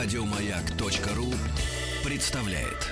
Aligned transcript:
Радиомаяк.ру 0.00 1.34
представляет. 2.08 2.86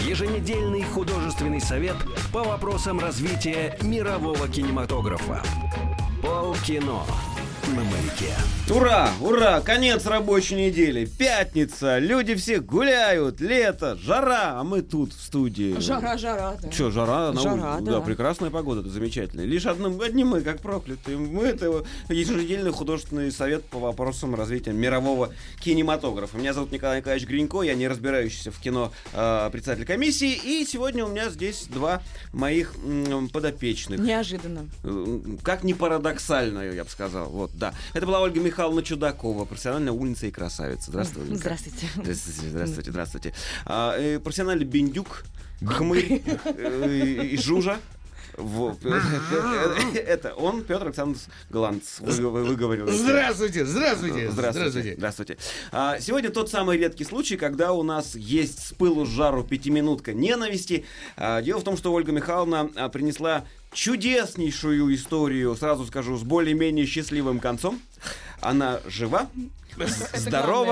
Еженедельный 0.00 0.82
художественный 0.82 1.60
совет 1.60 1.94
по 2.32 2.42
вопросам 2.42 2.98
развития 2.98 3.78
мирового 3.80 4.48
кинематографа. 4.48 5.40
Полкино 6.20 7.04
на 7.76 7.84
маяке. 7.84 8.32
Ура, 8.70 9.10
ура, 9.22 9.60
конец 9.60 10.04
рабочей 10.06 10.54
недели, 10.56 11.06
пятница, 11.06 11.98
люди 11.98 12.34
все 12.34 12.60
гуляют, 12.60 13.40
лето, 13.40 13.96
жара, 13.96 14.60
а 14.60 14.64
мы 14.64 14.82
тут 14.82 15.12
в 15.14 15.22
студии. 15.22 15.78
Жара, 15.80 16.18
жара, 16.18 16.54
да. 16.60 16.68
Че, 16.68 16.90
жара? 16.90 17.32
на 17.32 17.40
Жара, 17.40 17.76
улице? 17.76 17.90
да. 17.90 18.00
прекрасная 18.00 18.50
погода, 18.50 18.80
это 18.82 18.90
замечательно. 18.90 19.40
Лишь 19.42 19.64
одним, 19.64 20.00
одни 20.02 20.22
мы, 20.24 20.42
как 20.42 20.60
проклятые. 20.60 21.16
Мы 21.16 21.44
это 21.44 21.84
еженедельный 22.10 22.70
художественный 22.72 23.32
совет 23.32 23.64
по 23.64 23.78
вопросам 23.78 24.34
развития 24.34 24.72
мирового 24.72 25.30
кинематографа. 25.60 26.36
Меня 26.36 26.52
зовут 26.52 26.70
Николай 26.72 26.98
Николаевич 26.98 27.26
Гринько, 27.26 27.62
я 27.62 27.74
не 27.74 27.88
разбирающийся 27.88 28.50
в 28.50 28.58
кино 28.60 28.92
э, 29.14 29.48
председатель 29.50 29.86
комиссии. 29.86 30.32
И 30.44 30.66
сегодня 30.66 31.06
у 31.06 31.08
меня 31.08 31.30
здесь 31.30 31.66
два 31.70 32.02
моих 32.34 32.74
м, 32.84 33.28
подопечных. 33.30 33.98
Неожиданно. 34.00 34.66
Э, 34.84 35.18
Как 35.42 35.64
ни 35.64 35.72
парадоксально, 35.72 36.70
я 36.70 36.84
бы 36.84 36.90
сказал. 36.90 37.30
Вот, 37.30 37.50
да. 37.58 37.74
Это 37.92 38.06
была 38.06 38.20
Ольга 38.20 38.40
Михайловна 38.40 38.82
Чудакова, 38.82 39.44
профессиональная 39.44 39.92
умница 39.92 40.26
и 40.26 40.30
красавица. 40.30 40.90
Здравствуй, 40.90 41.24
Ольга. 41.24 41.36
Здравствуйте. 41.36 41.88
Здравствуйте, 41.94 42.48
здравствуйте, 42.50 42.90
здравствуйте. 42.90 43.34
А, 43.66 43.96
э, 43.98 44.18
профессиональный 44.20 44.64
бендюк, 44.64 45.24
хмырь 45.66 46.22
э, 46.44 47.24
и 47.32 47.36
жужа. 47.36 47.78
Вот. 48.36 48.78
Это 48.84 50.32
он, 50.34 50.62
Петр 50.62 50.86
Александрович 50.86 51.22
Голландц, 51.50 51.98
вы- 51.98 52.30
вы- 52.30 52.44
выговорил. 52.44 52.86
Здравствуйте, 52.88 53.64
здравствуйте, 53.66 54.30
Здравствуйте. 54.30 54.94
Здравствуйте. 54.96 55.38
А, 55.72 55.98
сегодня 55.98 56.30
тот 56.30 56.48
самый 56.48 56.78
редкий 56.78 57.02
случай, 57.04 57.36
когда 57.36 57.72
у 57.72 57.82
нас 57.82 58.14
есть 58.14 58.68
с 58.68 58.72
пылу 58.72 59.04
с 59.06 59.08
жару 59.08 59.42
пятиминутка 59.42 60.14
ненависти. 60.14 60.84
А, 61.16 61.42
дело 61.42 61.58
в 61.58 61.64
том, 61.64 61.76
что 61.76 61.92
Ольга 61.92 62.12
Михайловна 62.12 62.70
а, 62.76 62.88
принесла 62.88 63.44
чудеснейшую 63.72 64.94
историю, 64.94 65.54
сразу 65.56 65.86
скажу, 65.86 66.16
с 66.16 66.22
более-менее 66.22 66.86
счастливым 66.86 67.40
концом. 67.40 67.80
Она 68.40 68.80
жива, 68.86 69.28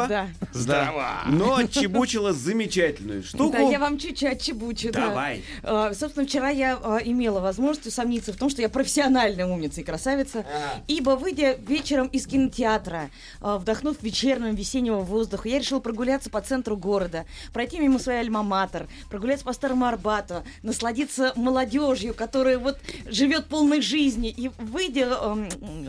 да. 0.09 0.29
Здорово. 0.53 1.23
но 1.27 1.57
отчебучила 1.57 2.33
замечательную 2.33 3.23
штуку. 3.23 3.53
Да, 3.53 3.61
я 3.61 3.79
вам 3.79 3.99
чуть-чуть 3.99 4.33
отчебучу. 4.33 4.93
да. 4.93 5.09
Давай. 5.09 5.43
А, 5.63 5.93
Собственно, 5.95 6.27
вчера 6.27 6.51
я 6.51 6.79
а, 6.83 6.99
имела 6.99 7.41
возможность 7.41 7.87
усомниться 7.87 8.33
в 8.33 8.37
том, 8.37 8.51
что 8.51 8.63
я 8.63 8.69
профессиональная 8.69 9.47
умница 9.47 9.81
и 9.81 9.85
красавица, 9.85 10.45
ибо, 10.89 11.11
выйдя 11.11 11.57
вечером 11.67 12.09
из 12.09 12.27
кинотеатра, 12.27 13.11
а, 13.41 13.59
вдохнув 13.59 14.03
вечернего 14.03 14.53
весеннего 14.53 15.01
воздуха, 15.01 15.49
я 15.49 15.59
решила 15.59 15.81
прогуляться 15.81 16.31
по 16.31 16.41
центру 16.41 16.77
города, 16.77 17.25
пройти 17.53 17.79
мимо 17.79 17.99
своей 17.99 18.21
альма-матер, 18.21 18.89
прогуляться 19.11 19.45
по 19.45 19.53
Старому 19.53 19.87
Арбату, 19.87 20.45
насладиться 20.63 21.33
молодежью, 21.37 22.15
которая 22.15 22.59
вот 22.59 22.79
живет 23.07 23.47
полной 23.47 23.81
жизни. 23.81 24.29
И 24.29 24.51
выйдя, 24.59 25.09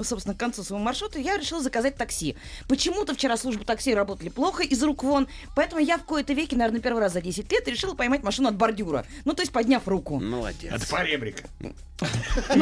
собственно, 0.03 0.35
к 0.35 0.39
концу 0.39 0.63
своего 0.63 0.83
маршрута, 0.83 1.19
я 1.19 1.37
решила 1.37 1.61
заказать 1.61 1.95
такси. 1.95 2.35
Почему-то 3.07 3.19
вчера 3.19 3.37
службы 3.37 3.63
такси 3.63 3.93
работали 3.95 4.27
плохо, 4.27 4.63
из 4.63 4.83
рук 4.83 5.01
вон, 5.03 5.27
поэтому 5.55 5.79
я 5.81 5.97
в 5.97 6.03
кои-то 6.03 6.33
веки, 6.33 6.55
наверное, 6.55 6.81
первый 6.81 6.99
раз 6.99 7.13
за 7.13 7.21
10 7.21 7.49
лет 7.49 7.65
решила 7.69 7.93
поймать 7.95 8.21
машину 8.21 8.49
от 8.49 8.55
бордюра. 8.55 9.05
Ну, 9.23 9.33
то 9.33 9.41
есть 9.41 9.53
подняв 9.53 9.87
руку. 9.87 10.19
Молодец. 10.19 10.73
От 10.73 10.85
поребрика. 10.89 11.43
Ну, 11.61 11.71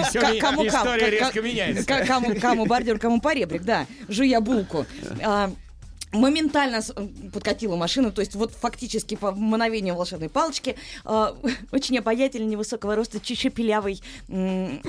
История- 0.04 0.40
кому, 0.40 0.68
история 0.68 1.10
резко 1.10 1.42
меняется. 1.42 1.84
Кому, 2.06 2.36
кому 2.40 2.66
бордюр, 2.68 3.00
кому 3.00 3.20
поребрик, 3.22 3.64
да. 3.64 3.88
Жуя 4.08 4.40
булку. 4.40 4.86
А, 5.24 5.52
Моментально 6.12 6.82
подкатила 7.34 7.76
машину, 7.76 8.12
то 8.12 8.22
есть 8.22 8.36
вот 8.36 8.52
фактически 8.54 9.16
по 9.16 9.32
мгновению 9.32 9.96
волшебной 9.96 10.30
палочки 10.30 10.76
а, 11.04 11.36
очень 11.72 11.98
обаятельный, 11.98 12.46
невысокого 12.48 12.96
роста, 12.96 13.20
чуть 13.20 13.40
шепелявый 13.40 14.02
м, 14.30 14.82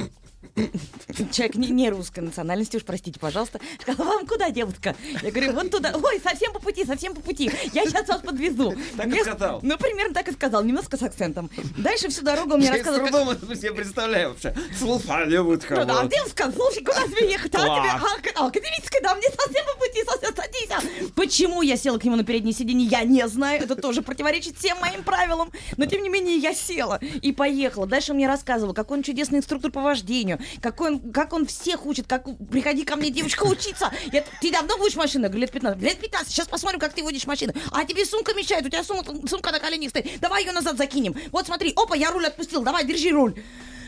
человек 1.33 1.55
не, 1.57 1.69
не 1.69 1.91
русской 1.91 2.21
национальности, 2.21 2.77
уж 2.77 2.85
простите, 2.85 3.19
пожалуйста. 3.21 3.61
Сказала, 3.81 4.07
вам 4.09 4.27
куда, 4.27 4.51
девушка? 4.51 4.95
Я 5.23 5.31
говорю, 5.31 5.53
вот 5.53 5.71
туда. 5.71 5.95
Ой, 6.03 6.21
совсем 6.23 6.53
по 6.53 6.59
пути, 6.61 6.85
совсем 6.85 7.15
по 7.15 7.21
пути. 7.21 7.51
Я 7.73 7.85
сейчас 7.85 8.09
вас 8.09 8.21
подвезу. 8.21 8.75
Так 8.97 9.07
и 9.07 9.11
Мне- 9.11 9.23
сказал. 9.23 9.61
Ну, 9.63 9.77
примерно 9.79 10.15
так 10.15 10.29
и 10.29 10.33
сказал, 10.33 10.65
немножко 10.65 10.97
с 10.97 11.03
акцентом. 11.03 11.51
Дальше 11.77 12.09
всю 12.09 12.23
дорогу 12.23 12.53
он 12.55 12.59
мне 12.59 12.67
Я 12.69 12.75
с 12.75 12.77
рассказывал, 12.77 13.07
как- 13.07 13.15
трудом 13.15 13.31
это 13.31 13.57
себе 13.57 13.73
представляю 13.73 14.31
вообще. 14.31 14.55
Слухали 14.79 15.37
вот 15.39 15.65
ну 15.71 15.85
да, 15.85 16.05
девушка, 16.07 16.53
слушай, 16.55 16.85
куда 16.85 17.03
тебе 17.07 17.31
ехать? 17.31 17.55
А, 17.55 17.59
тебе, 17.59 17.91
а, 17.91 18.01
а, 18.43 18.47
академическая, 18.47 19.03
да, 19.03 19.15
мне 19.15 19.29
совсем 19.29 19.65
по 19.67 19.79
пути, 19.79 20.05
совсем 20.05 20.35
садись. 20.35 20.69
а. 20.71 21.11
Почему 21.15 21.63
я 21.63 21.77
села 21.77 21.99
к 21.99 22.05
нему 22.05 22.17
на 22.17 22.25
переднее 22.25 22.53
сиденье, 22.55 22.87
я 22.87 23.05
не 23.05 23.27
знаю. 23.29 23.63
Это 23.63 23.77
тоже 23.77 24.03
противоречит 24.03 24.57
всем 24.59 24.79
моим 24.79 25.03
правилам. 25.03 25.51
Но, 25.77 25.87
тем 25.87 26.03
не 26.03 26.09
менее, 26.09 26.37
я 26.37 26.55
села 26.55 26.99
и 27.23 27.33
поехала. 27.33 27.87
Дальше 27.87 28.13
он 28.13 28.17
мне 28.17 28.27
рассказывал, 28.29 28.75
какой 28.75 28.99
он 28.99 29.03
чудесный 29.03 29.39
инструктор 29.39 29.71
по 29.71 29.81
вождению, 29.81 30.36
какой 30.61 30.93
он, 30.93 31.13
как 31.13 31.33
он 31.33 31.47
всех 31.47 31.87
учит, 31.87 32.07
как 32.07 32.25
приходи 32.51 32.85
ко 32.85 32.97
мне, 32.97 33.11
девочка, 33.11 33.45
учиться. 33.45 33.93
Я, 34.13 34.25
ты 34.41 34.51
давно 34.51 34.77
будешь 34.79 34.97
машину? 34.97 35.25
Я 35.25 35.29
говорю, 35.29 35.43
лет 35.43 35.53
15. 35.53 35.83
Лет 35.83 35.99
15, 36.01 36.29
сейчас 36.33 36.49
посмотрим, 36.49 36.81
как 36.81 36.93
ты 36.93 37.03
водишь 37.03 37.27
машину. 37.27 37.53
А 37.73 37.85
тебе 37.85 38.05
сумка 38.05 38.35
мешает, 38.35 38.65
у 38.65 38.69
тебя 38.69 38.85
сумка, 38.85 39.15
сумка 39.29 39.53
на 39.53 39.61
коленях 39.61 39.91
стоит. 39.91 40.21
Давай 40.21 40.45
ее 40.45 40.53
назад 40.53 40.77
закинем. 40.77 41.15
Вот 41.33 41.47
смотри, 41.47 41.73
опа, 41.77 41.97
я 41.97 42.11
руль 42.11 42.27
отпустил, 42.27 42.63
давай, 42.63 42.85
держи 42.85 43.11
руль. 43.11 43.35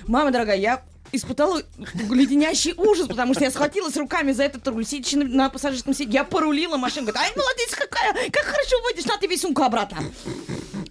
Мама 0.06 0.30
дорогая, 0.30 0.56
я 0.56 0.82
испытала 1.12 1.62
леденящий 2.10 2.74
ужас, 2.76 3.08
потому 3.08 3.34
что 3.34 3.44
я 3.44 3.50
схватилась 3.50 3.96
руками 3.96 4.32
за 4.32 4.44
этот 4.44 4.66
руль, 4.68 4.84
сидячи 4.84 5.16
на, 5.16 5.24
на 5.24 5.48
пассажирском 5.48 5.94
сиденье, 5.94 6.14
я 6.14 6.24
порулила 6.24 6.76
машину, 6.76 7.06
говорит, 7.06 7.30
ай, 7.30 7.32
молодец 7.36 7.74
какая, 7.74 8.30
как 8.30 8.44
хорошо 8.44 8.80
водишь, 8.82 9.04
на 9.04 9.16
тебе 9.16 9.36
сумку 9.36 9.62
обратно. 9.62 9.98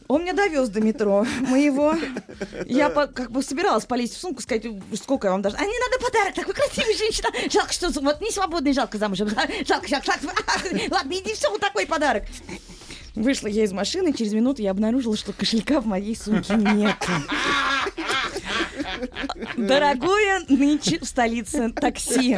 Он 0.07 0.21
меня 0.21 0.33
довез 0.33 0.69
до 0.69 0.79
метро 0.79 1.25
моего. 1.41 1.95
Я 2.65 2.89
по- 2.89 3.07
как 3.07 3.31
бы 3.31 3.43
собиралась 3.43 3.85
полезть 3.85 4.15
в 4.15 4.19
сумку, 4.19 4.41
сказать, 4.41 4.65
сколько 5.01 5.27
я 5.27 5.31
вам 5.31 5.41
даже. 5.41 5.57
А 5.57 5.65
не 5.65 5.77
надо 5.79 6.03
подарок, 6.05 6.33
такой 6.33 6.53
красивый 6.53 6.95
женщина. 6.95 7.29
Жалко, 7.51 7.73
что 7.73 7.89
вот 7.99 8.21
не 8.21 8.31
свободный, 8.31 8.73
жалко 8.73 8.97
замужем. 8.97 9.29
Жалко, 9.29 9.87
жалко, 9.87 10.05
жалко. 10.05 10.43
Ладно, 10.91 11.11
иди 11.13 11.33
все, 11.33 11.49
вот 11.49 11.59
такой 11.59 11.85
подарок. 11.85 12.23
Вышла 13.15 13.47
я 13.47 13.63
из 13.63 13.71
машины, 13.73 14.13
через 14.13 14.33
минуту 14.33 14.61
я 14.61 14.71
обнаружила, 14.71 15.17
что 15.17 15.33
кошелька 15.33 15.81
в 15.81 15.87
моей 15.87 16.15
сумке 16.15 16.53
нет. 16.53 16.95
Дорогое 19.57 20.41
нынче 20.47 20.99
в 20.99 21.05
столице 21.05 21.71
такси. 21.71 22.37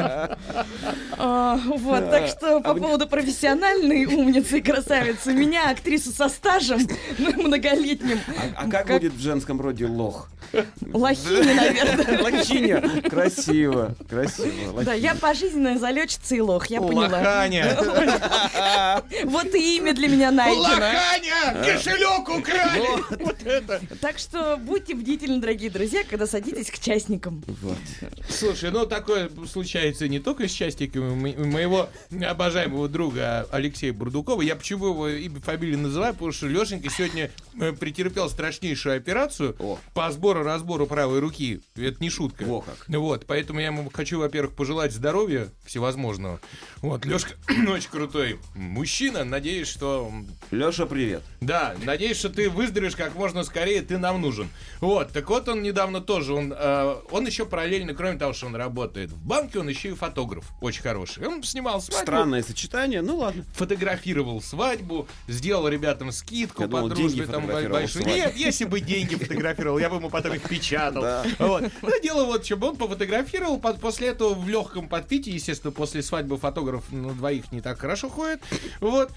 А, 1.18 1.60
Вот, 1.66 2.10
так 2.10 2.28
что 2.28 2.62
по 2.62 2.74
поводу 2.76 3.08
профессиональной 3.08 4.06
умницы 4.06 4.60
и 4.60 4.62
красавицы, 4.62 5.34
меня, 5.34 5.70
актрису 5.70 6.12
со 6.12 6.30
стажем 6.30 6.80
многолетним, 7.18 8.20
А 8.56 8.70
как 8.70 8.88
будет 8.88 9.14
в 9.14 9.20
женском 9.22 9.60
роде 9.62 9.86
лох? 9.86 10.30
Лохини, 10.94 11.54
наверное. 11.54 12.22
Лохиня. 12.24 13.02
Красиво, 13.10 13.96
красиво. 14.10 14.84
Да, 14.84 14.94
я 14.94 15.16
пожизненная 15.16 15.78
залетчица 15.78 16.36
и 16.36 16.40
лох, 16.42 16.68
я 16.68 16.82
поняла. 16.82 17.08
Лоханя. 17.08 17.78
Вот 19.26 19.54
и 19.56 19.78
имя 19.78 19.94
для 19.94 20.08
меня 20.08 20.32
найдено. 20.32 20.64
Лоханя! 20.64 21.64
Кошелек 21.66 22.30
украли! 22.30 23.20
Вот 23.20 23.44
это. 23.44 23.82
Так 24.02 24.18
что 24.18 24.58
будьте 24.58 24.96
бдительны, 24.96 25.40
дорогие 25.40 25.70
друзья, 25.70 26.04
когда 26.10 26.26
садитесь 26.28 26.70
к 26.72 26.80
частникам. 26.80 27.44
Слушай, 28.30 28.72
ну 28.72 28.86
такое 28.86 29.30
случается 29.52 30.08
не 30.08 30.20
только 30.20 30.48
с 30.48 30.52
частиками 30.52 31.14
мо- 31.14 31.46
моего 31.46 31.90
обожаемого 32.28 32.88
друга 32.88 33.48
Алексея 33.52 33.94
Бурдукова. 33.94 34.42
Я 34.42 34.56
почему 34.56 34.88
его 34.88 35.10
имя, 35.10 35.40
фамилию 35.42 35.80
называю, 35.80 36.14
потому 36.14 36.32
что 36.32 36.48
Лешенька 36.48 36.90
сегодня 36.90 37.32
э, 37.60 37.72
претерпел 37.74 38.30
страшнейшую 38.30 38.98
операцию 38.98 39.56
по 39.94 40.06
сбору-разбору 40.40 40.88
правой 40.88 41.20
руки. 41.20 41.62
Это 41.76 41.98
не 42.00 42.10
шутка. 42.10 42.44
Во 42.44 42.62
как. 42.62 42.86
Вот, 42.88 43.26
поэтому 43.28 43.60
я 43.60 43.68
ему 43.68 43.90
хочу, 43.94 44.20
во-первых, 44.20 44.56
пожелать 44.56 44.94
здоровья 44.94 45.50
всевозможного. 45.66 46.40
Вот, 46.82 47.06
Лешка 47.06 47.36
очень 47.70 47.90
крутой 47.90 48.40
мужчина. 48.56 49.24
Надеюсь, 49.24 49.68
что 49.68 50.12
Леша, 50.52 50.86
привет. 50.86 51.22
да, 51.42 51.76
надеюсь, 51.84 52.18
что 52.18 52.30
ты 52.30 52.50
выздоровеешь 52.50 52.96
как 52.96 53.16
можно 53.16 53.44
скорее, 53.44 53.82
ты 53.82 53.98
нам 53.98 54.22
нужен. 54.22 54.50
Вот, 54.80 55.12
так 55.12 55.30
вот 55.30 55.48
он 55.50 55.62
недавно 55.62 56.02
тоже, 56.02 56.34
он, 56.34 56.54
э, 56.56 56.96
он 57.12 57.26
еще 57.26 57.46
параллельно, 57.46 57.94
кроме 57.94 58.18
того, 58.18 58.34
что 58.34 58.48
он 58.48 58.56
работает 58.56 59.12
в 59.12 59.26
банке, 59.26 59.60
он 59.60 59.68
еще 59.68 59.90
и 59.90 59.94
фотограф, 59.94 60.46
очень 60.62 60.82
хороший. 60.82 61.28
Он 61.28 61.44
снимал 61.44 61.82
свадьбу, 61.82 62.02
Странное 62.04 62.44
сочетание, 62.44 63.02
ну 63.02 63.18
ладно. 63.18 63.44
фотографировал 63.56 64.42
свадьбу, 64.42 65.08
сделал 65.28 65.68
ребятам 65.68 66.12
скидку 66.12 66.64
Я 66.64 66.68
по 66.68 66.78
думал, 66.78 66.90
дружбе 66.90 67.26
деньги 67.26 67.32
там 67.32 67.46
большую. 67.48 68.06
Нет, 68.06 68.36
если 68.36 68.66
бы 68.66 68.80
деньги 68.80 69.16
фотографировал, 69.16 69.78
я 69.80 69.90
бы 69.90 69.98
ему 69.98 70.10
потом 70.10 70.29
их 70.34 70.48
печатал. 70.48 71.26
Вот. 71.40 71.64
Ну, 71.82 72.02
дело 72.02 72.26
вот, 72.26 72.46
что 72.46 72.56
он 72.58 72.76
пофотографировал, 72.76 73.60
после 73.60 74.10
этого 74.10 74.34
в 74.34 74.48
легком 74.48 74.88
подпитии, 74.88 75.34
естественно, 75.34 75.72
после 75.72 76.02
свадьбы 76.02 76.38
фотограф 76.38 76.92
на 76.92 77.14
двоих 77.14 77.52
не 77.52 77.62
так 77.62 77.80
хорошо 77.80 78.10
ходит. 78.10 78.42
Вот. 78.80 79.12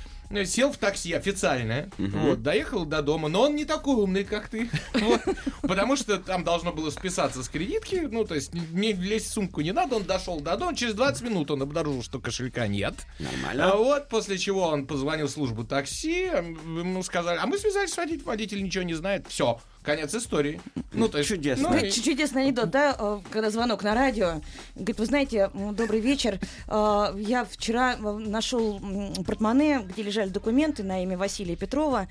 сел 0.44 0.72
в 0.72 0.78
такси 0.78 1.12
официальное, 1.12 1.90
вот, 1.98 2.42
доехал 2.42 2.84
до 2.84 3.02
дома, 3.02 3.28
но 3.28 3.42
он 3.42 3.54
не 3.54 3.64
такой 3.64 3.96
умный, 3.96 4.24
как 4.24 4.48
ты, 4.48 4.70
вот, 4.94 5.20
потому 5.60 5.96
что 5.96 6.18
там 6.18 6.42
должно 6.44 6.72
было 6.72 6.90
списаться 6.90 7.42
с 7.42 7.48
кредитки, 7.48 8.08
ну, 8.10 8.24
то 8.24 8.34
есть 8.34 8.54
мне 8.54 8.92
лезть 8.92 9.26
в 9.26 9.32
сумку 9.32 9.60
не 9.60 9.72
надо, 9.72 9.96
он 9.96 10.04
дошел 10.04 10.40
до 10.40 10.56
дома, 10.56 10.74
через 10.74 10.94
20 10.94 11.22
минут 11.22 11.50
он 11.50 11.62
обнаружил, 11.62 12.02
что 12.02 12.18
кошелька 12.18 12.66
нет. 12.66 12.94
Нормально. 13.18 13.72
А 13.72 13.76
вот, 13.76 14.08
после 14.08 14.38
чего 14.38 14.68
он 14.68 14.86
позвонил 14.86 15.26
в 15.26 15.30
службу 15.30 15.64
такси, 15.64 16.22
ему 16.22 17.02
сказали, 17.02 17.38
а 17.40 17.46
мы 17.46 17.58
связались 17.58 17.92
с 17.92 17.96
водителем, 17.96 18.24
водитель 18.24 18.64
ничего 18.64 18.84
не 18.84 18.94
знает, 18.94 19.26
все, 19.28 19.60
конец 19.82 20.14
истории. 20.14 20.60
Ну, 20.92 21.08
то 21.08 21.18
есть, 21.18 21.28
Чудесно. 21.30 21.70
ну, 21.70 21.80
Ч- 21.80 22.02
Чудесный 22.02 22.42
анекдот, 22.44 22.70
да, 22.70 22.94
э, 22.98 23.20
когда 23.30 23.50
звонок 23.50 23.82
на 23.82 23.94
радио. 23.94 24.40
Говорит, 24.74 24.98
вы 24.98 25.06
знаете, 25.06 25.50
добрый 25.72 26.00
вечер. 26.00 26.38
Э, 26.68 27.14
Я 27.16 27.44
вчера 27.44 27.94
э, 27.94 27.96
нашел 28.18 28.80
портмоне, 29.26 29.80
где 29.88 30.02
лежали 30.02 30.28
документы 30.28 30.82
на 30.82 31.02
имя 31.02 31.16
Василия 31.16 31.56
Петрова, 31.56 32.08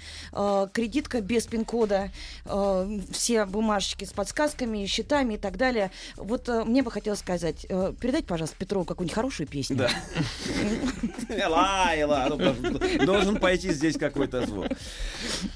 кредитка 0.74 1.22
без 1.22 1.46
пин-кода, 1.48 2.10
все 3.12 3.46
бумажечки 3.46 4.06
с 4.06 4.12
подсказками, 4.14 4.86
счетами 4.86 5.36
и 5.36 5.38
так 5.38 5.58
далее. 5.58 5.92
Вот 6.18 6.48
мне 6.66 6.84
бы 6.84 6.92
хотелось 6.92 7.20
сказать, 7.20 7.66
передайте, 7.68 8.26
пожалуйста, 8.28 8.56
Петрову 8.58 8.86
какую-нибудь 8.86 9.16
хорошую 9.16 9.48
песню. 9.48 9.78
Да. 9.78 9.90
Эла, 11.30 11.92
эла, 11.96 12.26
ну, 12.30 12.38
должен- 12.38 13.06
должен 13.06 13.38
пойти 13.38 13.72
здесь 13.74 13.98
какой-то 13.98 14.46
звук. 14.46 14.68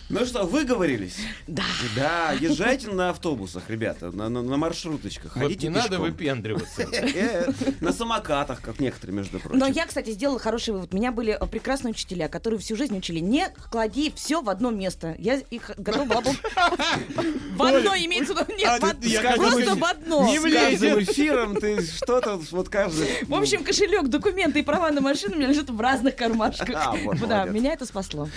Ну 0.10 0.26
что, 0.26 0.44
выговорились? 0.46 1.18
Да. 1.48 1.64
Да, 1.96 2.05
езжайте 2.40 2.90
на 2.90 3.10
автобусах, 3.10 3.64
ребята, 3.70 4.12
на, 4.12 4.30
на- 4.30 4.42
на 4.42 4.58
маршруточках, 4.58 5.36
вот 5.36 5.44
ходите 5.44 5.68
не 5.68 5.74
надо 5.74 5.90
пешком. 5.90 6.06
выпендриваться. 6.06 6.82
Э, 6.92 7.52
На 7.82 7.92
самокатах, 7.94 8.62
как 8.62 8.80
некоторые, 8.80 9.16
между 9.16 9.40
прочим. 9.40 9.60
Но 9.60 9.68
я, 9.68 9.86
кстати, 9.86 10.10
сделала 10.12 10.40
хороший 10.40 10.74
вывод. 10.74 10.94
У 10.94 10.98
меня 10.98 11.12
были 11.12 11.38
э, 11.40 11.46
прекрасные 11.48 11.92
учителя, 11.92 12.28
которые 12.28 12.60
всю 12.60 12.76
жизнь 12.76 12.98
учили 12.98 13.20
не 13.20 13.48
клади 13.72 14.12
все 14.16 14.42
в 14.42 14.50
одно 14.50 14.72
место. 14.72 15.16
Я 15.18 15.36
их 15.36 15.72
готова 15.78 16.06
была 16.06 16.22
бы... 16.22 16.30
В 17.56 17.64
одно 17.64 17.96
имеется 17.96 18.34
в 18.34 18.38
виду. 18.50 18.54
Нет, 18.58 19.36
просто 19.38 19.76
в 19.76 19.84
одно. 19.86 20.26
не 20.28 20.40
С 20.40 20.42
влезет. 20.44 20.62
каждым 20.82 21.00
эфиром 21.04 21.56
ты 21.56 21.82
что-то, 21.82 22.38
вот 22.52 22.70
каждый... 22.70 23.08
В 23.24 23.34
общем, 23.34 23.64
кошелек, 23.64 24.08
документы 24.10 24.60
и 24.60 24.64
права 24.64 24.92
на 24.92 25.00
машину 25.02 25.36
у 25.36 25.38
меня 25.38 25.48
лежат 25.48 25.70
в 25.70 25.80
разных 25.80 26.16
кармашках. 26.16 26.70
А, 26.76 26.92
вот, 26.92 27.18
Да, 27.28 27.46
меня 27.46 27.74
это 27.74 27.86
спасло. 27.86 28.30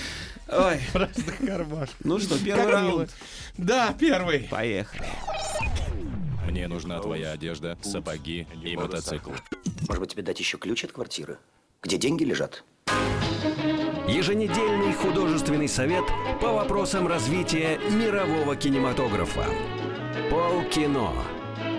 Ой, 0.51 0.79
В 0.79 0.95
разных 0.95 1.39
кармашках. 1.39 1.97
ну 2.05 2.19
что, 2.19 2.39
первый 2.43 2.65
Как 2.65 2.83
мило. 2.83 2.91
раунд. 2.93 3.11
Да, 3.57 3.95
первый. 3.99 4.41
Поехали. 4.51 5.07
Мне 6.49 6.67
нужна 6.69 6.99
твоя 7.01 7.33
одежда, 7.33 7.77
сапоги 7.83 8.47
и 8.65 8.77
мотоцикл. 8.77 9.31
Может 9.87 10.01
быть, 10.01 10.13
тебе 10.13 10.23
дать 10.23 10.39
еще 10.41 10.57
ключ 10.59 10.85
от 10.85 10.93
квартиры? 10.93 11.39
Где 11.83 11.99
деньги 11.99 12.25
лежат? 12.25 12.65
Еженедельный 14.09 14.93
художественный 14.95 15.69
совет 15.69 16.05
по 16.41 16.53
вопросам 16.53 17.07
развития 17.07 17.79
мирового 17.91 18.57
кинематографа. 18.57 19.45
Полкино 20.31 21.13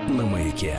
на 0.09 0.25
маяке. 0.25 0.77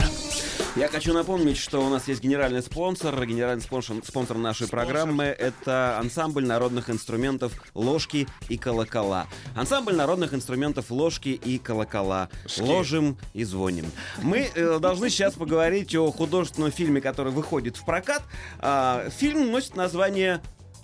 Я 0.75 0.87
хочу 0.87 1.13
напомнить, 1.13 1.57
что 1.57 1.85
у 1.85 1.89
нас 1.89 2.07
есть 2.07 2.21
генеральный 2.21 2.61
спонсор. 2.61 3.25
Генеральный 3.25 3.61
спонсор, 3.61 3.97
спонсор 4.05 4.37
нашей 4.37 4.67
программы— 4.67 5.23
это 5.25 5.97
ансамбль 5.99 6.45
народных 6.45 6.89
инструментов 6.89 7.51
«Ложки 7.73 8.27
и 8.47 8.57
колокола». 8.57 9.27
Ансамбль 9.55 9.95
народных 9.95 10.33
инструментов 10.33 10.89
«Ложки 10.89 11.29
и 11.29 11.57
колокола». 11.57 12.29
Ложим 12.57 13.17
и 13.33 13.43
звоним. 13.43 13.85
Мы 14.21 14.49
э, 14.53 14.79
должны 14.79 15.09
сейчас 15.09 15.33
поговорить 15.33 15.93
о 15.95 16.09
художественном 16.11 16.71
фильме, 16.71 17.01
который 17.01 17.33
выходит 17.33 17.75
в 17.75 17.85
прокат. 17.85 18.23
А, 18.59 19.09
фильм 19.09 19.51
носит 19.51 19.75
название 19.75 20.41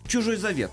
«Чужой 0.07 0.35
завет». 0.35 0.71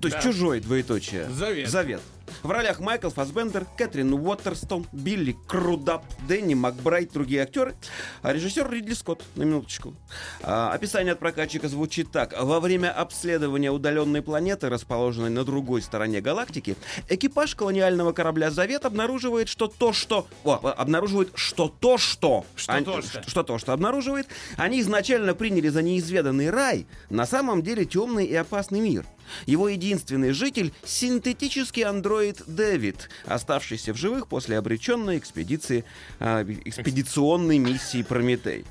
То 0.00 0.08
есть 0.08 0.18
Да. 0.18 0.22
чужой, 0.22 0.60
двоеточие. 0.60 1.30
Завет. 1.30 1.70
Завет. 1.70 2.02
В 2.42 2.50
ролях 2.50 2.80
Майкл 2.80 3.08
Фассбендер, 3.08 3.66
Кэтрин 3.76 4.12
Уотерстон, 4.12 4.86
Билли 4.92 5.36
Крудап, 5.46 6.04
Дэнни 6.28 6.54
Макбрайт, 6.54 7.12
другие 7.12 7.42
актеры. 7.42 7.74
А 8.22 8.32
режиссер 8.32 8.70
Ридли 8.70 8.92
Скотт, 8.94 9.24
на 9.34 9.44
минуточку. 9.44 9.94
А, 10.42 10.72
описание 10.72 11.12
от 11.14 11.18
прокатчика 11.20 11.68
звучит 11.68 12.10
так. 12.10 12.34
Во 12.38 12.60
время 12.60 12.92
обследования 12.92 13.70
удаленной 13.70 14.22
планеты, 14.22 14.68
расположенной 14.68 15.30
на 15.30 15.44
другой 15.44 15.80
стороне 15.82 16.20
галактики, 16.20 16.76
экипаж 17.08 17.54
колониального 17.54 18.12
корабля 18.12 18.50
«Завет» 18.50 18.84
обнаруживает, 18.84 19.48
что 19.48 19.66
то, 19.66 19.92
что... 19.92 20.26
О, 20.44 20.54
обнаруживает, 20.76 21.30
что 21.34 21.68
то, 21.68 21.96
что... 21.98 22.44
Что 22.56 22.72
они- 22.74 22.84
то, 22.84 23.02
что. 23.02 23.22
что 23.28 23.42
то, 23.42 23.58
что 23.58 23.72
обнаруживает, 23.72 24.26
они 24.56 24.80
изначально 24.80 25.34
приняли 25.34 25.68
за 25.68 25.82
неизведанный 25.82 26.50
рай, 26.50 26.86
на 27.10 27.26
самом 27.26 27.62
деле 27.62 27.84
темный 27.84 28.26
и 28.26 28.34
опасный 28.34 28.80
мир. 28.80 29.06
Его 29.46 29.68
единственный 29.68 30.32
житель— 30.32 30.72
синтетический 30.84 31.84
андроид 31.84 32.42
Дэвид, 32.46 33.08
оставшийся 33.26 33.92
в 33.92 33.96
живых 33.96 34.26
после 34.26 34.58
обреченной 34.58 35.18
экспедиции, 35.18 35.84
а, 36.20 36.42
экспедиционной 36.42 37.58
миссии 37.58 38.02
Прометей. 38.02 38.64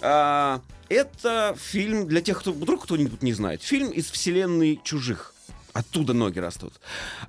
А, 0.00 0.60
это 0.88 1.56
фильм 1.58 2.06
для 2.06 2.20
тех, 2.20 2.40
кто 2.40 2.52
вдруг 2.52 2.84
кто-нибудь 2.84 3.22
не 3.22 3.32
знает. 3.32 3.62
Фильм 3.62 3.90
из 3.90 4.10
вселенной 4.10 4.80
чужих. 4.82 5.34
Оттуда 5.72 6.12
ноги 6.12 6.38
растут. 6.38 6.74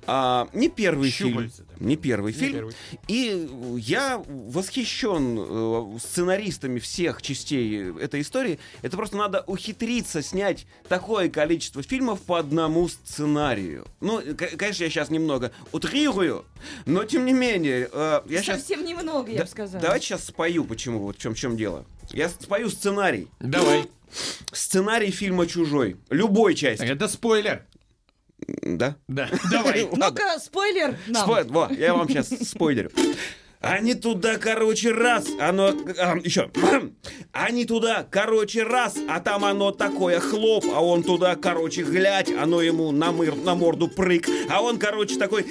А, 0.06 0.48
не 0.52 0.68
первый 0.68 1.10
фильм. 1.10 1.30
Щупальца, 1.32 1.62
да. 1.64 1.74
Не 1.84 1.96
первый 1.96 2.32
Не 2.32 2.38
фильм. 2.38 2.52
первый. 2.52 2.74
И 3.06 3.48
я 3.78 4.22
восхищен 4.26 5.38
э, 5.38 5.98
сценаристами 6.00 6.78
всех 6.78 7.22
частей 7.22 7.92
этой 8.00 8.22
истории. 8.22 8.58
Это 8.82 8.96
просто 8.96 9.16
надо 9.16 9.44
ухитриться 9.46 10.22
снять 10.22 10.66
такое 10.88 11.28
количество 11.28 11.82
фильмов 11.82 12.22
по 12.22 12.38
одному 12.38 12.88
сценарию. 12.88 13.86
Ну, 14.00 14.22
конечно, 14.56 14.84
я 14.84 14.90
сейчас 14.90 15.10
немного 15.10 15.52
утрирую, 15.72 16.44
но 16.86 17.04
тем 17.04 17.26
не 17.26 17.32
менее, 17.32 17.88
э, 17.92 18.22
я 18.26 18.42
сейчас... 18.42 18.60
Совсем 18.60 18.84
немного, 18.84 19.30
я 19.30 19.42
бы 19.42 19.48
сказала. 19.48 19.82
Давайте 19.82 20.06
сейчас 20.06 20.24
спою, 20.24 20.64
почему, 20.64 21.00
вот 21.00 21.16
в 21.16 21.20
чем, 21.20 21.34
в 21.34 21.38
чем 21.38 21.56
дело. 21.56 21.84
Я 22.10 22.28
спою 22.28 22.70
сценарий. 22.70 23.28
Давай. 23.38 23.86
Сценарий 24.52 25.12
фильма 25.12 25.46
«Чужой». 25.46 25.96
Любой 26.10 26.54
части. 26.56 26.82
Это 26.82 27.06
спойлер. 27.06 27.64
Да? 28.62 28.96
Да, 29.08 29.28
давай. 29.50 29.88
Ну-ка, 29.92 30.38
спойлер 30.38 30.96
нам. 31.08 31.24
Спой- 31.24 31.44
во, 31.44 31.68
я 31.72 31.94
вам 31.94 32.08
сейчас 32.08 32.28
спойлерю. 32.48 32.90
Они 33.60 33.92
туда, 33.92 34.38
короче, 34.38 34.90
раз, 34.90 35.26
оно... 35.38 35.74
а, 35.98 36.16
еще. 36.24 36.50
Они 37.32 37.66
туда, 37.66 38.06
короче, 38.10 38.62
раз, 38.62 38.96
а 39.06 39.20
там 39.20 39.44
оно 39.44 39.70
такое 39.70 40.18
хлоп, 40.18 40.64
а 40.74 40.82
он 40.82 41.02
туда, 41.02 41.36
короче, 41.36 41.82
глядь, 41.82 42.32
оно 42.32 42.62
ему 42.62 42.90
на, 42.90 43.12
мыр, 43.12 43.34
на 43.36 43.54
морду 43.54 43.86
прыг, 43.86 44.26
а 44.48 44.62
он, 44.62 44.78
короче, 44.78 45.16
такой, 45.16 45.44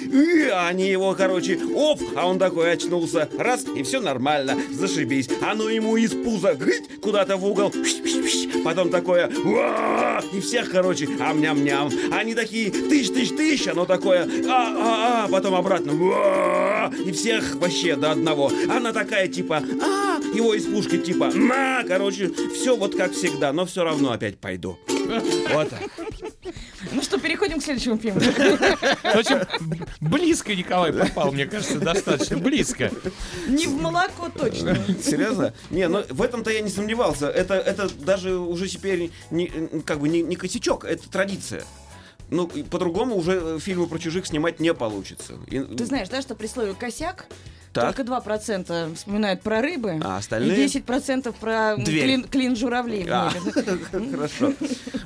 а 0.52 0.66
они 0.66 0.88
его, 0.88 1.14
короче, 1.14 1.60
оп, 1.74 2.00
а 2.16 2.26
он 2.26 2.40
такой 2.40 2.72
очнулся, 2.72 3.28
раз, 3.38 3.64
и 3.76 3.84
все 3.84 4.00
нормально, 4.00 4.58
зашибись. 4.72 5.28
Оно 5.40 5.68
ему 5.68 5.96
из 5.96 6.10
пуза, 6.10 6.54
гыть, 6.54 7.00
куда-то 7.00 7.36
в 7.36 7.46
угол, 7.46 7.72
потом 8.64 8.90
такое, 8.90 9.30
и 10.32 10.40
всех, 10.40 10.70
короче, 10.72 11.08
ам-ням-ням. 11.20 11.90
Они 12.12 12.34
такие, 12.34 12.72
тысяч-тысяч-тысяч, 12.72 13.68
оно 13.68 13.86
такое, 13.86 14.28
а-а-а, 14.48 15.28
потом 15.28 15.54
обратно, 15.54 15.92
и 17.04 17.12
всех 17.12 17.54
вообще 17.54 17.99
до 18.00 18.12
одного. 18.12 18.50
Она 18.68 18.92
такая, 18.92 19.28
типа, 19.28 19.58
а, 19.82 20.18
его 20.34 20.54
из 20.54 20.64
пушки, 20.66 20.98
типа, 20.98 21.30
на, 21.32 21.84
короче, 21.84 22.30
все 22.54 22.76
вот 22.76 22.96
как 22.96 23.12
всегда, 23.12 23.52
но 23.52 23.66
все 23.66 23.84
равно 23.84 24.12
опять 24.12 24.38
пойду. 24.38 24.78
Вот 25.52 25.68
так. 25.70 25.80
Ну 26.92 27.02
что, 27.02 27.18
переходим 27.18 27.60
к 27.60 27.64
следующему 27.64 27.98
фильму. 27.98 28.20
Общем, 29.02 29.40
близко 30.00 30.54
Николай 30.54 30.92
попал, 30.92 31.32
мне 31.32 31.46
кажется, 31.46 31.78
достаточно 31.78 32.36
близко. 32.38 32.90
Не 33.48 33.66
в 33.66 33.80
молоко 33.80 34.28
точно. 34.36 34.76
Серьезно? 35.02 35.52
Не, 35.70 35.88
ну 35.88 36.02
в 36.08 36.22
этом-то 36.22 36.50
я 36.50 36.60
не 36.60 36.70
сомневался. 36.70 37.28
Это, 37.28 37.54
это 37.54 37.88
даже 38.00 38.36
уже 38.36 38.68
теперь 38.68 39.10
не, 39.30 39.46
как 39.84 40.00
бы 40.00 40.08
не, 40.08 40.22
не 40.22 40.36
косячок, 40.36 40.84
это 40.84 41.08
традиция. 41.10 41.64
Ну, 42.30 42.46
по-другому 42.46 43.16
уже 43.16 43.32
э, 43.42 43.58
фильмы 43.60 43.88
про 43.88 43.98
чужих 43.98 44.24
снимать 44.24 44.60
не 44.60 44.72
получится. 44.72 45.34
И- 45.48 45.58
Ты 45.58 45.84
знаешь, 45.84 46.08
да, 46.08 46.22
что 46.22 46.36
при 46.36 46.46
слове 46.46 46.74
«косяк» 46.74 47.26
Так. 47.72 47.94
только 47.94 48.02
2% 48.12 48.94
вспоминают 48.96 49.42
про 49.42 49.60
рыбы, 49.62 50.00
А 50.02 50.16
остальные? 50.16 50.64
и 50.64 50.66
10% 50.66 51.32
про 51.38 51.76
Дверь. 51.76 52.02
клин, 52.04 52.24
клин 52.24 52.56
журавлей 52.56 53.06
А. 53.08 53.30
Хорошо. 54.10 54.52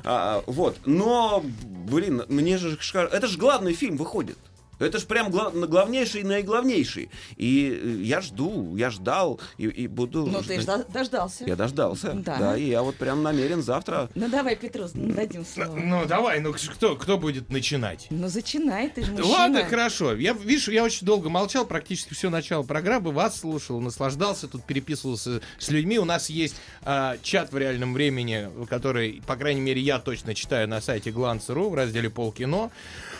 А, 0.03 0.43
вот. 0.47 0.77
Но, 0.85 1.43
блин, 1.63 2.23
мне 2.27 2.57
же 2.57 2.77
это 3.11 3.27
же 3.27 3.37
главный 3.37 3.73
фильм 3.73 3.97
выходит. 3.97 4.37
Это 4.79 4.99
ж 4.99 5.05
прям 5.05 5.31
гла- 5.31 5.51
на- 5.51 5.67
главнейший 5.67 6.21
и 6.21 6.23
наиглавнейший. 6.23 7.09
И 7.37 7.79
э, 7.81 8.01
я 8.03 8.21
жду, 8.21 8.75
я 8.75 8.89
ждал 8.89 9.39
и, 9.57 9.67
и 9.67 9.87
буду. 9.87 10.25
Ну, 10.25 10.41
ты 10.41 10.57
жда- 10.57 10.85
дождался. 10.91 11.45
Я 11.45 11.55
дождался. 11.55 12.13
Да. 12.13 12.37
Да. 12.37 12.57
и 12.57 12.67
я 12.69 12.81
вот 12.81 12.95
прям 12.95 13.23
намерен 13.23 13.61
завтра. 13.61 14.09
Ну, 14.15 14.27
давай, 14.29 14.55
Петрус, 14.55 14.91
дадим 14.93 15.45
слово. 15.45 15.75
Ну, 15.75 16.05
давай, 16.05 16.39
ну 16.39 16.53
кто, 16.53 16.95
кто 16.95 17.17
будет 17.17 17.49
начинать? 17.49 18.07
Ну, 18.09 18.27
зачинай, 18.27 18.89
ты 18.89 19.03
же 19.03 19.11
мужчина. 19.11 19.29
Ладно, 19.33 19.65
хорошо. 19.65 20.15
Я, 20.15 20.33
видишь, 20.33 20.67
я 20.67 20.83
очень 20.83 21.05
долго 21.05 21.29
молчал, 21.29 21.65
практически 21.65 22.13
все 22.13 22.29
начало 22.29 22.63
программы, 22.63 23.11
вас 23.11 23.39
слушал, 23.39 23.79
наслаждался, 23.79 24.47
тут 24.47 24.63
переписывался 24.63 25.41
с 25.57 25.69
людьми. 25.69 25.99
У 25.99 26.05
нас 26.05 26.29
есть 26.29 26.55
а, 26.83 27.17
чат 27.21 27.51
в 27.51 27.57
реальном 27.57 27.93
времени, 27.93 28.49
который, 28.69 29.21
по 29.25 29.35
крайней 29.35 29.61
мере, 29.61 29.81
я 29.81 29.99
точно 29.99 30.33
читаю 30.35 30.67
на 30.67 30.81
сайте 30.81 31.09
Glance.ru 31.11 31.69
в 31.69 31.73
разделе 31.75 32.09
полкино. 32.09 32.71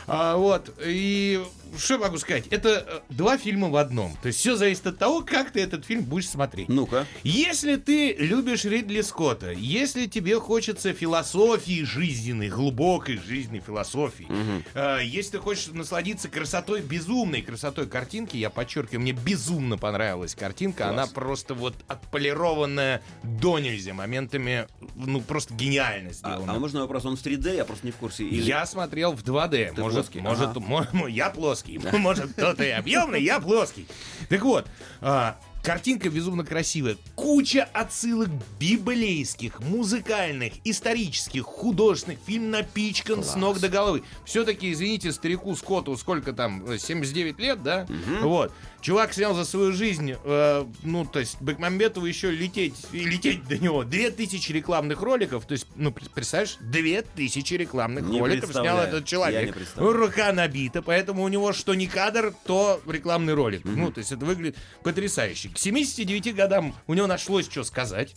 А, 0.07 0.37
вот, 0.37 0.73
и 0.83 1.43
что 1.77 1.97
могу 1.97 2.17
сказать? 2.17 2.47
Это 2.47 3.03
э, 3.09 3.13
два 3.13 3.37
фильма 3.37 3.69
в 3.69 3.75
одном. 3.75 4.15
То 4.21 4.27
есть 4.27 4.39
все 4.39 4.55
зависит 4.55 4.87
от 4.87 4.97
того, 4.97 5.21
как 5.21 5.51
ты 5.51 5.61
этот 5.61 5.85
фильм 5.85 6.03
будешь 6.03 6.29
смотреть. 6.29 6.69
Ну-ка. 6.69 7.05
Если 7.23 7.75
ты 7.75 8.13
любишь 8.13 8.65
Ридли 8.65 9.01
Скотта, 9.01 9.51
если 9.51 10.05
тебе 10.05 10.39
хочется 10.39 10.93
философии 10.93 11.83
жизненной, 11.83 12.49
глубокой 12.49 13.17
жизненной 13.17 13.61
философии, 13.61 14.27
э, 14.73 14.99
если 15.03 15.31
ты 15.31 15.39
хочешь 15.39 15.67
насладиться 15.67 16.29
красотой, 16.29 16.81
безумной 16.81 17.41
красотой 17.41 17.87
картинки, 17.87 18.37
я 18.37 18.49
подчеркиваю, 18.49 19.01
мне 19.01 19.11
безумно 19.11 19.77
понравилась 19.77 20.35
картинка, 20.35 20.89
она 20.89 21.07
просто 21.07 21.53
вот 21.53 21.75
отполированная 21.87 23.01
до 23.23 23.59
нельзя, 23.59 23.93
моментами, 23.93 24.67
ну, 24.95 25.21
просто 25.21 25.53
гениально 25.53 26.11
А, 26.11 26.13
сделана. 26.13 26.53
а 26.53 26.59
можно 26.59 26.81
вопрос? 26.81 27.05
Он 27.05 27.17
в 27.17 27.23
3D, 27.23 27.55
я 27.55 27.65
просто 27.65 27.85
не 27.85 27.91
в 27.91 27.97
курсе. 27.97 28.23
Или... 28.25 28.43
Я 28.43 28.65
смотрел 28.65 29.13
в 29.13 29.23
2D. 29.23 29.73
Ты 29.75 29.81
может, 29.81 29.94
плоский? 30.03 30.21
может, 30.21 30.49
Ага. 30.49 30.59
мо- 30.59 30.87
мо- 30.93 31.07
я 31.07 31.29
плоский. 31.29 31.79
Может, 31.97 32.31
кто-то 32.33 32.63
и 32.63 32.69
объемный, 32.69 33.21
я 33.23 33.39
плоский. 33.39 33.87
Так 34.29 34.41
вот, 34.43 34.67
а, 35.01 35.37
картинка 35.65 36.09
безумно 36.09 36.45
красивая. 36.45 36.95
Куча 37.15 37.67
отсылок 37.73 38.29
библейских, 38.59 39.59
музыкальных, 39.59 40.53
исторических, 40.63 41.43
художественных. 41.43 42.19
Фильм 42.25 42.51
напичкан 42.51 43.23
с 43.23 43.35
ног 43.35 43.59
до 43.59 43.67
головы. 43.67 44.03
Все-таки, 44.25 44.71
извините, 44.71 45.11
старику 45.11 45.55
Скотту 45.55 45.97
сколько 45.97 46.33
там, 46.33 46.63
э, 46.69 46.77
79 46.77 47.39
лет, 47.39 47.63
да? 47.63 47.87
Вот. 48.21 48.53
Чувак 48.81 49.13
снял 49.15 49.33
за 49.33 49.45
свою 49.45 49.71
жизнь, 49.73 50.13
э, 50.23 50.65
ну, 50.83 51.05
то 51.05 51.17
есть, 51.19 51.41
Бекмамбетову 51.41 52.05
еще 52.05 52.29
лететь, 52.29 52.75
лететь 52.91 53.47
до 53.47 53.57
него 53.57 53.83
2000 53.83 54.51
рекламных 54.51 55.01
роликов. 55.01 55.45
То 55.47 55.53
есть, 55.53 55.65
ну, 55.75 55.91
пр- 55.91 56.07
представляешь, 56.13 56.57
2000 56.59 57.55
рекламных 57.55 58.03
Не 58.05 58.19
роликов 58.19 58.51
снял 58.51 58.77
этот 58.77 59.05
человек. 59.05 59.55
Рука 59.75 60.31
набита, 60.33 60.83
поэтому 60.83 61.23
у 61.23 61.27
него 61.27 61.51
что 61.51 61.73
не 61.73 61.87
кадр, 61.87 62.35
то 62.45 62.79
рекламный 62.87 63.33
ролик. 63.33 63.61
Ну, 63.65 63.91
то 63.91 63.97
есть 63.99 64.11
это 64.11 64.23
выглядит 64.23 64.55
потрясающе. 64.83 65.49
К 65.55 65.57
79 65.57 66.35
годам 66.35 66.75
у 66.85 66.93
него 66.93 67.07
нашлось 67.07 67.49
что 67.49 67.63
сказать. 67.63 68.13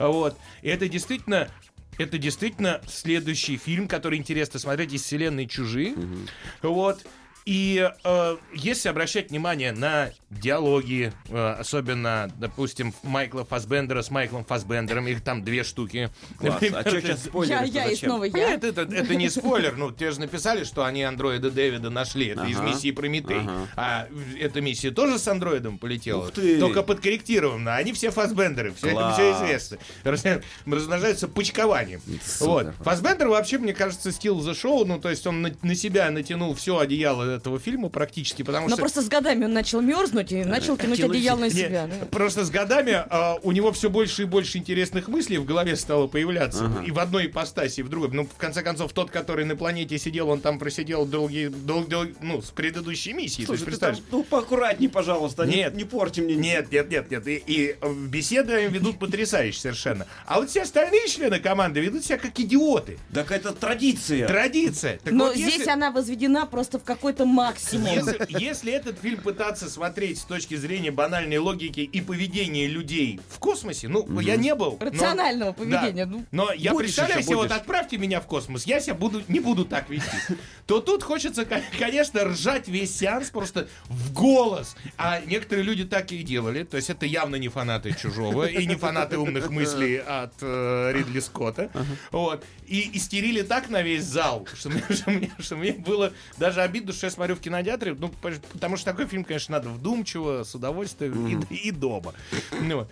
Вот. 0.00 0.36
И 0.60 0.68
это 0.68 0.88
действительно 0.88 1.48
это 1.98 2.18
действительно 2.18 2.80
следующий 2.88 3.58
фильм, 3.58 3.86
который 3.86 4.18
интересно 4.18 4.58
смотреть 4.58 4.94
из 4.94 5.02
вселенной 5.02 5.46
Чужие. 5.46 5.94
Вот. 6.62 7.06
И 7.46 7.90
э, 8.04 8.36
если 8.54 8.88
обращать 8.88 9.30
внимание 9.30 9.72
на 9.72 10.10
диалоги, 10.30 11.12
э, 11.28 11.54
особенно, 11.58 12.30
допустим, 12.36 12.92
Майкла 13.02 13.44
Фасбендера 13.44 14.02
с 14.02 14.10
Майклом 14.10 14.44
Фасбендером, 14.44 15.06
их 15.08 15.22
там 15.22 15.42
две 15.42 15.64
штуки. 15.64 16.10
Класс. 16.38 16.62
А 16.72 16.82
что 16.82 17.00
сейчас 17.00 17.24
спойлеры? 17.24 17.66
Я, 17.66 17.84
я 17.84 17.90
и 17.90 17.96
снова 17.96 18.24
я. 18.24 18.30
Понятно, 18.32 18.66
это, 18.66 18.82
это 18.82 19.14
не 19.14 19.28
спойлер. 19.30 19.76
Ну, 19.76 19.90
те 19.90 20.10
же 20.10 20.20
написали, 20.20 20.64
что 20.64 20.84
они 20.84 21.02
андроида 21.02 21.50
Дэвида 21.50 21.90
нашли. 21.90 22.28
Это 22.28 22.44
из 22.44 22.58
Ага. 22.58 22.68
миссии 22.68 22.90
Прометей. 22.90 23.40
Ага. 23.40 23.66
А 23.76 24.08
эта 24.38 24.60
миссия 24.60 24.90
тоже 24.90 25.18
с 25.18 25.26
андроидом 25.26 25.78
полетела. 25.78 26.26
Ух 26.26 26.32
ты. 26.32 26.60
Только 26.60 26.82
подкорректирована. 26.82 27.76
Они 27.76 27.92
все 27.92 28.10
фасбендеры. 28.10 28.72
Все, 28.72 28.90
Класс. 28.90 29.14
все 29.14 29.32
известно. 29.32 29.78
Раз- 30.04 30.24
Размножаются 30.66 31.26
почкованием. 31.26 32.00
Вот. 32.40 32.74
Фасбендер 32.80 33.28
вообще, 33.28 33.58
мне 33.58 33.72
кажется, 33.72 34.12
стил 34.12 34.40
за 34.40 34.54
шоу. 34.54 34.84
Ну, 34.84 35.00
то 35.00 35.08
есть 35.08 35.26
он 35.26 35.42
на, 35.42 35.52
на 35.62 35.74
себя 35.74 36.10
натянул 36.10 36.54
все 36.54 36.78
одеяло 36.78 37.29
этого 37.30 37.58
фильма 37.58 37.88
практически. 37.88 38.42
Потому 38.42 38.66
Но 38.68 38.74
что 38.76 38.80
просто 38.82 39.02
с 39.02 39.08
годами 39.08 39.44
он 39.44 39.52
начал 39.52 39.80
мерзнуть 39.80 40.32
и 40.32 40.44
начал 40.44 40.76
тянуть 40.76 41.00
одеяло 41.00 41.40
на 41.40 41.44
не, 41.44 41.50
себя. 41.50 41.86
да. 41.88 42.06
Просто 42.06 42.44
с 42.44 42.50
годами 42.50 42.92
а, 43.08 43.38
у 43.42 43.52
него 43.52 43.72
все 43.72 43.90
больше 43.90 44.22
и 44.22 44.24
больше 44.24 44.58
интересных 44.58 45.08
мыслей 45.08 45.38
в 45.38 45.44
голове 45.44 45.76
стало 45.76 46.06
появляться. 46.06 46.70
И 46.86 46.90
в 46.90 46.98
одной 46.98 47.26
ипостаси, 47.26 47.80
и 47.80 47.82
в 47.82 47.88
другой. 47.88 48.10
Ну, 48.12 48.24
в 48.24 48.36
конце 48.36 48.62
концов, 48.62 48.92
тот, 48.92 49.10
который 49.10 49.44
на 49.44 49.56
планете 49.56 49.98
сидел, 49.98 50.28
он 50.30 50.40
там 50.40 50.58
просидел 50.58 51.06
долгие, 51.06 51.48
дол- 51.48 51.84
дол- 51.84 52.06
ну, 52.20 52.42
с 52.42 52.50
предыдущей 52.50 53.12
миссии. 53.12 53.42
То 53.42 53.46
Слушай, 53.46 53.52
есть, 53.52 53.64
ты 53.64 53.70
представляешь? 53.70 53.98
там, 53.98 54.06
ну, 54.18 54.24
поаккуратней, 54.24 54.88
пожалуйста, 54.88 55.44
не- 55.44 55.56
Нет. 55.56 55.74
не, 55.74 55.84
порти 55.84 56.20
мне. 56.20 56.34
Нет, 56.34 56.70
нет, 56.72 56.90
нет, 56.90 57.10
нет. 57.10 57.26
И, 57.26 57.42
и 57.46 57.76
э, 57.80 57.92
беседы 58.08 58.66
ведут 58.66 58.98
потрясающе 58.98 59.58
совершенно. 59.60 60.06
А 60.26 60.38
вот 60.40 60.50
все 60.50 60.62
остальные 60.62 61.08
члены 61.08 61.38
команды 61.40 61.80
ведут 61.80 62.04
себя 62.04 62.18
как 62.18 62.38
идиоты. 62.38 62.98
Так 63.12 63.30
это 63.30 63.52
традиция. 63.52 64.26
Традиция. 64.26 64.98
Так 65.02 65.12
Но 65.12 65.26
вот, 65.26 65.36
если- 65.36 65.50
здесь 65.56 65.68
она 65.68 65.90
возведена 65.90 66.46
просто 66.46 66.78
в 66.78 66.84
какой-то 66.84 67.19
максимум. 67.24 67.86
Если, 67.94 68.26
если 68.40 68.72
этот 68.72 68.98
фильм 68.98 69.20
пытаться 69.20 69.68
смотреть 69.70 70.18
с 70.18 70.24
точки 70.24 70.54
зрения 70.56 70.90
банальной 70.90 71.38
логики 71.38 71.80
и 71.80 72.00
поведения 72.00 72.66
людей 72.66 73.20
в 73.28 73.38
космосе, 73.38 73.88
ну, 73.88 74.20
я 74.20 74.36
не 74.36 74.54
был. 74.54 74.76
но- 74.80 74.86
Рационального 74.86 75.52
поведения, 75.52 76.06
Да. 76.06 76.12
ну. 76.12 76.24
Но 76.30 76.52
я 76.52 76.74
представляю 76.74 77.22
себе, 77.22 77.36
вот 77.36 77.50
отправьте 77.52 77.98
меня 77.98 78.20
в 78.20 78.26
космос, 78.26 78.64
я 78.66 78.80
себя 78.80 78.94
буду, 78.94 79.22
не 79.28 79.40
буду 79.40 79.64
так 79.64 79.88
вести. 79.90 80.16
То 80.66 80.80
тут 80.80 81.02
хочется, 81.02 81.44
ко- 81.44 81.62
конечно, 81.78 82.24
ржать 82.24 82.68
весь 82.68 82.96
сеанс 82.96 83.30
просто 83.30 83.68
в 83.88 84.12
голос. 84.12 84.76
А 84.96 85.20
некоторые 85.20 85.64
люди 85.64 85.84
так 85.84 86.12
и 86.12 86.22
делали. 86.22 86.64
То 86.64 86.76
есть 86.76 86.90
это 86.90 87.06
явно 87.06 87.36
не 87.36 87.48
фанаты 87.48 87.92
чужого 88.00 88.44
и 88.46 88.66
не 88.66 88.76
фанаты 88.76 89.18
умных 89.18 89.50
мыслей 89.50 89.96
от 89.98 90.32
э, 90.40 90.92
Ридли 90.94 91.20
Скотта. 91.20 91.70
Вот. 92.12 92.44
И 92.66 92.90
истерили 92.96 93.42
так 93.42 93.68
на 93.68 93.82
весь 93.82 94.04
зал, 94.04 94.46
что 94.54 94.70
мне, 94.70 94.84
что 94.90 95.10
мне- 95.10 95.30
что 95.40 95.56
мне 95.56 95.72
было 95.72 96.12
даже 96.38 96.62
обидно, 96.62 96.92
что 96.92 97.09
я 97.10 97.14
смотрю 97.14 97.36
в 97.36 97.40
кинотеатре. 97.40 97.94
Ну, 97.98 98.08
по- 98.08 98.30
потому 98.52 98.76
что 98.76 98.86
такой 98.90 99.06
фильм, 99.06 99.24
конечно, 99.24 99.52
надо 99.58 99.68
вдумчиво, 99.68 100.44
с 100.44 100.54
удовольствием 100.54 101.44
и, 101.50 101.54
и 101.68 101.70
дома. 101.70 102.14
Ну. 102.62 102.86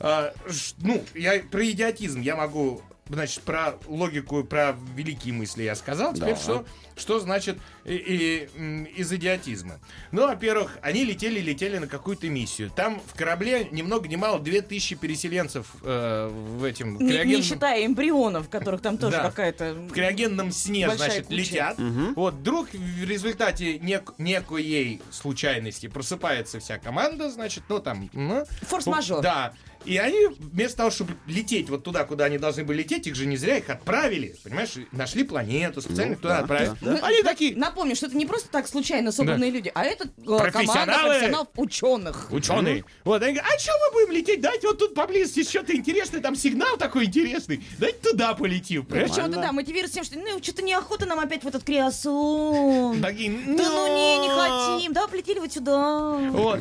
А, 0.00 0.32
ш- 0.50 0.74
ну, 0.80 1.04
я 1.14 1.40
про 1.50 1.64
идиотизм 1.70 2.20
я 2.20 2.34
могу, 2.36 2.82
значит, 3.08 3.42
про 3.42 3.74
логику, 3.86 4.42
про 4.44 4.76
великие 4.96 5.32
мысли 5.32 5.62
я 5.62 5.74
сказал. 5.76 6.12
Теперь 6.12 6.34
Да. 6.34 6.36
что, 6.40 6.64
что 7.02 7.18
значит 7.20 7.58
и, 7.84 7.94
и, 7.94 8.88
из 8.96 9.12
идиотизма? 9.12 9.80
Ну, 10.12 10.26
во-первых, 10.26 10.78
они 10.82 11.04
летели, 11.04 11.40
летели 11.40 11.78
на 11.78 11.86
какую-то 11.88 12.28
миссию. 12.28 12.70
Там 12.70 13.02
в 13.12 13.14
корабле 13.18 13.68
ни 13.72 13.82
много 13.82 14.08
ни 14.08 14.16
мало 14.16 14.38
2000 14.38 14.94
переселенцев 14.96 15.66
э, 15.82 16.28
в 16.28 16.64
этим 16.64 16.96
Не, 16.98 17.04
не 17.04 17.12
криогенном- 17.12 17.42
считая 17.42 17.84
эмбрионов, 17.86 18.48
которых 18.48 18.80
там 18.80 18.96
тоже 18.96 19.16
Да. 19.22 19.22
какая-то... 19.24 19.74
в 19.74 19.90
криогенном 19.92 20.52
сне, 20.52 20.88
значит, 20.94 21.26
куча. 21.26 21.36
летят. 21.36 21.76
Вот, 22.16 22.34
вдруг 22.34 22.68
в 22.72 23.04
результате 23.04 23.76
нек- 23.78 24.14
некоей 24.18 25.02
случайности 25.10 25.88
просыпается 25.88 26.60
вся 26.60 26.78
команда, 26.78 27.30
значит, 27.30 27.64
ну 27.68 27.80
там... 27.80 28.08
ну, 28.12 28.44
Форс-мажор. 28.68 29.22
Да. 29.22 29.52
И 29.84 29.96
они, 29.96 30.28
вместо 30.38 30.76
того, 30.76 30.90
чтобы 30.92 31.14
лететь 31.26 31.68
вот 31.68 31.82
туда, 31.82 32.04
куда 32.04 32.26
они 32.26 32.38
должны 32.38 32.62
были 32.62 32.78
лететь, 32.78 33.08
их 33.08 33.16
же 33.16 33.26
не 33.26 33.36
зря 33.36 33.56
их 33.56 33.68
отправили, 33.68 34.36
понимаешь, 34.44 34.74
нашли 34.92 35.24
планету, 35.24 35.82
специально 35.82 36.12
Ну, 36.14 36.20
туда 36.20 36.36
да, 36.36 36.38
отправили. 36.42 36.76
да, 36.80 36.91
Они 37.00 37.22
такие, 37.22 37.56
Напомню, 37.56 37.94
что 37.94 38.06
это 38.06 38.16
не 38.16 38.26
просто 38.26 38.48
так 38.50 38.66
случайно 38.66 39.12
собранные 39.12 39.50
люди, 39.50 39.70
а 39.74 39.84
это 39.84 40.04
э, 40.04 40.08
команда 40.24 40.50
Профессионалы. 40.52 41.08
профессионалов 41.08 41.48
ученых. 41.56 42.26
Ученые. 42.30 42.84
Вот, 43.04 43.22
они 43.22 43.34
говорят, 43.34 43.52
а 43.54 43.58
что 43.58 43.72
мы 43.72 43.92
будем 43.92 44.12
лететь? 44.16 44.40
Дайте 44.40 44.66
вот 44.66 44.78
тут 44.78 44.94
поблизости 44.94 45.44
что-то 45.44 45.74
интересное, 45.76 46.20
там 46.20 46.34
сигнал 46.36 46.76
такой 46.76 47.04
интересный. 47.04 47.62
Дайте 47.78 47.98
туда 47.98 48.34
полетим. 48.34 48.84
понимаешь? 48.84 49.10
Причем 49.10 49.32
туда 49.32 49.52
мотивируют 49.52 49.92
тем, 49.92 50.04
что 50.04 50.18
ну, 50.18 50.42
что-то 50.42 50.62
неохота 50.62 51.06
нам 51.06 51.20
опять 51.20 51.44
в 51.44 51.46
этот 51.46 51.62
креосон. 51.64 53.00
Такие, 53.02 53.30
Да 53.30 53.68
ну 53.70 53.96
не, 53.96 54.18
не 54.18 54.28
хотим, 54.28 54.92
да, 54.92 55.06
полетели 55.06 55.38
вот 55.38 55.52
сюда. 55.52 56.16
Вот. 56.30 56.60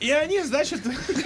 И 0.00 0.10
они, 0.10 0.42
значит, 0.42 0.80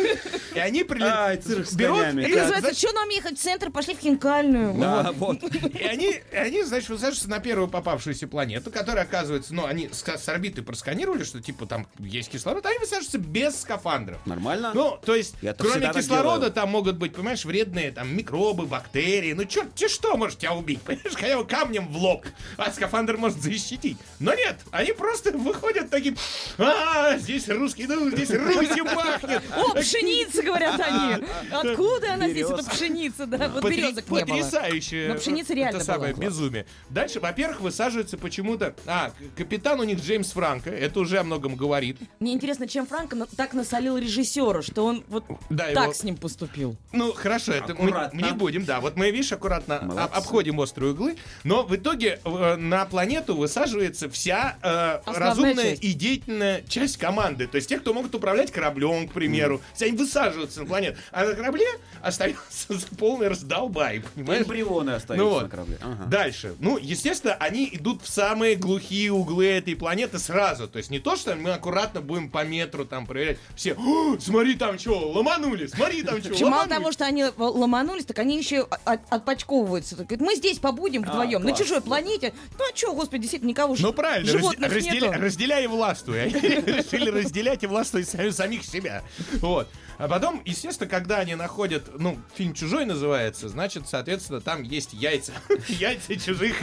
и 0.54 0.58
они 0.58 0.84
прилетают. 0.84 1.44
берут, 1.74 1.98
и, 2.12 2.34
называется, 2.34 2.74
что 2.74 2.92
нам 2.92 3.08
ехать 3.08 3.38
в 3.38 3.42
центр, 3.42 3.70
пошли 3.70 3.94
в 3.94 3.98
хинкальную. 4.00 4.74
Да, 4.74 5.12
вот. 5.16 5.42
и 5.42 5.84
они, 5.84 6.20
и 6.32 6.36
они, 6.36 6.62
значит, 6.62 6.88
высаживаются 6.88 7.28
на 7.28 7.38
первую 7.40 7.68
попавшуюся 7.68 8.26
планету, 8.34 8.72
которая 8.72 9.04
оказывается, 9.04 9.54
ну, 9.54 9.64
они 9.64 9.88
с, 9.92 10.02
с 10.02 10.28
орбиты 10.28 10.62
просканировали, 10.62 11.22
что 11.22 11.40
типа 11.40 11.66
там 11.66 11.86
есть 12.00 12.32
кислород, 12.32 12.66
а 12.66 12.70
они 12.70 12.80
высаживаются 12.80 13.18
без 13.18 13.60
скафандров. 13.60 14.18
Нормально? 14.26 14.72
Ну, 14.74 14.98
то 15.04 15.14
есть, 15.14 15.36
Я-то 15.40 15.62
кроме 15.62 15.92
кислорода, 15.92 16.38
делаю. 16.38 16.52
там 16.52 16.70
могут 16.70 16.96
быть, 16.96 17.14
понимаешь, 17.14 17.44
вредные 17.44 17.92
там 17.92 18.12
микробы, 18.12 18.66
бактерии. 18.66 19.34
Ну, 19.34 19.44
черт, 19.44 19.72
те 19.76 19.86
что 19.86 20.16
может 20.16 20.40
тебя 20.40 20.52
убить? 20.52 20.82
Понимаешь, 20.84 21.14
хотя 21.14 21.38
бы 21.38 21.46
камнем 21.46 21.86
в 21.86 21.96
лоб, 21.96 22.26
а 22.56 22.72
скафандр 22.72 23.18
может 23.18 23.40
защитить. 23.40 23.98
Но 24.18 24.34
нет, 24.34 24.56
они 24.72 24.90
просто 24.90 25.30
выходят 25.30 25.90
такие, 25.90 26.16
а, 26.58 27.16
здесь 27.18 27.48
русский, 27.48 27.86
ну, 27.86 28.10
здесь 28.10 28.30
Русью 28.30 28.84
пахнет. 28.84 29.44
О, 29.56 29.74
пшеница, 29.74 30.42
говорят 30.42 30.80
они. 30.80 31.24
Откуда 31.52 32.14
она 32.14 32.28
здесь, 32.28 32.50
эта 32.50 32.68
пшеница? 32.68 33.26
Да, 33.26 33.48
вот 33.48 33.62
березок 33.62 34.10
не 34.10 34.24
было. 34.24 34.36
Потрясающее. 34.38 35.08
Но 35.12 35.14
пшеница 35.20 35.54
реально 35.54 35.76
Это 35.76 35.84
самое 35.84 36.14
безумие. 36.14 36.66
Дальше, 36.90 37.20
во-первых, 37.20 37.60
высаживаются 37.60 38.18
почему-то... 38.24 38.74
А, 38.86 39.12
капитан 39.36 39.78
у 39.80 39.84
них 39.84 40.00
Джеймс 40.00 40.32
Франко, 40.32 40.70
это 40.70 40.98
уже 41.00 41.18
о 41.18 41.24
многом 41.24 41.54
говорит. 41.56 41.98
Мне 42.20 42.32
интересно, 42.32 42.66
чем 42.66 42.86
Франко 42.86 43.16
так 43.36 43.52
насолил 43.52 43.98
режиссера, 43.98 44.62
что 44.62 44.84
он 44.86 45.04
вот 45.08 45.24
Да, 45.50 45.66
так 45.72 45.84
его- 45.84 45.92
с 45.94 46.02
ним 46.02 46.16
поступил. 46.16 46.76
Ну, 46.92 47.12
хорошо, 47.12 47.52
это 47.52 47.74
мы, 47.74 47.88
Аккуратно. 47.90 48.20
мы 48.20 48.26
не 48.28 48.32
будем, 48.32 48.64
да. 48.64 48.80
Вот 48.80 48.96
мы, 48.96 49.10
видишь, 49.10 49.30
аккуратно 49.32 49.76
об- 49.78 50.14
обходим 50.16 50.58
острые 50.58 50.92
углы, 50.92 51.16
но 51.44 51.62
в 51.64 51.76
итоге 51.76 52.18
э, 52.24 52.56
на 52.56 52.84
планету 52.86 53.36
высаживается 53.36 54.08
вся 54.08 54.56
э, 54.62 55.00
Основная 55.04 55.20
разумная 55.30 55.70
часть. 55.72 55.84
и 55.84 55.92
деятельная 55.92 56.62
часть 56.62 56.96
команды. 56.96 57.46
То 57.46 57.56
есть 57.56 57.68
те, 57.68 57.78
кто 57.78 57.92
могут 57.92 58.14
управлять 58.14 58.50
кораблем, 58.50 59.06
к 59.08 59.12
примеру. 59.12 59.60
Все 59.74 59.86
они 59.86 59.96
высаживаются 59.98 60.60
на 60.60 60.66
планету. 60.66 60.96
А 61.12 61.24
на 61.26 61.34
корабле 61.34 61.66
остается 62.02 62.68
полный 62.98 63.28
раздолбай, 63.28 64.02
понимаешь? 64.14 64.42
Эмбрионы 64.44 64.90
остаются 64.90 65.24
Ну 65.24 65.30
вот. 65.30 65.42
на 65.44 65.48
корабле. 65.48 65.78
Ага. 65.82 66.04
Дальше. 66.06 66.54
Ну, 66.60 66.78
естественно, 66.78 67.34
они 67.34 67.68
идут 67.72 68.02
в 68.02 68.08
самые 68.14 68.54
глухие 68.54 69.10
углы 69.12 69.46
этой 69.46 69.74
планеты 69.74 70.18
сразу. 70.18 70.68
То 70.68 70.78
есть 70.78 70.90
не 70.90 71.00
то, 71.00 71.16
что 71.16 71.34
мы 71.34 71.50
аккуратно 71.50 72.00
будем 72.00 72.30
по 72.30 72.44
метру 72.44 72.84
там 72.84 73.06
проверять. 73.06 73.38
Все, 73.56 73.74
«О, 73.74 74.16
смотри 74.20 74.54
там 74.54 74.78
что, 74.78 74.98
ломанули, 75.10 75.66
смотри 75.66 76.02
там 76.02 76.22
что, 76.22 76.48
мало 76.48 76.68
того, 76.68 76.92
что 76.92 77.04
они 77.04 77.24
ломанулись, 77.36 78.04
так 78.04 78.18
они 78.20 78.38
еще 78.38 78.60
от- 78.84 79.00
отпочковываются. 79.10 79.96
Так, 79.96 80.20
мы 80.20 80.36
здесь 80.36 80.58
побудем 80.58 81.02
вдвоем, 81.02 81.42
на 81.42 81.52
чужой 81.52 81.80
планете. 81.80 82.32
Ну 82.58 82.64
а 82.72 82.76
что, 82.76 82.92
господи, 82.94 83.22
действительно, 83.22 83.50
никого 83.50 83.74
Ну 83.78 83.92
правильно, 83.92 84.30
животных 84.30 84.70
разде- 84.72 84.90
разделя- 84.90 85.08
нету. 85.10 85.20
разделяй 85.22 85.64
и 85.64 85.66
властвуй. 85.66 86.22
Они 86.22 86.32
решили 86.40 87.10
разделять 87.10 87.62
и 87.64 87.66
властвовать 87.66 88.08
сами- 88.08 88.30
самих 88.30 88.64
себя. 88.64 89.02
Вот. 89.40 89.68
А 89.96 90.08
потом, 90.08 90.42
естественно, 90.44 90.90
когда 90.90 91.18
они 91.18 91.36
находят, 91.36 91.84
ну, 92.00 92.18
фильм 92.34 92.52
«Чужой» 92.52 92.84
называется, 92.84 93.48
значит, 93.48 93.84
соответственно, 93.88 94.40
там 94.40 94.62
есть 94.64 94.92
яйца. 94.92 95.32
Яйца 95.68 96.16
чужих, 96.16 96.56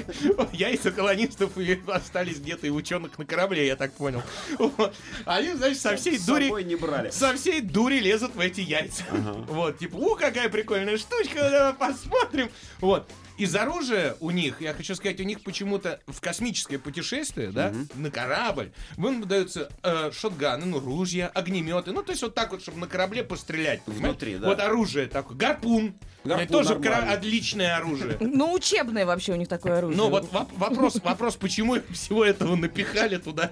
яйца 0.52 0.92
колонистов 0.92 1.41
и 1.58 1.80
остались 1.88 2.40
где-то 2.40 2.68
и 2.68 2.70
ученых 2.70 3.18
на 3.18 3.26
корабле, 3.26 3.66
я 3.68 3.76
так 3.76 3.94
понял. 3.94 4.22
Вот. 4.58 4.96
Они, 5.26 5.54
значит, 5.54 5.80
со 5.80 5.96
всей 5.96 6.18
С 6.18 6.26
дури... 6.26 6.64
не 6.64 6.76
брали. 6.76 7.10
Со 7.10 7.34
всей 7.36 7.62
дури 7.62 8.00
лезут 8.00 8.36
в 8.36 8.40
эти 8.40 8.62
яйца. 8.62 9.04
Вот, 9.48 9.80
типа, 9.80 9.96
у, 9.96 10.16
какая 10.16 10.50
прикольная 10.50 10.98
штучка, 10.98 11.50
давай 11.50 11.74
посмотрим. 11.74 12.50
Вот. 12.80 13.10
Из 13.38 13.56
оружия 13.56 14.16
у 14.20 14.30
них, 14.30 14.62
я 14.62 14.74
хочу 14.74 14.94
сказать, 14.94 15.20
у 15.20 15.24
них 15.24 15.42
почему-то 15.42 16.00
в 16.06 16.22
космическое 16.22 16.78
путешествие, 16.78 17.50
да, 17.50 17.74
на 17.96 18.12
корабль, 18.12 18.72
им 18.98 19.28
даются 19.28 19.70
э, 19.82 20.12
шотганы, 20.14 20.66
ну, 20.66 20.80
ружья, 20.80 21.28
огнеметы, 21.28 21.92
ну, 21.92 22.04
то 22.04 22.12
есть 22.12 22.22
вот 22.22 22.36
так 22.36 22.52
вот, 22.52 22.62
чтобы 22.62 22.78
на 22.78 22.88
корабле 22.88 23.24
пострелять. 23.24 23.84
понимаете? 23.84 24.08
Внутри, 24.08 24.38
да. 24.38 24.48
Вот 24.48 24.60
оружие 24.60 25.08
такое, 25.08 25.38
гарпун. 25.38 25.96
Гарпун 26.24 26.44
Это 26.44 26.54
тоже 26.54 26.70
нормально. 26.76 27.02
кра- 27.08 27.14
отличное 27.14 27.78
оружие. 27.78 28.18
Ну, 28.42 28.54
учебное 28.54 29.06
вообще 29.06 29.34
у 29.34 29.36
них 29.36 29.48
такое 29.48 29.78
оружие. 29.80 29.98
Ну 29.98 30.10
вот 30.10 30.32
воп- 30.32 30.50
вопрос, 30.58 30.98
вопрос, 31.04 31.36
почему 31.36 31.78
всего 31.92 32.24
этого 32.24 32.56
напихали 32.56 33.18
туда? 33.18 33.52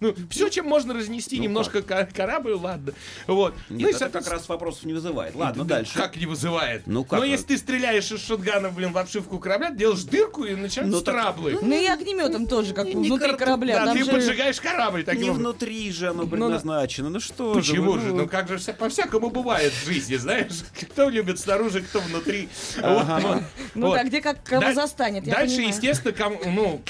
Ну, 0.00 0.14
все, 0.30 0.48
чем 0.48 0.66
можно 0.66 0.94
разнести 0.94 1.38
немножко 1.38 1.82
ка- 1.82 2.08
корабль, 2.12 2.52
ладно. 2.52 2.92
Вот. 3.26 3.54
ну, 3.68 3.88
это 3.88 4.08
как 4.08 4.26
раз 4.28 4.48
вопросов 4.48 4.84
не 4.84 4.92
вызывает. 4.92 5.34
Ладно, 5.34 5.64
да, 5.64 5.76
дальше. 5.76 5.94
Как 5.94 6.16
не 6.16 6.26
вызывает? 6.26 6.82
Ну, 6.86 7.04
как 7.04 7.20
Но 7.20 7.24
если 7.24 7.46
ты 7.46 7.58
стреляешь 7.58 8.10
из 8.10 8.20
шотгана, 8.24 8.70
блин, 8.70 8.92
в 8.92 8.98
обшивку 8.98 9.38
корабля, 9.38 9.70
делаешь 9.70 10.02
дырку 10.04 10.44
и 10.44 10.54
начинаются 10.54 10.98
Ну, 10.98 11.04
так- 11.04 11.14
траблы. 11.14 11.58
Ну 11.62 11.80
и 11.80 11.86
огнеметом 11.86 12.46
тоже, 12.46 12.74
как 12.74 12.86
внутри 12.88 13.36
корабля. 13.36 13.84
Да, 13.84 13.92
ты 13.92 14.04
же- 14.04 14.10
поджигаешь 14.10 14.60
корабль 14.60 15.04
Не 15.14 15.30
внутри 15.30 15.90
же 15.92 16.08
оно 16.08 16.26
предназначено. 16.26 17.08
Ну 17.10 17.20
что 17.20 17.54
же. 17.54 17.60
Почему 17.60 17.98
же? 17.98 18.12
Ну 18.12 18.28
как 18.28 18.48
же 18.48 18.58
вся, 18.58 18.72
по-всякому 18.72 19.30
бывает 19.30 19.72
в 19.72 19.86
жизни, 19.86 20.16
знаешь? 20.16 20.64
Кто 20.92 21.08
любит 21.08 21.38
снаружи, 21.38 21.83
кто 21.84 22.00
внутри. 22.00 22.48
Вот. 22.76 23.42
Ну 23.74 23.86
Вот. 23.88 23.94
да, 23.96 24.04
где 24.04 24.20
как 24.20 24.42
кого 24.44 24.72
застанет, 24.72 25.24
Дальше, 25.24 25.56
понимаю. 25.56 25.68
естественно, 25.74 26.12
кому- 26.12 26.40
ну, 26.44 26.82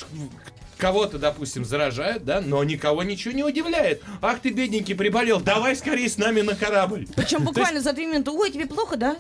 кого-то, 0.84 1.18
допустим, 1.18 1.64
заражают, 1.64 2.26
да, 2.26 2.42
но 2.42 2.62
никого 2.62 3.02
ничего 3.04 3.32
не 3.32 3.42
удивляет. 3.42 4.02
Ах 4.20 4.40
ты, 4.40 4.50
бедненький, 4.50 4.94
приболел, 4.94 5.40
давай 5.40 5.74
скорее 5.76 6.10
с 6.10 6.18
нами 6.18 6.42
на 6.42 6.54
корабль. 6.54 7.06
Причем 7.16 7.42
буквально 7.42 7.80
за 7.80 7.94
две 7.94 8.04
минуты. 8.04 8.32
Ой, 8.32 8.50
тебе 8.50 8.66
плохо, 8.66 8.98
да? 8.98 9.16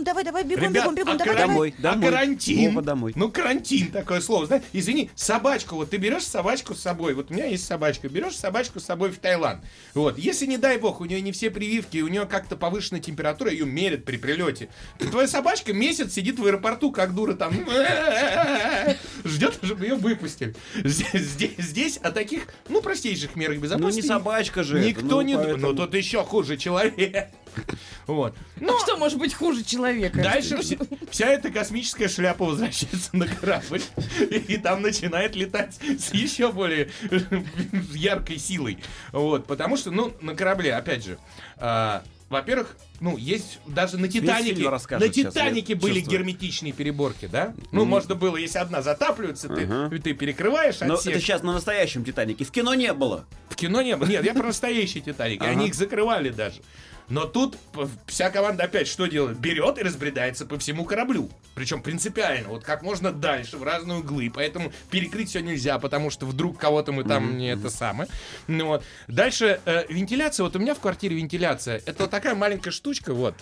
Давай, 0.00 0.22
давай, 0.22 0.44
бегом, 0.44 0.72
бегом, 0.72 0.94
бегом, 0.94 1.14
а 1.14 1.18
давай, 1.18 1.34
каран- 1.34 1.50
давай. 1.50 1.72
Домой, 1.72 1.74
а 1.76 1.82
домой. 1.82 2.04
карантин. 2.08 2.82
Домой. 2.84 3.12
Ну, 3.16 3.32
карантин 3.32 3.90
такое 3.90 4.20
слово. 4.20 4.46
Знаешь, 4.46 4.62
извини, 4.72 5.10
собачку, 5.16 5.74
вот 5.74 5.90
ты 5.90 5.96
берешь 5.96 6.22
собачку 6.22 6.76
с 6.76 6.80
собой. 6.80 7.14
Вот 7.14 7.32
у 7.32 7.34
меня 7.34 7.46
есть 7.46 7.66
собачка. 7.66 8.08
Берешь 8.08 8.36
собачку 8.36 8.78
с 8.78 8.84
собой 8.84 9.10
в 9.10 9.18
Таиланд. 9.18 9.64
Вот. 9.94 10.18
Если, 10.18 10.46
не 10.46 10.56
дай 10.56 10.78
бог, 10.78 11.00
у 11.00 11.04
нее 11.04 11.20
не 11.20 11.32
все 11.32 11.50
прививки, 11.50 11.98
у 11.98 12.06
нее 12.06 12.26
как-то 12.26 12.54
повышенная 12.54 13.00
температура, 13.00 13.50
ее 13.50 13.66
мерят 13.66 14.04
при 14.04 14.18
прилете. 14.18 14.68
Твоя 14.98 15.26
собачка 15.26 15.72
месяц 15.72 16.12
сидит 16.12 16.38
в 16.38 16.46
аэропорту, 16.46 16.92
как 16.92 17.12
дура 17.12 17.34
там. 17.34 17.52
Ждет, 19.24 19.58
чтобы 19.62 19.84
ее 19.84 19.94
выпустили. 19.94 20.54
Здесь, 20.84 21.12
здесь, 21.12 21.50
здесь 21.58 21.96
о 21.98 22.10
таких, 22.12 22.48
ну, 22.68 22.82
простейших 22.82 23.36
мерах 23.36 23.56
Ну 23.56 23.62
безопасности. 23.62 24.00
не 24.02 24.06
собачка 24.06 24.62
же. 24.62 24.78
это, 24.78 24.88
Никто 24.88 25.02
ну, 25.16 25.20
не... 25.22 25.36
поэтому- 25.36 25.68
Ну, 25.68 25.74
тут 25.74 25.94
еще 25.94 26.22
хуже 26.24 26.56
человек. 26.56 27.28
Вот. 28.06 28.34
Ну 28.60 28.78
что 28.80 28.96
может 28.96 29.18
быть 29.18 29.34
хуже 29.34 29.62
человека? 29.62 30.22
Дальше 30.22 30.56
вся, 30.62 30.76
вся 31.10 31.26
эта 31.28 31.50
космическая 31.50 32.08
шляпа 32.08 32.46
возвращается 32.46 33.14
на 33.14 33.26
корабль. 33.26 33.82
И 34.48 34.56
там 34.56 34.80
начинает 34.82 35.36
летать 35.36 35.78
с 35.98 36.14
еще 36.14 36.50
более 36.50 36.88
яркой 37.92 38.38
силой. 38.38 38.78
Вот, 39.12 39.46
потому 39.46 39.76
что, 39.76 39.90
ну, 39.90 40.12
на 40.22 40.34
корабле, 40.34 40.74
опять 40.74 41.04
же, 41.04 41.18
а, 41.58 42.02
во-первых, 42.32 42.76
ну, 43.00 43.16
есть 43.16 43.60
даже 43.66 43.98
на 43.98 44.08
Титанике, 44.08 44.68
на 44.68 44.78
сейчас, 44.78 45.32
Титанике 45.34 45.74
были 45.76 46.00
чувствую. 46.00 46.18
герметичные 46.18 46.72
переборки, 46.72 47.26
да? 47.26 47.54
Ну, 47.70 47.84
можно 47.84 48.14
было, 48.16 48.36
если 48.36 48.58
одна 48.58 48.82
затапливается, 48.82 49.48
ты, 49.48 49.62
Ага. 49.64 49.90
ты 50.00 50.12
перекрываешь 50.14 50.80
Но 50.80 50.94
отсек. 50.94 51.12
это 51.12 51.20
сейчас 51.20 51.42
на 51.42 51.52
настоящем 51.52 52.04
Титанике. 52.04 52.44
В 52.44 52.50
кино 52.50 52.74
не 52.74 52.92
было. 52.92 53.24
В 53.48 53.54
кино 53.56 53.82
не 53.82 53.96
было. 53.96 54.08
Нет, 54.08 54.24
я 54.24 54.34
про 54.34 54.44
настоящий 54.48 55.00
Титаник. 55.00 55.42
Они 55.42 55.68
их 55.68 55.74
закрывали 55.74 56.30
даже. 56.30 56.60
Но 57.08 57.24
тут 57.24 57.58
вся 58.06 58.30
команда 58.30 58.64
опять 58.64 58.88
что 58.88 59.06
делает? 59.06 59.38
Берет 59.38 59.78
и 59.78 59.82
разбредается 59.82 60.46
по 60.46 60.58
всему 60.58 60.84
кораблю. 60.84 61.30
Причем 61.54 61.82
принципиально, 61.82 62.48
вот 62.48 62.64
как 62.64 62.82
можно 62.82 63.12
дальше, 63.12 63.56
в 63.56 63.62
разные 63.62 63.98
углы. 63.98 64.30
Поэтому 64.34 64.72
перекрыть 64.90 65.28
все 65.28 65.40
нельзя, 65.40 65.78
потому 65.78 66.10
что 66.10 66.26
вдруг 66.26 66.58
кого-то 66.58 66.92
мы 66.92 67.04
там 67.04 67.36
не 67.36 67.52
это 67.52 67.70
самое. 67.70 68.08
Ну, 68.46 68.66
вот. 68.66 68.84
Дальше 69.08 69.60
э, 69.64 69.84
вентиляция. 69.88 70.44
Вот 70.44 70.56
у 70.56 70.58
меня 70.58 70.74
в 70.74 70.80
квартире 70.80 71.16
вентиляция. 71.16 71.82
Это 71.84 72.04
вот 72.04 72.10
такая 72.10 72.34
маленькая 72.34 72.70
штучка, 72.70 73.12
вот. 73.12 73.34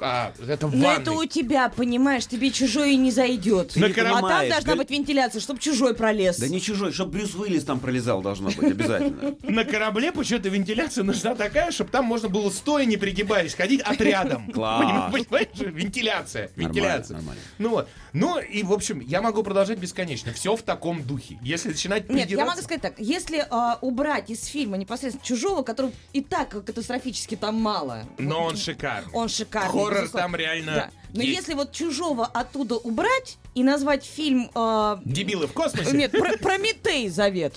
А, 0.00 0.32
это 0.46 0.66
в 0.68 0.76
Но 0.76 0.86
ванной. 0.86 1.02
это 1.02 1.12
у 1.12 1.24
тебя, 1.24 1.68
понимаешь, 1.68 2.26
тебе 2.26 2.50
чужой 2.50 2.94
и 2.94 2.96
не 2.96 3.10
зайдет. 3.10 3.72
А 3.76 4.20
там 4.20 4.48
должна 4.48 4.76
быть 4.76 4.90
вентиляция, 4.90 5.40
чтобы 5.40 5.60
чужой 5.60 5.94
пролез. 5.94 6.38
Да 6.38 6.48
не 6.48 6.60
чужой, 6.60 6.92
чтобы 6.92 7.12
Брюс 7.12 7.34
Уиллис 7.34 7.64
там 7.64 7.80
пролезал 7.80 8.22
должно 8.22 8.50
быть 8.50 8.58
обязательно. 8.70 9.34
На 9.42 9.64
корабле 9.64 10.12
почему-то 10.12 10.48
вентиляция 10.48 11.04
нужна 11.04 11.34
такая, 11.34 11.70
чтобы 11.70 11.90
там 11.90 12.04
можно 12.04 12.28
было 12.28 12.50
стоя, 12.50 12.84
не 12.84 12.96
пригибаясь, 12.96 13.54
ходить 13.54 13.80
отрядом. 13.80 14.50
Класс. 14.52 15.12
Поним- 15.12 15.24
Понимаешь? 15.24 15.48
Вентиляция. 15.58 16.50
Вентиляция. 16.56 17.16
нормально. 17.16 17.40
Ну 17.58 17.68
вот. 17.70 17.88
Ну 18.12 18.38
и, 18.38 18.62
в 18.62 18.72
общем, 18.72 19.00
я 19.00 19.20
могу 19.22 19.42
продолжать 19.42 19.78
бесконечно. 19.78 20.32
Все 20.32 20.56
в 20.56 20.62
таком 20.62 21.02
духе. 21.02 21.38
Если 21.42 21.68
начинать 21.70 22.08
Нет, 22.08 22.18
я 22.20 22.24
придираться- 22.24 22.50
могу 22.50 22.62
сказать 22.62 22.82
так, 22.82 22.94
если 22.98 23.46
а, 23.50 23.78
убрать 23.80 24.30
из 24.30 24.44
фильма 24.46 24.76
непосредственно 24.76 25.24
чужого, 25.26 25.62
которого 25.62 25.92
и 26.12 26.20
так 26.22 26.50
катастрофически 26.64 27.36
там 27.36 27.56
мало. 27.60 28.04
Но 28.18 28.44
он 28.44 28.56
шикарный. 28.56 29.12
Он 29.12 29.28
шикарный. 29.28 29.67
Хоррор 29.68 29.92
безусловно. 30.02 30.20
там 30.20 30.36
реально 30.36 30.72
Да. 30.74 30.90
Но 31.14 31.22
есть. 31.22 31.38
если 31.38 31.54
вот 31.54 31.72
чужого 31.72 32.26
оттуда 32.26 32.76
убрать 32.76 33.38
и 33.54 33.62
назвать 33.62 34.04
фильм... 34.04 34.50
а, 34.54 35.00
Дебилы 35.04 35.46
в 35.46 35.52
космосе? 35.52 35.96
Нет, 35.96 36.10
про- 36.12 36.36
Прометей 36.38 37.08
завет. 37.08 37.54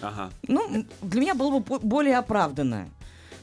Ага. 0.00 0.30
Ну, 0.46 0.84
для 1.02 1.20
меня 1.20 1.34
было 1.34 1.58
бы 1.58 1.78
более 1.80 2.18
оправданно. 2.18 2.88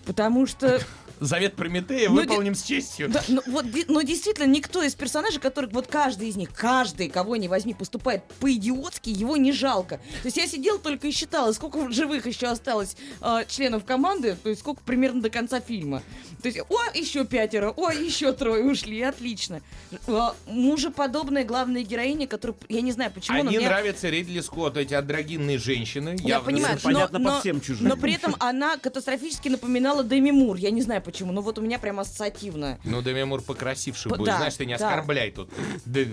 Потому 0.05 0.45
что, 0.45 0.79
Завет 1.19 1.55
Прометея 1.55 2.09
Ну, 2.09 2.15
выполним 2.15 2.55
с 2.55 2.63
честью. 2.63 3.09
да, 3.09 3.23
ну, 3.27 3.41
вот, 3.47 3.71
ди- 3.71 3.85
но 3.87 4.01
действительно, 4.01 4.45
никто 4.47 4.83
из 4.83 4.95
персонажей, 4.95 5.39
которых 5.39 5.71
вот 5.71 5.87
каждый 5.87 6.29
из 6.29 6.35
них, 6.35 6.49
каждый, 6.53 7.09
кого 7.09 7.35
не 7.35 7.47
возьми, 7.47 7.73
поступает 7.73 8.23
по-идиотски, 8.39 9.09
его 9.09 9.37
не 9.37 9.51
жалко. 9.51 9.97
То 10.21 10.25
есть 10.25 10.37
я 10.37 10.47
сидела 10.47 10.77
только 10.79 11.07
и 11.07 11.11
считала, 11.11 11.51
сколько 11.53 11.89
живых 11.91 12.25
еще 12.27 12.47
осталось 12.47 12.95
а, 13.21 13.45
членов 13.45 13.85
команды, 13.85 14.35
то 14.41 14.49
есть 14.49 14.61
сколько 14.61 14.81
примерно 14.83 15.21
до 15.21 15.29
конца 15.29 15.61
фильма. 15.61 16.03
То 16.41 16.47
есть, 16.49 16.59
о, 16.69 16.97
еще 16.97 17.25
пятеро, 17.25 17.71
о, 17.71 17.91
еще 17.91 18.33
трое 18.33 18.63
ушли, 18.65 19.01
отлично. 19.01 19.61
А, 20.07 20.35
мужеподобная 20.47 21.43
главная 21.45 21.83
героиня, 21.83 22.27
которая, 22.27 22.57
я 22.69 22.81
не 22.81 22.91
знаю 22.91 23.11
почему, 23.11 23.37
но 23.37 23.43
Мне 23.45 23.57
меня- 23.59 23.69
нравится 23.69 24.09
Ридли 24.09 24.41
Скотт, 24.41 24.77
эти 24.77 24.93
андрогинные 24.93 25.57
женщины. 25.57 26.17
Я 26.21 26.35
явно 26.35 26.45
понимаю, 26.51 26.79
совершенно- 26.79 26.93
понятно 26.95 27.19
но, 27.19 27.25
по 27.25 27.31
но- 27.35 27.39
всем 27.39 27.61
чужим. 27.61 27.87
но 27.87 27.95
при 27.97 28.13
этом 28.13 28.35
она 28.39 28.77
катастрофически 28.77 29.47
напоминала 29.49 30.03
Деми 30.03 30.31
Мур. 30.31 30.57
Я 30.57 30.71
не 30.71 30.81
знаю 30.81 31.01
почему, 31.05 31.31
но 31.31 31.41
вот 31.41 31.57
у 31.57 31.61
меня 31.61 31.79
прям 31.79 31.99
ассоциативно. 31.99 32.79
Ну, 32.83 33.01
Деми 33.01 33.23
Мур 33.23 33.41
покрасивший 33.41 34.09
П- 34.11 34.17
будет. 34.17 34.27
да, 34.27 34.37
Знаешь, 34.37 34.55
ты 34.55 34.65
не 34.65 34.75
да. 34.77 34.89
оскорбляй 34.89 35.31
тут 35.31 35.49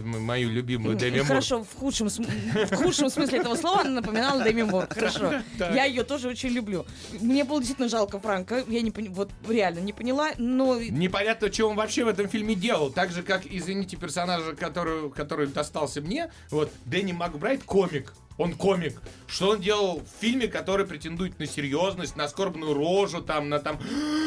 мою 0.05 0.50
любимую 0.50 0.96
Деми 0.96 1.18
Мур. 1.18 1.26
Хорошо, 1.26 1.64
в 1.64 1.74
худшем, 1.78 2.09
в 2.09 2.74
худшем 2.76 3.11
смысле 3.11 3.38
этого 3.38 3.57
слова 3.57 3.81
она 3.81 3.90
напоминала 3.90 4.42
Деми 4.44 4.62
Мур. 4.62 4.87
Хорошо. 4.88 5.40
Я 5.59 5.85
ее 5.85 6.05
тоже 6.05 6.28
очень 6.28 6.50
люблю. 6.50 6.85
Мне 7.20 7.44
было 7.44 7.59
действительно 7.59 7.88
жалко 7.88 8.20
Франка. 8.20 8.62
Я 8.68 8.83
не 8.83 8.90
пони- 8.90 9.09
вот 9.09 9.31
реально 9.48 9.81
не 9.81 9.92
поняла, 9.92 10.31
но 10.38 10.78
Непонятно, 10.81 11.52
что 11.52 11.68
он 11.70 11.76
вообще 11.76 12.05
в 12.05 12.09
этом 12.09 12.28
фильме 12.28 12.55
делал. 12.55 12.90
Так 12.92 13.11
же, 13.11 13.22
как, 13.22 13.42
извините, 13.46 13.96
персонажа, 13.96 14.55
который, 14.55 15.11
который 15.11 15.46
достался 15.46 16.00
мне, 16.00 16.31
вот, 16.50 16.70
Дэнни 16.85 17.12
Макбрайт, 17.12 17.62
комик. 17.64 18.12
Он 18.38 18.55
комик. 18.55 19.01
Что 19.27 19.51
он 19.51 19.61
делал 19.61 20.01
в 20.01 20.21
фильме, 20.21 20.49
который 20.49 20.87
претендует 20.87 21.38
на 21.38 21.47
серьезность, 21.47 22.16
на 22.16 22.29
скорбную 22.29 22.75
рожу, 22.75 23.23
там, 23.23 23.49
на 23.49 23.59
там 23.59 23.79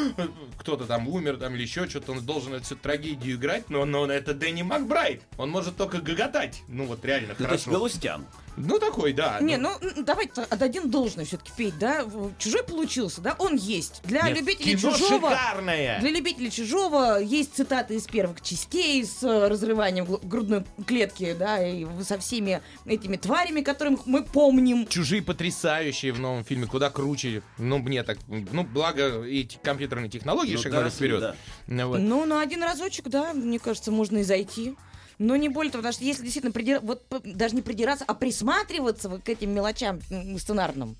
кто-то 0.58 0.84
там 0.84 1.08
умер, 1.08 1.36
там 1.36 1.54
или 1.54 1.62
еще 1.62 1.88
что-то, 1.88 2.12
он 2.12 2.24
должен 2.24 2.54
эту 2.54 2.76
трагедию 2.76 3.36
играть, 3.36 3.68
но, 3.70 3.84
но 3.84 4.06
это 4.06 4.34
Дэнни 4.34 4.62
Макбрайт. 4.62 5.22
Он 5.38 5.50
может 5.50 5.76
только 5.76 6.00
гоготать. 6.00 6.62
Ну 6.68 6.86
вот 6.86 7.04
реально 7.04 7.34
Ну, 7.38 7.46
то 7.46 7.52
есть 7.52 7.64
хорошо. 7.64 7.78
Галустян. 7.78 8.26
Ну 8.56 8.78
такой, 8.78 9.12
да. 9.12 9.38
Не, 9.40 9.56
Ну, 9.56 9.70
ну 9.80 10.02
давайте 10.02 10.42
отдадим 10.42 10.90
должное 10.90 11.24
все-таки 11.24 11.52
петь, 11.56 11.78
да? 11.78 12.04
Чужой 12.38 12.62
получился, 12.64 13.20
да? 13.20 13.36
Он 13.38 13.54
есть. 13.56 14.00
Для 14.04 14.22
нет, 14.22 14.38
любителей 14.38 14.76
кино 14.76 14.92
чужого. 14.92 15.30
шикарное. 15.30 16.00
Для 16.00 16.10
любителей 16.10 16.50
чужого 16.50 17.18
есть 17.20 17.54
цитаты 17.54 17.96
из 17.96 18.04
первых 18.06 18.40
частей 18.40 19.04
с 19.04 19.22
э, 19.22 19.48
разрыванием 19.48 20.06
грудной 20.22 20.64
клетки, 20.86 21.34
да, 21.38 21.66
и 21.66 21.86
со 22.02 22.18
всеми 22.18 22.62
этими 22.86 23.16
тварями, 23.16 23.60
которых 23.60 24.06
мы 24.06 24.24
помним. 24.24 24.86
Чужие 24.86 25.22
потрясающие 25.22 26.12
в 26.12 26.20
новом 26.20 26.44
фильме, 26.44 26.66
куда 26.66 26.90
круче. 26.90 27.42
Ну, 27.58 27.78
мне 27.78 28.02
так. 28.02 28.18
Ну, 28.28 28.62
благо, 28.64 29.22
эти 29.24 29.58
компьютерные 29.62 30.08
технологии 30.08 30.54
Ну, 30.54 30.62
шагали 30.62 30.84
да, 30.84 30.90
вперед. 30.90 31.20
да. 31.20 31.36
Ну, 31.66 31.88
вот. 31.88 31.98
Ну, 32.00 32.24
на 32.24 32.40
один 32.40 32.62
разочек, 32.62 33.08
да, 33.08 33.32
мне 33.34 33.58
кажется, 33.58 33.90
можно 33.90 34.18
и 34.18 34.22
зайти. 34.22 34.74
Но 35.18 35.36
не 35.36 35.48
более 35.48 35.72
того, 35.72 35.80
потому 35.80 35.94
что 35.94 36.04
если 36.04 36.22
действительно 36.22 36.52
придир- 36.52 36.80
вот 36.80 37.04
даже 37.24 37.54
не 37.54 37.62
придираться, 37.62 38.04
а 38.06 38.14
присматриваться 38.14 39.08
вот 39.08 39.22
к 39.22 39.28
этим 39.28 39.50
мелочам 39.54 40.00
сценарным, 40.38 40.96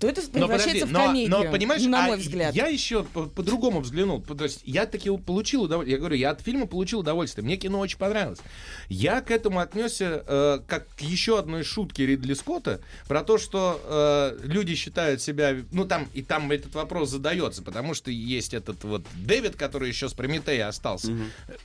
то 0.00 0.08
это 0.08 0.22
Но 0.22 0.28
превращается 0.46 0.70
подожди, 0.70 0.84
в 0.84 0.92
но, 0.92 1.06
комедию, 1.06 1.30
но, 1.30 1.50
понимаешь, 1.52 1.82
на 1.82 2.04
а 2.04 2.06
мой 2.08 2.16
взгляд. 2.18 2.54
я 2.54 2.66
еще 2.66 3.04
по- 3.04 3.26
по-другому 3.26 3.80
взглянул. 3.80 4.20
То 4.22 4.44
есть 4.44 4.60
я 4.64 4.86
таки 4.86 5.10
получил 5.18 5.62
удовольствие. 5.62 5.92
Я 5.94 5.98
говорю, 5.98 6.16
я 6.16 6.30
от 6.30 6.40
фильма 6.40 6.66
получил 6.66 7.00
удовольствие. 7.00 7.44
Мне 7.44 7.56
кино 7.56 7.78
очень 7.78 7.98
понравилось. 7.98 8.40
Я 8.88 9.20
к 9.20 9.30
этому 9.30 9.60
отнесся 9.60 10.24
э, 10.26 10.58
как 10.66 10.88
к 10.96 11.00
еще 11.00 11.38
одной 11.38 11.62
шутке 11.62 12.06
Ридли 12.06 12.34
Скотта 12.34 12.80
про 13.06 13.22
то, 13.22 13.38
что 13.38 13.80
э, 13.84 14.46
люди 14.46 14.74
считают 14.74 15.22
себя... 15.22 15.56
Ну, 15.70 15.84
там 15.84 16.08
и 16.12 16.22
там 16.22 16.50
этот 16.50 16.74
вопрос 16.74 17.10
задается, 17.10 17.62
потому 17.62 17.94
что 17.94 18.10
есть 18.10 18.52
этот 18.54 18.82
вот 18.84 19.02
Дэвид, 19.14 19.56
который 19.56 19.88
еще 19.88 20.08
с 20.08 20.14
Прометея 20.14 20.68
остался. 20.68 21.16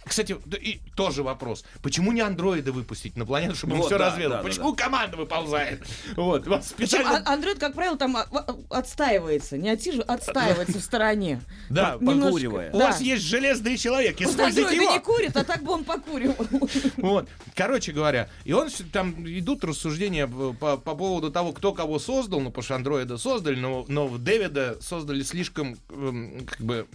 Кстати, 0.06 0.38
да, 0.46 0.58
и 0.58 0.78
тоже 0.96 1.24
вопрос. 1.24 1.66
Почему 1.82 2.12
не 2.12 2.22
андроида 2.22 2.72
выпустить 2.72 3.18
на 3.18 3.26
планету, 3.26 3.56
чтобы 3.56 3.74
он 3.74 3.80
Вот, 3.80 3.88
все 3.88 3.98
да, 3.98 4.12
разведал? 4.12 4.32
да, 4.32 4.38
да, 4.38 4.44
Почему 4.44 4.76
команда 4.76 5.18
выползает? 5.18 5.84
Вот, 6.16 6.44
Причем 6.44 6.62
специально... 6.62 7.18
а- 7.26 7.36
Android, 7.36 7.60
как 7.60 7.74
правило, 7.74 7.98
там 7.98 8.16
а, 8.18 8.19
а, 8.19 8.19
отстаивается, 8.70 9.58
не 9.58 9.70
отсиживается, 9.70 10.14
отстаивается 10.14 10.80
в 10.80 10.82
стороне. 10.82 11.42
Да, 11.70 11.98
покуривая. 11.98 12.72
У 12.72 12.80
вас 12.80 13.02
есть 13.02 13.24
железный 13.24 13.78
человек, 13.78 14.22
используйте 14.22 14.76
его. 14.76 14.92
не 14.92 15.00
курит, 15.00 15.36
а 15.36 15.44
так 15.44 15.64
бы 15.64 15.74
он 15.74 15.84
покурил. 15.84 16.36
Вот. 16.98 17.28
Короче 17.56 17.92
говоря, 17.92 18.30
и 18.44 18.54
он 18.54 18.70
там 18.92 19.26
идут 19.28 19.64
рассуждения 19.64 20.28
по, 20.28 20.78
по 20.78 20.96
поводу 20.96 21.32
того, 21.32 21.54
кто 21.54 21.74
кого 21.74 22.00
создал, 22.00 22.40
ну, 22.40 22.50
потому 22.50 22.64
что 22.64 22.76
андроида 22.76 23.18
создали, 23.18 23.56
но, 23.56 23.86
но 23.88 24.08
Дэвида 24.18 24.78
создали 24.82 25.24
слишком, 25.24 25.78
эм, 25.90 26.46
как 26.46 26.62
бы, 26.62 26.88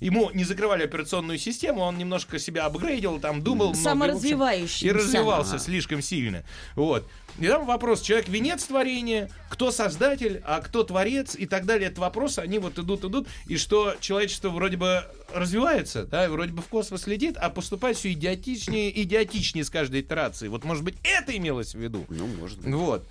ему 0.00 0.30
не 0.32 0.44
закрывали 0.44 0.84
операционную 0.84 1.38
систему, 1.38 1.80
он 1.80 1.98
немножко 1.98 2.38
себя 2.38 2.66
апгрейдил, 2.66 3.20
там 3.20 3.42
думал. 3.42 3.74
Саморазвивающийся. 3.74 4.86
И 4.86 4.90
развивался 4.90 5.58
слишком 5.58 6.02
сильно. 6.02 6.44
Вот. 6.74 7.08
И 7.38 7.46
там 7.46 7.66
вопрос, 7.66 8.00
человек 8.00 8.28
венец 8.28 8.64
творения, 8.64 9.28
кто 9.48 9.70
создатель, 9.70 10.40
а 10.44 10.60
кто 10.60 10.84
творец 10.84 11.34
и 11.36 11.46
так 11.46 11.66
далее. 11.66 11.88
Это 11.88 12.00
вопросы, 12.00 12.38
они 12.38 12.58
вот 12.58 12.78
идут, 12.78 13.04
идут, 13.04 13.28
и 13.46 13.56
что 13.56 13.96
человечество 14.00 14.50
вроде 14.50 14.76
бы 14.76 15.04
развивается, 15.32 16.04
да, 16.04 16.28
вроде 16.28 16.52
бы 16.52 16.62
в 16.62 16.66
космос 16.66 17.06
летит, 17.06 17.36
а 17.36 17.50
поступает 17.50 17.96
все 17.96 18.12
идиотичнее, 18.12 19.02
идиотичнее 19.02 19.64
с 19.64 19.70
каждой 19.70 20.02
итерацией. 20.02 20.48
Вот, 20.48 20.64
может 20.64 20.84
быть, 20.84 20.96
это 21.02 21.36
имелось 21.36 21.74
в 21.74 21.78
виду. 21.78 22.04
Ну, 22.08 22.26
может 22.26 22.58
быть. 22.60 22.72
Вот. 22.72 23.06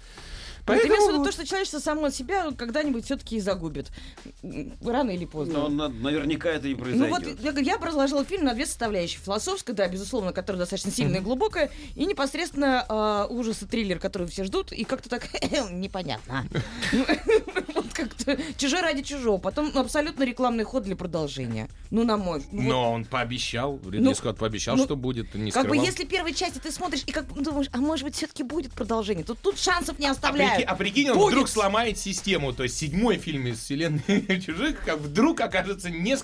Это 0.65 0.87
имеется 0.87 1.07
в 1.07 1.09
виду 1.09 1.23
Поэтому... 1.23 1.25
то, 1.25 1.31
что 1.31 1.45
человечество 1.45 1.79
само 1.79 2.09
себя 2.09 2.51
когда-нибудь 2.57 3.03
все-таки 3.05 3.35
и 3.35 3.39
загубит. 3.41 3.91
Рано 4.81 5.11
или 5.11 5.25
поздно. 5.25 5.67
Но 5.67 5.69
на- 5.69 5.89
наверняка 5.89 6.49
это 6.49 6.67
и 6.69 6.73
Ну 6.75 6.81
произойдет. 6.83 7.09
вот 7.43 7.55
я, 7.57 7.73
я 7.73 7.77
бы 7.77 7.85
разложила 7.87 8.23
фильм 8.23 8.45
на 8.45 8.53
две 8.53 8.65
составляющие. 8.65 9.19
Философская, 9.21 9.75
да, 9.75 9.87
безусловно, 9.89 10.31
которая 10.31 10.59
достаточно 10.61 10.91
сильная 10.91 11.19
и 11.19 11.23
глубокая, 11.23 11.69
и 11.95 12.05
непосредственно 12.05 12.85
э, 12.87 13.33
ужас 13.33 13.61
и 13.61 13.65
триллер, 13.65 13.99
который 13.99 14.27
все 14.27 14.45
ждут, 14.45 14.71
и 14.71 14.83
как-то 14.85 15.09
так 15.09 15.27
непонятно. 15.71 16.45
Вот 17.97 18.09
как-то 18.09 18.37
чужой 18.57 18.81
ради 18.81 19.03
чужого. 19.03 19.37
Потом 19.37 19.71
ну, 19.73 19.81
абсолютно 19.81 20.23
рекламный 20.23 20.63
ход 20.63 20.83
для 20.83 20.95
продолжения. 20.95 21.67
Ну, 21.91 22.03
на 22.03 22.17
мой. 22.17 22.43
ну, 22.51 22.61
вот 22.63 22.67
Но 22.69 22.91
он 22.93 23.05
пообещал, 23.05 23.79
Ридли 23.85 23.99
Ну, 23.99 24.15
Скотт 24.15 24.37
пообещал, 24.37 24.75
ну, 24.75 24.85
что 24.85 24.95
будет, 24.95 25.33
не 25.35 25.51
Как 25.51 25.63
бы 25.63 25.69
скрывал. 25.69 25.85
если 25.85 26.05
первой 26.05 26.33
части 26.33 26.57
ты 26.57 26.71
смотришь 26.71 27.03
и 27.05 27.11
как 27.11 27.27
бы 27.27 27.41
думаешь, 27.41 27.67
а 27.71 27.77
может 27.77 28.05
быть 28.05 28.15
все-таки 28.15 28.43
будет 28.43 28.71
продолжение, 28.71 29.23
то 29.23 29.35
тут 29.35 29.59
шансов 29.59 29.99
не 29.99 30.07
А, 30.07 30.11
оставляют. 30.11 30.55
прикинь, 30.55 30.67
а 30.69 30.75
прикинь, 30.75 31.09
он 31.11 31.17
Будет. 31.17 31.33
вдруг 31.33 31.49
сломает 31.49 31.97
систему. 31.99 32.51
То 32.53 32.63
есть 32.63 32.75
седьмой 32.77 33.17
фильм 33.17 33.45
из 33.47 33.59
вселенной 33.59 34.41
чужих, 34.45 34.83
как 34.83 34.99
вдруг 34.99 35.41
окажется 35.41 35.89
не 35.91 36.17
с, 36.17 36.23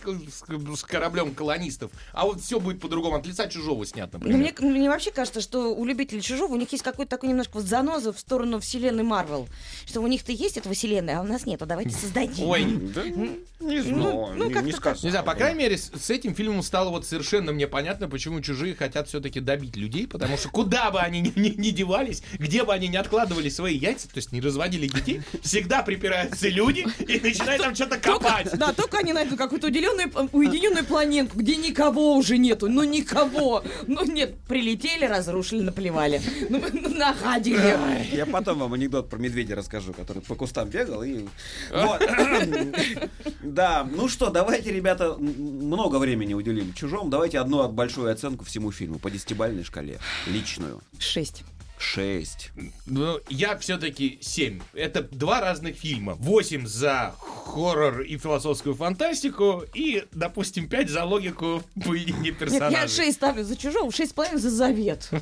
кораблем 0.87 1.33
колонистов, 1.35 1.91
а 2.13 2.25
вот 2.25 2.41
все 2.41 2.59
будет 2.59 2.79
по-другому. 2.81 3.15
От 3.17 3.27
лица 3.27 3.47
чужого 3.47 3.85
снят, 3.85 4.09
Ну, 4.13 4.19
например. 4.19 4.53
мне, 4.59 4.69
мне 4.71 4.89
вообще 4.89 5.11
кажется, 5.11 5.41
что 5.41 5.75
у 5.75 5.85
любителей 5.85 6.21
чужого 6.21 6.53
у 6.53 6.55
них 6.57 6.71
есть 6.71 6.83
какой-то 6.83 7.11
такой 7.11 7.29
немножко 7.29 7.57
вот 7.57 7.65
заноза 7.65 8.11
в 8.13 8.19
сторону 8.19 8.59
вселенной 8.59 9.03
Марвел. 9.03 9.47
Что 9.85 10.01
у 10.01 10.07
них-то 10.07 10.31
есть 10.31 10.57
эта 10.57 10.71
вселенная, 10.73 11.19
а 11.19 11.21
у 11.21 11.25
нас 11.25 11.45
нет. 11.45 11.58
Давайте 11.65 11.91
создадим. 11.91 12.45
Ой, 12.47 12.65
Да, 12.93 13.03
не 13.05 13.81
знаю, 13.81 14.33
ну, 14.35 14.49
не- 14.49 14.61
не 14.63 14.71
сказал. 14.71 15.03
Не 15.03 15.09
знаю, 15.09 15.25
по 15.25 15.35
крайней 15.35 15.59
мере, 15.59 15.77
с, 15.77 15.91
с 15.91 16.09
этим 16.09 16.33
фильмом 16.33 16.63
стало 16.63 16.89
вот 16.89 17.05
совершенно 17.05 17.51
мне 17.51 17.67
понятно, 17.67 18.07
почему 18.07 18.39
чужие 18.41 18.73
хотят 18.75 19.07
все-таки 19.09 19.39
добить 19.41 19.75
людей, 19.75 20.07
потому 20.07 20.37
что 20.37 20.49
куда 20.49 20.91
бы 20.91 20.99
они 20.99 21.19
ни, 21.21 21.33
ни- 21.37 21.55
ни 21.55 21.69
девались, 21.71 22.23
где 22.37 22.63
бы 22.63 22.73
они 22.73 22.87
ни 22.87 22.95
откладывали 22.95 23.49
свои 23.49 23.75
яйца, 23.77 24.07
то 24.07 24.17
есть 24.17 24.31
не 24.31 24.39
разводили 24.41 24.87
детей, 24.87 25.21
всегда 25.41 25.83
припираются 25.83 26.47
люди 26.47 26.85
и 26.99 27.19
начинают 27.19 27.61
там 27.61 27.75
что-то 27.75 27.97
копать. 27.97 28.57
Да, 28.57 28.71
только 28.73 28.99
они 28.99 29.11
найдут 29.13 29.37
какую-то 29.37 29.67
уделенную, 29.67 30.09
уединенную 30.31 30.85
планетку, 30.85 31.39
где 31.39 31.55
никого 31.57 32.15
уже 32.15 32.37
нету. 32.37 32.69
Ну, 32.69 32.83
никого. 32.83 33.63
Ну, 33.87 34.05
нет, 34.05 34.35
прилетели, 34.47 35.03
разрушили, 35.05 35.61
наплевали. 35.61 36.21
Ну, 36.49 36.59
нагадили. 36.97 38.15
Я 38.15 38.25
потом 38.25 38.59
вам 38.59 38.73
анекдот 38.73 39.09
про 39.09 39.17
медведя 39.17 39.55
расскажу, 39.55 39.93
который 39.93 40.21
по 40.21 40.35
кустам 40.35 40.69
бегал 40.69 41.03
и... 41.03 41.25
Вот. 41.71 42.01
Да, 43.41 43.87
ну 43.89 44.07
что, 44.07 44.29
давайте, 44.29 44.71
ребята, 44.71 45.15
много 45.17 45.97
времени 45.97 46.33
уделим 46.33 46.73
чужому. 46.73 47.09
Давайте 47.09 47.39
одну 47.39 47.67
большую 47.69 48.11
оценку 48.11 48.45
всему 48.45 48.71
фильму 48.71 48.99
по 48.99 49.09
десятибальной 49.09 49.63
шкале. 49.63 49.99
Личную. 50.27 50.81
Шесть. 50.99 51.43
Шесть. 51.79 52.51
Ну, 52.85 53.19
я 53.29 53.57
все-таки 53.57 54.19
7. 54.21 54.59
Это 54.73 55.01
два 55.01 55.39
разных 55.39 55.77
фильма. 55.77 56.13
8 56.15 56.67
за 56.67 57.15
хоррор 57.45 58.01
и 58.01 58.17
философскую 58.17 58.75
фантастику, 58.75 59.63
и, 59.73 60.03
допустим, 60.11 60.67
5 60.67 60.89
за 60.89 61.05
логику 61.05 61.63
поведения 61.85 62.31
Нет, 62.31 62.37
персонажей. 62.37 62.81
я 62.81 62.87
шесть 62.87 63.17
ставлю 63.17 63.45
за 63.45 63.55
чужого, 63.55 63.91
шесть 63.93 64.11
с 64.11 64.13
половиной 64.13 64.41
за 64.41 64.49
завет. 64.49 65.09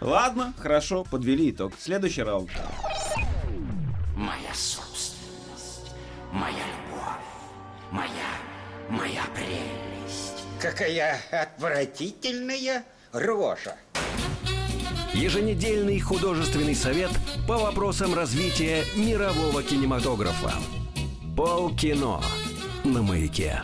Ладно, 0.00 0.54
хорошо, 0.58 1.04
подвели 1.04 1.50
итог. 1.50 1.74
Следующий 1.78 2.22
раунд. 2.22 2.50
Моя 4.24 4.54
собственность, 4.54 5.92
моя 6.32 6.54
любовь, 6.56 7.28
моя, 7.90 8.08
моя 8.88 9.22
прелесть. 9.34 10.46
Какая 10.58 11.20
отвратительная 11.30 12.84
рожа. 13.12 13.76
Еженедельный 15.12 16.00
художественный 16.00 16.74
совет 16.74 17.10
по 17.46 17.58
вопросам 17.58 18.14
развития 18.14 18.84
мирового 18.96 19.62
кинематографа. 19.62 20.54
Полкино 21.36 22.22
на 22.82 23.02
маяке. 23.02 23.60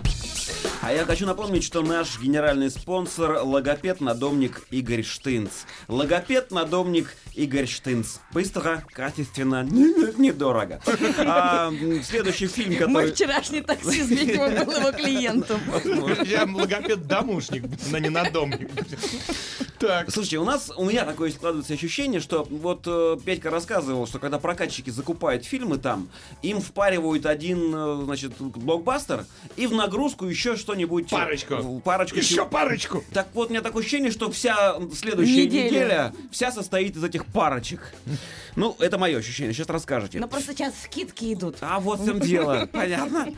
А 0.83 0.93
я 0.93 1.05
хочу 1.05 1.27
напомнить, 1.27 1.63
что 1.63 1.83
наш 1.83 2.19
генеральный 2.19 2.71
спонсор– 2.71 3.41
логопед-надомник 3.45 4.63
Игорь 4.71 5.03
Штынц. 5.03 5.51
Логопед-надомник 5.89 7.15
Игорь 7.35 7.67
Штынц. 7.67 8.17
Быстро, 8.33 8.83
качественно, 8.91 9.63
недорого. 9.63 10.81
А, 11.19 11.71
следующий 12.03 12.47
фильм, 12.47 12.71
Мой 12.71 12.79
который... 12.79 13.13
вчерашний 13.13 13.61
таксист, 13.61 14.09
видимо, 14.09 14.49
был 14.65 14.79
его 14.79 14.93
клиентом. 14.93 15.61
Я 16.25 16.45
логопед-домушник, 16.45 17.65
но 17.91 17.99
не 17.99 18.09
надомник. 18.09 18.71
Так. 19.79 20.11
Слушайте, 20.11 20.37
у 20.39 20.45
нас, 20.45 20.71
у 20.77 20.85
меня 20.85 21.07
такое 21.07 21.31
складывается 21.31 21.73
ощущение, 21.73 22.21
что 22.21 22.47
вот 22.51 22.83
э, 22.87 23.17
Петька 23.25 23.49
рассказывал, 23.49 24.07
что 24.07 24.19
когда 24.19 24.39
прокатчики 24.39 24.91
закупают 24.91 25.47
фильмы 25.47 25.79
там, 25.79 26.11
им 26.43 26.61
впаривают 26.61 27.25
один, 27.25 27.75
э, 27.75 28.03
значит, 28.05 28.33
блокбастер, 28.39 29.25
и 29.57 29.67
в 29.67 29.73
нагрузку 29.73 30.27
еще 30.27 30.57
что 30.57 30.70
что-нибудь... 30.71 31.11
Парочку. 31.11 31.55
э, 31.55 31.81
Парочку. 31.85 32.19
Еще 32.19 32.47
парочку. 32.47 33.05
Так 33.13 33.29
вот, 33.35 33.49
у 33.49 33.51
меня 33.51 33.61
такое 33.61 33.83
ощущение, 33.83 34.11
что 34.13 34.31
вся 34.31 34.77
следующая 34.95 35.47
Неделя. 35.47 35.65
неделя, 35.67 36.15
вся 36.31 36.53
состоит 36.53 36.97
из 36.97 37.03
этих 37.05 37.27
парочек. 37.27 37.93
Ну, 38.57 38.77
это 38.79 38.99
мое 38.99 39.19
ощущение, 39.19 39.53
сейчас 39.53 39.69
расскажете. 39.69 40.19
Но 40.21 40.29
просто 40.29 40.53
сейчас 40.53 40.75
скидки 40.85 41.33
идут. 41.35 41.57
А 41.61 41.81
вот 41.81 42.01
в 42.01 42.07
чем 42.07 42.21
дело, 42.21 42.69
понятно. 42.73 43.29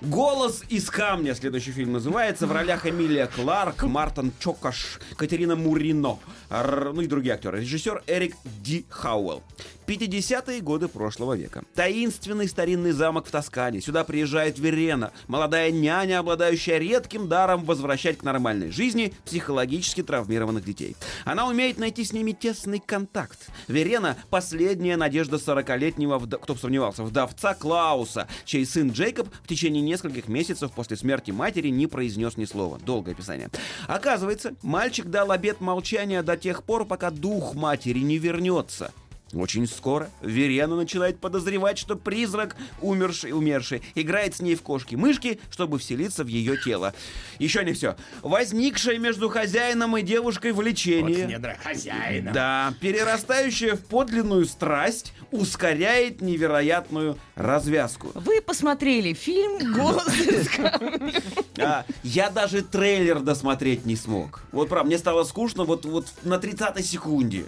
«Голос 0.00 0.62
из 0.70 0.88
камня» 0.88 1.34
следующий 1.34 1.72
фильм 1.72 1.92
называется. 1.92 2.46
В 2.46 2.52
ролях 2.52 2.86
Эмилия 2.86 3.26
Кларк, 3.26 3.82
Мартин 3.82 4.32
Чокаш, 4.38 4.98
Катерина 5.16 5.56
Мурино, 5.56 6.18
р- 6.48 6.92
ну 6.94 7.02
и 7.02 7.06
другие 7.06 7.34
актеры. 7.34 7.60
Режиссер 7.60 8.02
Эрик 8.06 8.34
Ди 8.62 8.86
Хауэлл. 8.88 9.42
50-е 9.90 10.60
годы 10.60 10.86
прошлого 10.86 11.36
века. 11.36 11.64
Таинственный 11.74 12.48
старинный 12.48 12.92
замок 12.92 13.26
в 13.26 13.30
Тоскане. 13.32 13.80
Сюда 13.80 14.04
приезжает 14.04 14.58
Верена, 14.58 15.10
молодая 15.26 15.72
няня, 15.72 16.20
обладающая 16.20 16.78
редким 16.78 17.28
даром 17.28 17.64
возвращать 17.64 18.18
к 18.18 18.22
нормальной 18.22 18.70
жизни 18.70 19.12
психологически 19.24 20.04
травмированных 20.04 20.64
детей. 20.64 20.96
Она 21.24 21.48
умеет 21.48 21.78
найти 21.78 22.04
с 22.04 22.12
ними 22.12 22.30
тесный 22.30 22.78
контакт. 22.78 23.50
Верена– 23.66 24.16
последняя 24.30 24.96
надежда 24.96 25.36
40-летнего, 25.38 26.18
вда- 26.18 26.38
кто 26.38 26.54
бы 26.54 26.60
сомневался, 26.60 27.02
вдовца 27.02 27.54
Клауса, 27.54 28.28
чей 28.44 28.64
сын 28.66 28.92
Джейкоб 28.92 29.28
в 29.42 29.48
течение 29.48 29.82
нескольких 29.82 30.28
месяцев 30.28 30.70
после 30.72 30.96
смерти 30.96 31.32
матери 31.32 31.68
не 31.68 31.88
произнес 31.88 32.36
ни 32.36 32.44
слова. 32.44 32.78
Долгое 32.78 33.12
описание. 33.12 33.48
Оказывается, 33.88 34.54
мальчик 34.62 35.06
дал 35.06 35.32
обет 35.32 35.60
молчания 35.60 36.22
до 36.22 36.36
тех 36.36 36.62
пор, 36.62 36.84
пока 36.84 37.10
дух 37.10 37.54
матери 37.54 37.98
не 37.98 38.18
вернется. 38.18 38.92
Очень 39.32 39.66
скоро 39.68 40.10
Верена 40.20 40.74
начинает 40.74 41.20
подозревать, 41.20 41.78
что 41.78 41.94
призрак, 41.94 42.56
умерший, 42.80 43.32
умерший, 43.32 43.82
играет 43.94 44.34
с 44.34 44.40
ней 44.40 44.56
в 44.56 44.62
кошки-мышки, 44.62 45.38
чтобы 45.50 45.78
вселиться 45.78 46.24
в 46.24 46.26
ее 46.26 46.56
тело. 46.56 46.94
Еще 47.38 47.64
не 47.64 47.72
все. 47.72 47.96
Возникшее 48.22 48.98
между 48.98 49.28
хозяином 49.28 49.96
и 49.96 50.02
девушкой 50.02 50.52
влечение... 50.52 51.26
недра 51.26 51.56
хозяина. 51.62 52.32
Да, 52.32 52.74
перерастающая 52.80 53.76
в 53.76 53.80
подлинную 53.80 54.46
страсть 54.46 55.12
ускоряет 55.30 56.20
невероятную 56.20 57.16
развязку. 57.36 58.10
Вы 58.14 58.42
посмотрели 58.42 59.12
фильм 59.12 59.72
«Голос 59.72 60.12
из 60.18 60.48
камня». 60.48 61.22
А, 61.58 61.84
я 62.02 62.30
даже 62.30 62.62
трейлер 62.62 63.20
досмотреть 63.20 63.86
не 63.86 63.94
смог. 63.94 64.42
Вот 64.50 64.68
правда, 64.68 64.86
мне 64.88 64.98
стало 64.98 65.24
скучно 65.24 65.64
вот, 65.64 65.84
вот 65.84 66.06
на 66.24 66.34
30-й 66.34 66.82
секунде. 66.82 67.44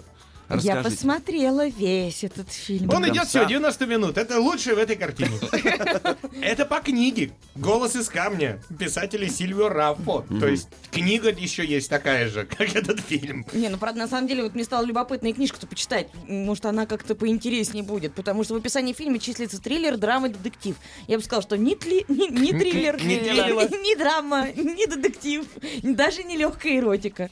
Я 0.61 0.75
Расскажите. 0.75 0.83
посмотрела 0.83 1.67
весь 1.67 2.23
этот 2.23 2.51
фильм. 2.51 2.89
Он 2.89 3.03
идет 3.05 3.17
конца. 3.23 3.39
все 3.41 3.45
90 3.47 3.85
минут. 3.85 4.17
Это 4.17 4.39
лучшее 4.39 4.75
в 4.75 4.79
этой 4.79 4.95
картине. 4.95 5.31
Это 6.41 6.65
по 6.65 6.79
книге. 6.79 7.31
«Голос 7.55 7.95
из 7.95 8.09
камня» 8.09 8.61
писателя 8.79 9.27
Сильвио 9.29 9.69
Раффо. 9.69 10.25
То 10.39 10.47
есть 10.47 10.67
книга 10.91 11.29
еще 11.29 11.65
есть 11.65 11.89
такая 11.89 12.29
же, 12.29 12.45
как 12.57 12.75
этот 12.75 12.99
фильм. 12.99 13.45
Не, 13.53 13.69
ну 13.69 13.77
правда, 13.77 13.99
на 14.01 14.07
самом 14.07 14.27
деле, 14.27 14.43
вот 14.43 14.55
мне 14.55 14.63
стало 14.63 14.85
любопытно 14.85 15.27
и 15.27 15.33
книжку-то 15.33 15.67
почитать. 15.67 16.07
Может, 16.27 16.65
она 16.65 16.85
как-то 16.85 17.15
поинтереснее 17.15 17.83
будет. 17.83 18.13
Потому 18.13 18.43
что 18.43 18.53
в 18.53 18.57
описании 18.57 18.93
фильма 18.93 19.19
числится 19.19 19.61
триллер, 19.61 19.97
драма, 19.97 20.29
детектив. 20.29 20.75
Я 21.07 21.17
бы 21.17 21.23
сказала, 21.23 21.41
что 21.43 21.57
ни, 21.57 21.75
тли- 21.75 22.05
ни, 22.11 22.27
ни 22.31 22.57
триллер, 22.57 23.01
Не 23.03 23.17
триллер. 23.17 23.69
ни, 23.71 23.91
ни 23.91 23.95
драма, 23.97 24.47
ни 24.55 24.85
детектив, 24.89 25.45
даже 25.83 26.23
не 26.23 26.37
легкая 26.37 26.77
эротика. 26.77 27.29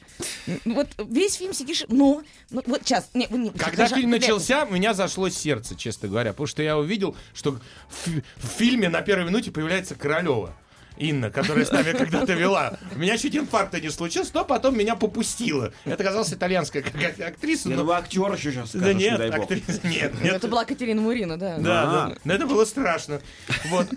Вот 0.66 0.88
весь 0.98 1.36
фильм 1.36 1.54
сидишь, 1.54 1.86
ну, 1.88 2.22
ну 2.50 2.62
вот 2.66 2.82
сейчас. 2.84 3.10
Не, 3.14 3.28
не- 3.30 3.50
Когда 3.52 3.86
Жа- 3.88 3.96
фильм 3.96 4.12
начался, 4.12 4.64
у 4.64 4.72
меня 4.72 4.94
зашло 4.94 5.30
сердце, 5.30 5.76
честно 5.76 6.08
говоря, 6.08 6.32
потому 6.32 6.48
что 6.48 6.64
я 6.64 6.78
увидел, 6.78 7.16
что 7.34 7.52
в, 7.52 8.08
в 8.08 8.48
фильме 8.58 8.88
на 8.90 9.02
первой 9.02 9.26
минуте 9.26 9.52
появляется 9.52 9.96
Королева. 9.96 10.54
Инна, 10.98 11.32
которая 11.32 11.66
с 11.66 11.72
нами 11.72 11.94
когда-то 11.94 12.34
вела. 12.34 12.78
У 12.94 13.00
меня 13.00 13.18
чуть 13.18 13.36
инфаркта 13.36 13.82
не 13.82 13.90
случилось, 13.90 14.32
но 14.36 14.46
потом 14.46 14.78
меня 14.78 14.96
попустило. 14.96 15.74
Это 15.84 16.04
оказалась 16.04 16.32
итальянская 16.32 16.84
как- 16.84 16.94
как 16.94 17.20
актриса. 17.20 17.70
Не, 17.70 17.76
но- 17.76 17.82
ну 17.82 17.88
вы 17.88 17.96
актер 17.96 18.32
еще 18.34 18.52
сейчас 18.52 18.72
Да 18.74 18.80
скажешь, 18.80 18.96
не 18.98 19.04
нет, 19.06 19.18
дай 19.18 19.32
бог. 19.32 19.40
актриса, 19.44 19.80
нет, 19.88 20.14
Ну, 20.14 20.24
нет. 20.24 20.34
Это 20.36 20.48
была 20.48 20.64
Катерина 20.66 21.02
Мурина, 21.02 21.40
да. 21.40 21.58
Да, 21.58 21.82
А. 21.84 22.10
да. 22.10 22.18
Но 22.24 22.34
это 22.34 22.46
было 22.46 22.66
страшно. 22.66 23.20
Вот. 23.66 23.88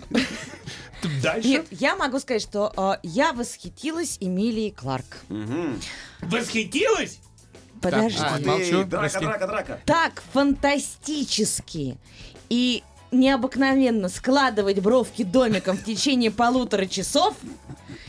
Дальше. 1.21 1.47
Нет, 1.47 1.67
я 1.69 1.95
могу 1.95 2.17
сказать, 2.19 2.41
что 2.41 2.73
э, 2.75 3.07
я 3.07 3.33
восхитилась 3.33 4.17
Эмилией 4.19 4.71
Кларк. 4.71 5.17
Восхитилась? 6.21 7.19
Подожди. 7.81 8.19
а, 8.21 8.39
Эй, 8.39 8.45
молчу, 8.45 8.83
драка, 8.85 8.97
прости. 8.97 9.19
драка, 9.25 9.47
драка. 9.47 9.79
так 9.85 10.23
фантастически 10.33 11.97
и 12.49 12.83
необыкновенно 13.11 14.09
складывать 14.09 14.79
бровки 14.79 15.23
домиком 15.23 15.77
в 15.77 15.83
течение 15.83 16.31
полутора 16.31 16.85
часов, 16.85 17.35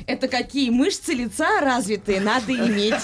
это 0.06 0.28
какие 0.28 0.70
мышцы 0.70 1.12
лица 1.12 1.60
развитые 1.60 2.20
надо 2.20 2.52
иметь. 2.52 2.94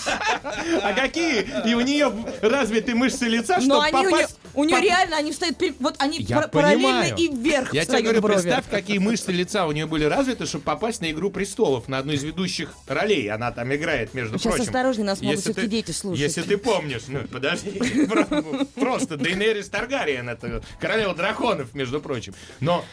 А 0.82 0.92
какие 0.92 1.46
и 1.68 1.74
у 1.74 1.80
нее 1.80 2.12
развиты 2.40 2.94
мышцы 2.94 3.24
лица, 3.24 3.56
Но 3.60 3.82
чтобы 3.82 3.84
они 3.86 3.96
у 3.96 4.00
нее, 4.00 4.10
попасть... 4.10 4.38
у 4.54 4.64
нее 4.64 4.80
реально, 4.80 5.16
они 5.16 5.32
встают, 5.32 5.56
вот 5.80 5.96
они 5.98 6.18
Я 6.20 6.36
пар- 6.36 6.50
параллельно 6.50 7.02
понимаю. 7.02 7.16
и 7.16 7.28
вверх 7.28 7.74
Я 7.74 7.84
тебе 7.84 8.02
говорю, 8.02 8.20
брови. 8.20 8.40
представь, 8.42 8.64
какие 8.70 8.98
мышцы 8.98 9.32
лица 9.32 9.66
у 9.66 9.72
нее 9.72 9.86
были 9.86 10.04
развиты, 10.04 10.46
чтобы 10.46 10.64
попасть 10.64 11.00
на 11.00 11.10
«Игру 11.10 11.30
престолов», 11.30 11.88
на 11.88 11.98
одну 11.98 12.12
из 12.12 12.22
ведущих 12.22 12.72
ролей. 12.86 13.28
Она 13.30 13.50
там 13.52 13.74
играет, 13.74 14.14
между 14.14 14.38
Сейчас 14.38 14.52
прочим. 14.54 14.62
осторожней, 14.68 15.04
нас 15.04 15.20
могут 15.20 15.42
ты- 15.44 15.66
дети 15.66 15.90
слушать. 15.90 16.20
Если 16.22 16.42
ты 16.42 16.56
помнишь, 16.56 17.02
ну, 17.08 17.20
подожди. 17.30 17.70
Просто- 18.08 18.66
Просто 18.76 19.16
Дейнерис 19.16 19.68
Таргариен, 19.68 20.28
это 20.28 20.62
королева 20.80 21.14
драконов, 21.14 21.74
между 21.74 22.00
прочим. 22.00 22.34
Но 22.60 22.84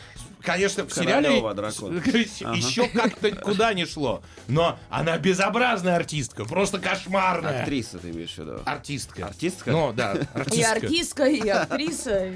Конечно, 0.42 0.86
в 0.86 0.94
сериале 0.94 1.38
еще 2.56 2.88
как-то 2.88 3.32
куда 3.32 3.74
не 3.74 3.86
шло. 3.86 4.24
Но 4.48 4.80
она 4.90 5.18
безобразная 5.18 5.96
артистка, 5.98 6.46
просто 6.46 6.80
кошмарная. 6.80 7.62
Актриса 7.62 8.00
ты 8.00 8.12
имеешь 8.12 8.34
в 8.36 8.38
виду? 8.40 8.62
Артистка. 8.66 9.28
Артистка? 9.28 9.72
Ну, 9.72 9.94
да, 9.94 10.14
И 10.54 10.62
артистка. 10.62 10.86
артистка, 10.86 11.26
и 11.26 11.48
актриса. 11.48 12.32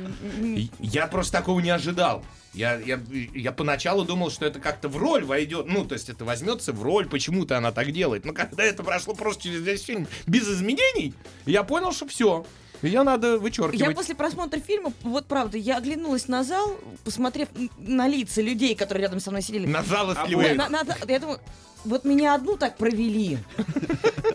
Я 0.79 1.07
просто 1.07 1.33
такого 1.33 1.59
не 1.59 1.69
ожидал. 1.69 2.23
Я, 2.53 2.75
я, 2.75 2.99
я 3.33 3.51
поначалу 3.51 4.03
думал, 4.03 4.29
что 4.29 4.45
это 4.45 4.59
как-то 4.59 4.87
в 4.87 4.97
роль 4.97 5.23
войдет. 5.23 5.65
Ну, 5.67 5.85
то 5.85 5.93
есть 5.93 6.09
это 6.09 6.23
возьмется 6.23 6.71
в 6.71 6.83
роль, 6.83 7.07
почему-то 7.09 7.57
она 7.57 7.71
так 7.71 7.91
делает. 7.91 8.25
Но 8.25 8.33
когда 8.33 8.63
это 8.63 8.83
прошло 8.83 9.15
просто 9.15 9.43
через 9.43 9.61
весь 9.61 9.83
фильм 9.83 10.07
без 10.27 10.47
изменений, 10.47 11.15
я 11.45 11.63
понял, 11.63 11.91
что 11.91 12.07
все. 12.07 12.45
Ее 12.83 13.03
надо 13.03 13.39
вычеркивать. 13.39 13.79
Я 13.79 13.91
после 13.91 14.13
просмотра 14.13 14.59
фильма, 14.59 14.91
вот 15.03 15.25
правда, 15.25 15.57
я 15.57 15.77
оглянулась 15.77 16.27
на 16.27 16.43
зал, 16.43 16.77
посмотрев 17.05 17.47
на 17.77 18.07
лица 18.07 18.41
людей, 18.41 18.75
которые 18.75 19.03
рядом 19.03 19.19
со 19.19 19.31
мной 19.31 19.41
сидели. 19.41 19.65
На 19.65 19.81
жалостливые. 19.83 20.53
на- 20.53 20.67
на- 20.69 20.83
я 21.07 21.19
думаю, 21.19 21.39
вот 21.85 22.03
меня 22.05 22.33
одну 22.35 22.57
так 22.57 22.77
провели. 22.77 23.39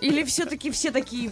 Или 0.00 0.24
все-таки 0.24 0.70
все 0.70 0.90
такие 0.90 1.30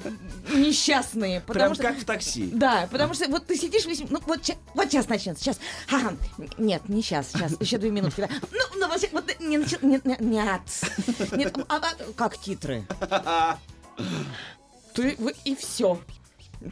несчастные. 0.52 1.40
Потому 1.40 1.74
Прям 1.74 1.74
что... 1.74 1.83
как 1.85 1.98
в 1.98 2.05
такси. 2.05 2.50
Да, 2.52 2.88
потому 2.90 3.14
что 3.14 3.29
вот 3.29 3.46
ты 3.46 3.57
сидишь 3.57 3.87
весь... 3.87 4.00
Ну, 4.09 4.20
вот, 4.26 4.40
вот 4.74 4.90
сейчас 4.90 5.09
начнется, 5.09 5.42
сейчас. 5.42 5.59
Ага. 5.90 6.14
Нет, 6.59 6.88
не 6.88 7.02
сейчас, 7.02 7.31
сейчас, 7.33 7.52
еще 7.61 7.79
две 7.79 7.90
минутки. 7.90 8.20
да. 8.20 8.29
Ну, 8.52 8.81
ну, 8.81 8.88
вообще, 8.88 9.09
вот 9.12 9.24
не 9.40 9.57
Нет, 9.57 9.83
нет, 9.83 10.20
нет. 10.20 10.61
Нет, 11.33 11.57
а- 11.68 11.76
а- 11.76 12.12
как 12.14 12.38
титры? 12.38 12.85
Ты, 14.94 15.14
вы, 15.18 15.35
и 15.44 15.55
все. 15.55 16.00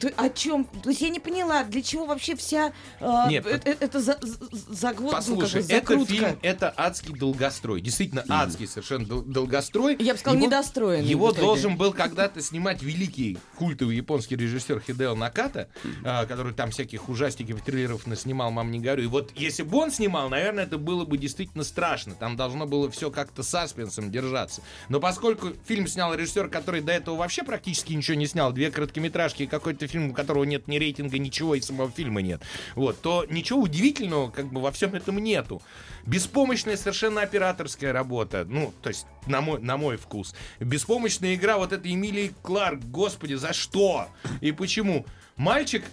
Ты 0.00 0.09
о 0.16 0.28
чем? 0.28 0.64
То 0.83 0.90
есть 0.90 1.00
я 1.00 1.09
не 1.09 1.20
поняла, 1.20 1.64
для 1.64 1.83
чего 1.83 2.07
вообще 2.07 2.37
вся 2.37 2.72
э, 3.00 3.12
Нет, 3.28 3.46
э- 3.46 3.61
э- 3.64 3.76
это 3.80 4.00
за, 4.00 4.18
за- 4.20 4.38
загвоздка, 4.74 5.16
Послушай, 5.16 5.62
как 5.62 5.87
бы, 5.88 5.94
это 5.94 6.07
фильм, 6.07 6.38
это 6.42 6.74
адский 6.76 7.14
долгострой. 7.14 7.80
Действительно, 7.80 8.24
адский 8.28 8.66
совершенно 8.66 9.07
дол- 9.07 9.22
долгострой. 9.22 9.96
Я 9.98 10.14
бы 10.14 10.18
сказала, 10.18 10.40
недостроенный 10.40 11.09
Его 11.09 11.33
должен 11.33 11.76
был 11.76 11.92
когда-то 11.92 12.40
снимать 12.40 12.83
великий 12.83 13.38
культовый 13.57 13.96
японский 13.96 14.37
режиссер 14.37 14.80
Хидео 14.80 15.14
Наката, 15.14 15.68
а, 16.04 16.26
который 16.26 16.52
там 16.54 16.70
всяких 16.70 17.09
ужастиков 17.09 17.62
триллеров 17.62 18.07
наснимал, 18.07 18.50
мам, 18.50 18.70
не 18.70 18.80
горю. 18.80 19.04
И 19.04 19.07
вот 19.07 19.33
если 19.37 19.62
бы 19.62 19.78
он 19.78 19.90
снимал, 19.90 20.28
наверное, 20.28 20.64
это 20.64 20.78
было 20.78 21.04
бы 21.04 21.18
действительно 21.18 21.64
страшно. 21.64 22.14
Там 22.14 22.37
должно 22.37 22.66
было 22.66 22.90
все 22.90 23.11
как-то 23.11 23.42
саспенсом 23.42 24.11
держаться. 24.11 24.62
Но 24.88 25.00
поскольку 25.00 25.52
фильм 25.66 25.87
снял 25.87 26.14
режиссер, 26.14 26.48
который 26.48 26.80
до 26.80 26.92
этого 26.92 27.16
вообще 27.16 27.42
практически 27.42 27.92
ничего 27.92 28.16
не 28.16 28.26
снял, 28.26 28.52
две 28.52 28.70
короткометражки 28.70 29.44
и 29.44 29.46
какой-то 29.46 29.84
фильм, 29.87 30.11
у 30.11 30.14
которого 30.14 30.44
нет 30.44 30.68
ни 30.68 30.79
рейтинга, 30.79 31.18
ничего, 31.18 31.55
и 31.55 31.61
самого 31.61 31.90
фильма 31.90 32.23
нет, 32.23 32.42
вот, 32.75 33.01
то 33.01 33.27
ничего 33.29 33.61
удивительного 33.61 34.31
как 34.31 34.53
бы 34.53 34.61
во 34.61 34.73
всем 34.73 34.94
этом 34.94 35.18
нету. 35.18 35.62
Беспомощная 36.07 36.77
совершенно 36.77 37.23
операторская 37.23 37.92
работа, 37.92 38.44
ну, 38.49 38.73
то 38.83 38.90
есть 38.90 39.07
на 39.27 39.40
мой, 39.40 39.61
на 39.61 39.77
мой 39.77 39.97
вкус. 39.97 40.35
Беспомощная 40.61 41.35
игра 41.35 41.57
вот 41.57 41.73
этой 41.73 41.92
Эмилии 41.92 42.33
Кларк, 42.42 42.81
господи, 42.81 43.35
за 43.35 43.53
что? 43.53 44.09
И 44.40 44.53
почему? 44.53 45.07
Мальчик 45.37 45.85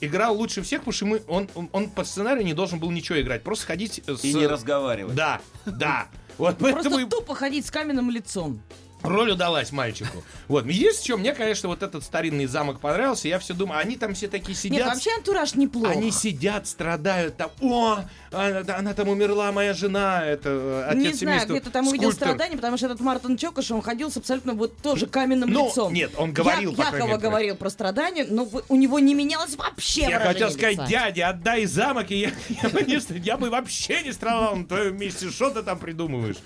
играл 0.00 0.36
лучше 0.36 0.62
всех, 0.62 0.80
потому 0.80 0.92
что 0.92 1.06
мы, 1.06 1.22
он, 1.26 1.48
он, 1.54 1.68
он 1.72 1.90
по 1.90 2.04
сценарию 2.04 2.44
не 2.44 2.54
должен 2.54 2.78
был 2.78 2.90
ничего 2.90 3.20
играть, 3.20 3.42
просто 3.42 3.66
ходить 3.66 4.02
с... 4.06 4.24
И 4.24 4.32
не 4.32 4.46
разговаривать. 4.46 5.14
Да, 5.14 5.40
да. 5.66 6.08
Вот 6.38 6.56
Просто 6.56 6.74
поэтому... 6.90 6.98
и- 6.98 7.04
тупо 7.10 7.34
ходить 7.34 7.66
с 7.66 7.70
каменным 7.70 8.10
лицом. 8.10 8.62
Роль 9.02 9.30
удалась 9.30 9.72
мальчику. 9.72 10.22
Вот. 10.48 10.66
Единственное, 10.66 11.04
что 11.04 11.16
мне, 11.16 11.32
конечно, 11.34 11.68
вот 11.68 11.82
этот 11.82 12.04
старинный 12.04 12.46
замок 12.46 12.80
понравился. 12.80 13.28
Я 13.28 13.38
все 13.38 13.54
думаю, 13.54 13.80
они 13.80 13.96
там 13.96 14.14
все 14.14 14.28
такие 14.28 14.54
сидят. 14.56 14.78
Нет, 14.78 14.86
вообще 14.86 15.10
антураж 15.16 15.54
неплох. 15.54 15.88
Они 15.90 16.10
сидят, 16.10 16.66
страдают 16.66 17.36
там. 17.36 17.50
О, 17.60 18.00
она, 18.30 18.76
она 18.76 18.94
там 18.94 19.08
умерла, 19.08 19.52
моя 19.52 19.72
жена. 19.74 20.24
Это 20.24 20.86
отец 20.88 21.02
Не 21.02 21.12
знаю, 21.14 21.48
где 21.48 21.60
ты 21.60 21.70
там 21.70 21.88
увидел 21.88 22.12
страдания, 22.12 22.56
потому 22.56 22.76
что 22.76 22.86
этот 22.86 23.00
Мартин 23.00 23.36
Чокош, 23.36 23.70
он 23.70 23.80
ходил 23.82 24.10
с 24.10 24.16
абсолютно 24.18 24.52
вот 24.52 24.76
тоже 24.78 25.06
каменным 25.06 25.50
Ну, 25.50 25.68
лицом. 25.68 25.92
нет, 25.94 26.12
он 26.18 26.32
говорил, 26.32 26.74
Я, 26.76 26.84
Якова 26.86 27.06
мере. 27.06 27.18
говорил 27.18 27.56
про 27.56 27.70
страдания, 27.70 28.26
но 28.28 28.48
у 28.68 28.76
него 28.76 28.98
не 28.98 29.14
менялось 29.14 29.56
вообще 29.56 30.02
Я 30.02 30.20
хотел 30.20 30.50
сказать, 30.50 30.72
лица. 30.76 30.86
дядя, 30.86 31.28
отдай 31.30 31.64
замок, 31.64 32.10
и 32.10 32.16
я, 32.16 32.32
я 32.62 32.68
бы 32.68 32.82
не 32.82 33.00
ст- 33.00 33.10
я 33.12 33.36
бы 33.38 33.48
вообще 33.50 34.02
не 34.02 34.12
страдал 34.12 34.56
на 34.56 34.66
твоем 34.66 34.96
месте. 34.98 35.30
Что 35.30 35.50
ты 35.50 35.62
там 35.62 35.78
придумываешь? 35.78 36.36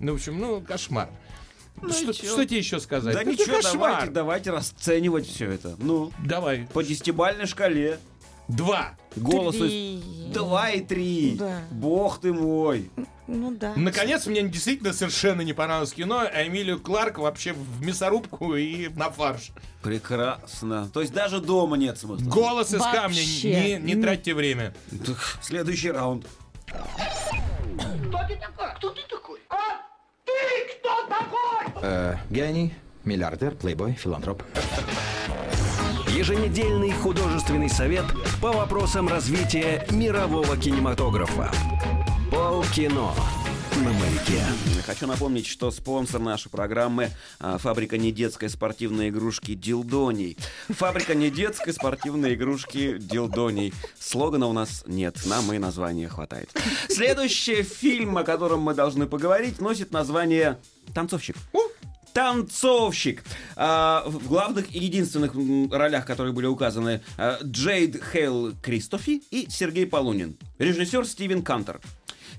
Ну, 0.00 0.12
в 0.12 0.14
общем, 0.16 0.38
ну, 0.38 0.60
кошмар. 0.60 1.08
Что, 1.92 2.12
что 2.12 2.44
тебе 2.44 2.58
еще 2.58 2.80
сказать? 2.80 3.14
Да 3.14 3.22
Ну, 3.22 3.32
это 3.32 3.42
ничего, 3.42 3.60
давайте, 3.62 4.10
давайте 4.10 4.50
расценивать 4.50 5.26
все 5.26 5.50
это. 5.50 5.74
Ну, 5.78 6.12
Давай. 6.24 6.68
по 6.72 6.82
десятибальной 6.82 7.46
шкале. 7.46 7.98
Два. 8.48 8.96
Голосу 9.16 9.66
два 10.32 10.70
и 10.70 10.80
три. 10.80 11.36
Да. 11.38 11.62
Бог 11.70 12.20
ты 12.20 12.32
мой. 12.32 12.90
Ну 13.26 13.52
да. 13.52 13.72
Наконец, 13.76 14.26
мне 14.26 14.42
действительно 14.42 14.92
совершенно 14.92 15.40
не 15.40 15.54
понравилось 15.54 15.92
кино. 15.92 16.20
А 16.20 16.46
Эмилию 16.46 16.78
Кларк 16.78 17.18
вообще 17.18 17.54
в 17.54 17.82
мясорубку 17.82 18.54
и 18.54 18.88
на 18.88 19.10
фарш. 19.10 19.52
Прекрасно. 19.82 20.90
То 20.92 21.00
есть 21.00 21.12
даже 21.12 21.40
дома 21.40 21.76
нет 21.76 21.96
смысла. 21.98 22.28
Голос 22.28 22.74
из 22.74 22.82
камня. 22.82 23.22
Не, 23.44 23.78
не 23.78 24.00
тратьте 24.00 24.34
время. 24.34 24.74
Так, 25.06 25.38
Следующий 25.40 25.90
раунд. 25.90 26.26
Э, 31.82 32.16
гений, 32.30 32.72
миллиардер, 33.04 33.54
плейбой, 33.54 33.92
филантроп. 33.92 34.42
Еженедельный 36.08 36.92
художественный 36.92 37.68
совет 37.68 38.06
по 38.40 38.52
вопросам 38.52 39.08
развития 39.08 39.86
мирового 39.90 40.56
кинематографа. 40.56 41.50
Полкино 42.30 43.10
на 43.82 43.92
маяке. 43.92 44.40
Хочу 44.86 45.06
напомнить, 45.06 45.46
что 45.46 45.70
спонсор 45.70 46.20
нашей 46.20 46.50
программы 46.50 47.10
а, 47.40 47.58
фабрика 47.58 47.98
недетской 47.98 48.48
спортивной 48.48 49.08
игрушки 49.08 49.54
Дилдоний. 49.54 50.36
Фабрика 50.68 51.14
недетской 51.14 51.72
спортивной 51.72 52.34
игрушки 52.34 52.98
Дилдоний. 52.98 53.72
Слогана 53.98 54.46
у 54.46 54.52
нас 54.52 54.84
нет, 54.86 55.16
нам 55.26 55.52
и 55.52 55.58
названия 55.58 56.08
хватает. 56.08 56.50
Следующий 56.88 57.62
фильм, 57.62 58.16
о 58.18 58.24
котором 58.24 58.60
мы 58.60 58.74
должны 58.74 59.06
поговорить, 59.06 59.60
носит 59.60 59.90
название 59.92 60.58
«Танцовщик». 60.94 61.36
Танцовщик. 62.12 63.24
А, 63.56 64.04
в 64.06 64.28
главных 64.28 64.72
и 64.72 64.78
единственных 64.78 65.34
ролях, 65.72 66.06
которые 66.06 66.32
были 66.32 66.46
указаны, 66.46 67.02
а, 67.18 67.38
Джейд 67.42 68.00
Хейл 68.12 68.54
Кристофи 68.62 69.22
и 69.32 69.48
Сергей 69.50 69.86
Полунин. 69.86 70.36
Режиссер 70.58 71.06
Стивен 71.06 71.42
Кантер. 71.42 71.80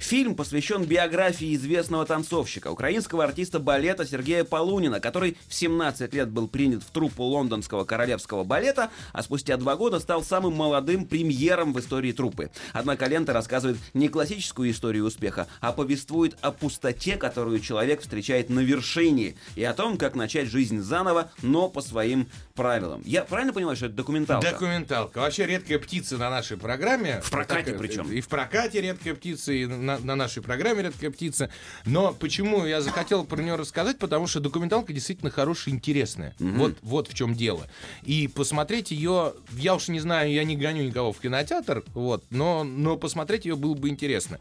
Фильм 0.05 0.35
посвящен 0.35 0.83
биографии 0.83 1.55
известного 1.55 2.05
танцовщика, 2.05 2.67
украинского 2.67 3.23
артиста 3.23 3.57
балета 3.57 4.05
Сергея 4.05 4.43
Полунина, 4.43 4.99
который 4.99 5.35
в 5.47 5.55
17 5.55 6.13
лет 6.13 6.29
был 6.29 6.47
принят 6.47 6.83
в 6.83 6.91
труппу 6.91 7.23
лондонского 7.23 7.85
королевского 7.85 8.43
балета, 8.43 8.91
а 9.13 9.23
спустя 9.23 9.57
два 9.57 9.75
года 9.75 9.99
стал 9.99 10.23
самым 10.23 10.53
молодым 10.53 11.07
премьером 11.07 11.73
в 11.73 11.79
истории 11.79 12.11
труппы. 12.11 12.51
Однако 12.71 13.07
лента 13.07 13.33
рассказывает 13.33 13.79
не 13.95 14.07
классическую 14.07 14.69
историю 14.69 15.05
успеха, 15.05 15.47
а 15.59 15.71
повествует 15.71 16.37
о 16.41 16.51
пустоте, 16.51 17.17
которую 17.17 17.59
человек 17.59 18.01
встречает 18.01 18.51
на 18.51 18.59
вершине, 18.59 19.33
и 19.55 19.63
о 19.63 19.73
том, 19.73 19.97
как 19.97 20.13
начать 20.13 20.49
жизнь 20.49 20.81
заново, 20.81 21.31
но 21.41 21.67
по 21.67 21.81
своим 21.81 22.29
правилам. 22.55 23.01
Я 23.05 23.23
правильно 23.23 23.53
понимаю, 23.53 23.75
что 23.75 23.87
это 23.87 23.95
документалка? 23.95 24.51
Документалка. 24.51 25.19
Вообще 25.19 25.45
редкая 25.45 25.77
птица 25.77 26.17
на 26.17 26.29
нашей 26.29 26.57
программе. 26.57 27.19
В 27.21 27.29
прокате 27.29 27.71
Так, 27.71 27.77
причем. 27.77 28.11
И 28.11 28.21
в 28.21 28.27
прокате 28.27 28.81
редкая 28.81 29.13
птица, 29.13 29.51
и 29.51 29.65
на, 29.65 29.99
на 29.99 30.15
нашей 30.15 30.41
программе 30.41 30.83
редкая 30.83 31.11
птица. 31.11 31.49
Но 31.85 32.13
почему 32.13 32.65
я 32.65 32.81
захотел 32.81 33.25
про 33.25 33.41
нее 33.41 33.55
рассказать? 33.55 33.99
Потому 33.99 34.25
что 34.25 34.39
документалка 34.39 34.93
действительно 34.93 35.29
хорошая 35.29 35.73
и 35.73 35.77
интересная. 35.77 36.33
Вот, 36.39 36.77
вот 36.81 37.09
в 37.09 37.13
чем 37.13 37.35
дело. 37.35 37.67
И 38.03 38.27
посмотреть 38.27 38.91
ее, 38.91 39.33
я 39.51 39.75
уж 39.75 39.89
не 39.89 39.99
знаю, 39.99 40.31
я 40.31 40.43
не 40.45 40.55
гоню 40.55 40.83
никого 40.83 41.11
в 41.11 41.19
кинотеатр, 41.19 41.83
вот, 41.93 42.23
но, 42.29 42.63
но 42.63 42.95
посмотреть 42.95 43.45
ее 43.45 43.55
было 43.55 43.73
бы 43.75 43.89
интересно. 43.89 44.39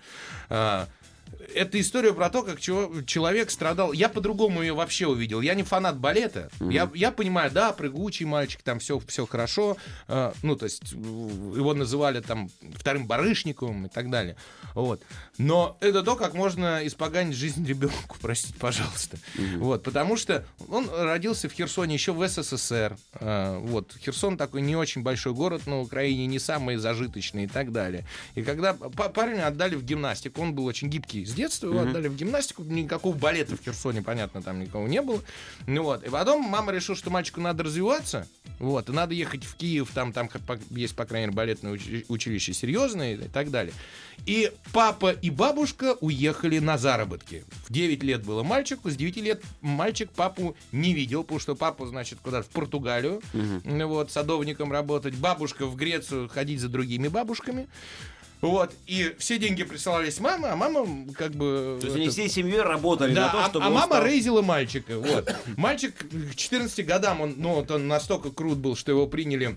Это 1.54 1.80
история 1.80 2.12
про 2.14 2.30
то, 2.30 2.42
как 2.42 2.60
человек 2.60 3.50
страдал. 3.50 3.92
Я 3.92 4.08
по-другому 4.08 4.62
ее 4.62 4.72
вообще 4.74 5.06
увидел. 5.06 5.40
Я 5.40 5.54
не 5.54 5.62
фанат 5.62 5.98
балета. 5.98 6.50
Я, 6.60 6.90
я 6.94 7.10
понимаю, 7.10 7.50
да, 7.50 7.72
прыгучий 7.72 8.24
мальчик, 8.26 8.62
там 8.62 8.78
все, 8.78 9.00
все 9.06 9.26
хорошо. 9.26 9.76
Э, 10.08 10.32
ну, 10.42 10.56
то 10.56 10.64
есть 10.64 10.92
его 10.92 11.74
называли 11.74 12.20
там 12.20 12.48
вторым 12.74 13.06
барышником 13.06 13.86
и 13.86 13.88
так 13.88 14.10
далее. 14.10 14.36
Вот. 14.74 15.02
Но 15.38 15.76
это 15.80 16.02
то, 16.02 16.16
как 16.16 16.34
можно 16.34 16.86
испоганить 16.86 17.36
жизнь 17.36 17.64
ребенку, 17.66 18.16
простите, 18.20 18.54
пожалуйста. 18.58 19.18
Вот, 19.56 19.82
потому 19.82 20.16
что 20.16 20.44
он 20.68 20.88
родился 20.90 21.48
в 21.48 21.52
Херсоне 21.52 21.94
еще 21.94 22.12
в 22.12 22.26
СССР. 22.26 22.96
Э, 23.14 23.58
вот. 23.58 23.92
Херсон 24.04 24.36
такой 24.36 24.62
не 24.62 24.76
очень 24.76 25.02
большой 25.02 25.34
город 25.34 25.66
на 25.66 25.80
Украине, 25.80 26.26
не 26.26 26.38
самый 26.38 26.76
зажиточный 26.76 27.44
и 27.44 27.48
так 27.48 27.72
далее. 27.72 28.06
И 28.34 28.42
когда 28.42 28.74
па- 28.74 29.08
парня 29.08 29.46
отдали 29.46 29.74
в 29.74 29.84
гимнастику, 29.84 30.40
он 30.42 30.54
был 30.54 30.66
очень 30.66 30.88
гибкий 30.88 31.24
детства, 31.34 31.66
его 31.66 31.80
отдали 31.80 32.08
в 32.08 32.16
гимнастику, 32.16 32.62
никакого 32.62 33.14
балета 33.14 33.56
в 33.56 33.62
Херсоне, 33.62 34.02
понятно, 34.02 34.42
там 34.42 34.60
никого 34.60 34.88
не 34.88 35.02
было. 35.02 35.20
Ну 35.66 35.82
вот. 35.82 36.04
И 36.04 36.10
потом 36.10 36.42
мама 36.42 36.72
решила, 36.72 36.96
что 36.96 37.10
мальчику 37.10 37.40
надо 37.40 37.64
развиваться, 37.64 38.26
вот, 38.58 38.88
и 38.88 38.92
надо 38.92 39.14
ехать 39.14 39.44
в 39.44 39.56
Киев, 39.56 39.90
там, 39.92 40.12
там 40.12 40.28
есть, 40.70 40.94
по 40.94 41.04
крайней 41.04 41.26
мере, 41.26 41.36
балетное 41.36 41.72
учи- 41.72 42.04
училище 42.08 42.52
серьезное 42.52 43.14
и 43.14 43.28
так 43.28 43.50
далее. 43.50 43.74
И 44.26 44.52
папа 44.72 45.10
и 45.10 45.30
бабушка 45.30 45.96
уехали 46.00 46.58
на 46.60 46.78
заработки. 46.78 47.44
В 47.66 47.72
9 47.72 48.02
лет 48.02 48.24
было 48.24 48.42
мальчику, 48.42 48.90
с 48.90 48.96
9 48.96 49.16
лет 49.16 49.42
мальчик 49.60 50.10
папу 50.10 50.56
не 50.72 50.94
видел, 50.94 51.22
потому 51.24 51.40
что 51.40 51.54
папа, 51.54 51.86
значит, 51.86 52.20
куда-то 52.22 52.48
в 52.48 52.50
Португалию, 52.50 53.20
ну 53.64 53.88
вот, 53.88 54.12
садовником 54.12 54.72
работать, 54.72 55.14
бабушка 55.14 55.66
в 55.66 55.76
Грецию 55.76 56.28
ходить 56.28 56.60
за 56.60 56.68
другими 56.68 57.08
бабушками. 57.08 57.68
Вот, 58.48 58.74
и 58.86 59.14
все 59.18 59.38
деньги 59.38 59.62
присылались 59.62 60.20
маме, 60.20 60.46
а 60.46 60.56
мама 60.56 60.86
как 61.14 61.32
бы... 61.32 61.78
То 61.80 61.86
есть 61.86 61.96
они 61.96 62.04
это- 62.06 62.12
всей 62.12 62.28
семьей 62.28 62.60
работали 62.60 63.14
да, 63.14 63.26
на 63.26 63.32
то, 63.32 63.44
а, 63.44 63.48
чтобы 63.48 63.64
а 63.64 63.68
он 63.68 63.74
мама 63.74 63.86
стал- 63.86 64.04
рейзила 64.06 64.42
мальчика. 64.42 64.98
Вот. 64.98 65.34
Мальчик 65.56 65.94
к 65.96 66.34
14 66.34 66.84
годам, 66.86 67.20
он, 67.22 67.34
ну, 67.38 67.54
вот 67.54 67.70
он 67.70 67.88
настолько 67.88 68.30
крут 68.30 68.58
был, 68.58 68.76
что 68.76 68.92
его 68.92 69.06
приняли 69.06 69.56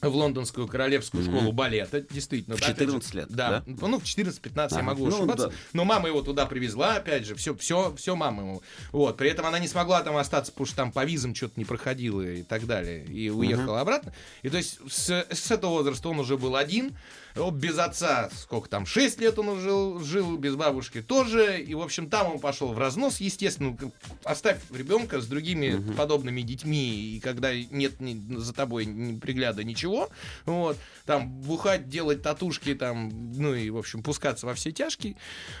в 0.00 0.14
лондонскую 0.14 0.66
королевскую 0.68 1.24
школу 1.24 1.52
балета, 1.52 2.02
действительно. 2.02 2.56
В 2.56 2.62
опять 2.62 2.76
14 2.78 3.10
же, 3.12 3.18
лет, 3.20 3.28
Да, 3.30 3.62
да? 3.66 3.86
ну 3.88 3.98
в 3.98 4.04
14-15 4.04 4.54
я 4.54 4.64
Ага. 4.64 4.82
могу 4.82 5.06
Ну, 5.06 5.16
ошибаться. 5.16 5.48
да. 5.48 5.54
Но 5.72 5.84
мама 5.84 6.08
его 6.08 6.20
туда 6.20 6.44
привезла, 6.44 6.96
опять 6.96 7.24
же, 7.24 7.34
все, 7.34 7.54
все, 7.56 7.94
все 7.96 8.14
мама 8.14 8.42
ему. 8.42 8.62
Вот, 8.92 9.16
при 9.16 9.30
этом 9.30 9.46
она 9.46 9.58
не 9.58 9.68
смогла 9.68 10.02
там 10.02 10.16
остаться, 10.18 10.52
потому 10.52 10.66
что 10.66 10.76
там 10.76 10.92
по 10.92 11.04
визам 11.06 11.34
что-то 11.34 11.54
не 11.56 11.64
проходило 11.64 12.20
и 12.20 12.42
так 12.42 12.66
далее, 12.66 13.04
и 13.06 13.30
уехала 13.30 13.80
обратно. 13.80 14.12
И 14.42 14.50
то 14.50 14.58
есть 14.58 14.78
с, 14.90 15.08
с 15.30 15.50
этого 15.50 15.70
возраста 15.72 16.08
он 16.10 16.18
уже 16.20 16.36
был 16.36 16.56
один, 16.56 16.94
без 17.34 17.78
отца, 17.78 18.30
сколько 18.36 18.68
там, 18.68 18.86
6 18.86 19.20
лет 19.20 19.38
он 19.38 19.58
жил, 19.60 19.98
жил 20.00 20.36
без 20.36 20.54
бабушки 20.54 21.02
тоже, 21.02 21.60
и, 21.60 21.74
в 21.74 21.82
общем, 21.82 22.08
там 22.08 22.32
он 22.34 22.38
пошел 22.38 22.72
в 22.72 22.78
разнос, 22.78 23.20
естественно, 23.20 23.76
к- 23.76 23.90
оставь 24.22 24.58
ребенка 24.72 25.20
с 25.20 25.26
другими 25.26 25.92
подобными 25.94 26.42
детьми, 26.42 27.16
и 27.16 27.20
когда 27.20 27.52
нет 27.54 28.00
ни- 28.00 28.36
за 28.36 28.52
тобой 28.52 28.84
ни 28.86 29.18
пригляда, 29.18 29.64
ничего, 29.64 30.10
вот, 30.46 30.76
там, 31.06 31.28
бухать, 31.28 31.88
делать 31.88 32.22
татушки, 32.22 32.74
там, 32.74 33.10
ну 33.36 33.52
и, 33.54 33.68
в 33.70 33.78
общем, 33.78 34.02
пускаться 34.02 34.46
во 34.46 34.54
все 34.54 34.70
тяжкие, 34.70 35.16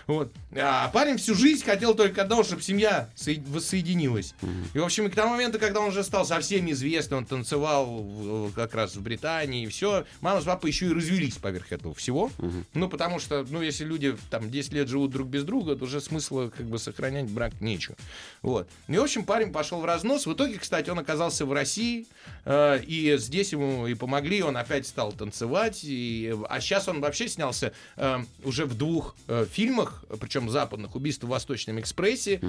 вот. 0.06 0.32
А 0.56 0.88
парень 0.90 1.16
всю 1.16 1.34
жизнь 1.34 1.64
хотел 1.64 1.94
только 1.94 2.22
одного, 2.22 2.44
чтобы 2.44 2.62
семья 2.62 3.10
соед- 3.16 3.46
воссоединилась. 3.48 4.34
И, 4.74 4.78
в 4.78 4.84
общем, 4.84 5.06
и 5.06 5.10
к 5.10 5.14
тому 5.14 5.32
моменту, 5.32 5.58
когда 5.58 5.80
он 5.80 5.88
уже 5.88 6.04
стал 6.04 6.24
совсем 6.24 6.70
известным, 6.70 7.18
он 7.18 7.26
танцевал 7.26 8.50
как 8.54 8.74
раз 8.74 8.94
в 8.96 9.02
Британии, 9.02 9.64
и 9.64 9.66
все, 9.66 10.04
мама 10.20 10.40
с 10.40 10.44
папой 10.44 10.70
еще 10.70 10.86
и 10.86 10.92
развелись 10.92 11.36
поверх 11.36 11.63
этого 11.72 11.94
всего. 11.94 12.30
Ну, 12.74 12.88
потому 12.88 13.18
что, 13.18 13.44
ну, 13.48 13.62
если 13.62 13.84
люди 13.84 14.16
там 14.30 14.50
10 14.50 14.72
лет 14.72 14.88
живут 14.88 15.10
друг 15.10 15.28
без 15.28 15.44
друга, 15.44 15.76
то 15.76 15.84
уже 15.84 16.00
смысла 16.00 16.50
как 16.56 16.66
бы 16.66 16.78
сохранять 16.78 17.28
брак 17.30 17.60
нечего. 17.60 17.96
Вот. 18.42 18.68
И, 18.88 18.96
в 18.96 19.02
общем, 19.02 19.24
парень 19.24 19.52
пошел 19.52 19.80
в 19.80 19.84
разнос. 19.84 20.26
В 20.26 20.32
итоге, 20.32 20.58
кстати, 20.58 20.90
он 20.90 20.98
оказался 20.98 21.46
в 21.46 21.52
России, 21.52 22.06
э, 22.44 22.80
и 22.84 23.16
здесь 23.18 23.52
ему 23.52 23.86
и 23.86 23.94
помогли 23.94 24.42
он 24.42 24.56
опять 24.56 24.86
стал 24.86 25.12
танцевать. 25.12 25.80
И, 25.84 26.34
а 26.48 26.60
сейчас 26.60 26.88
он 26.88 27.00
вообще 27.00 27.28
снялся 27.28 27.72
э, 27.96 28.18
уже 28.44 28.66
в 28.66 28.76
двух 28.76 29.16
э, 29.28 29.46
фильмах, 29.50 30.04
причем 30.20 30.50
западных, 30.50 30.94
«Убийство 30.94 31.26
в 31.26 31.30
Восточном 31.30 31.80
экспрессе». 31.80 32.40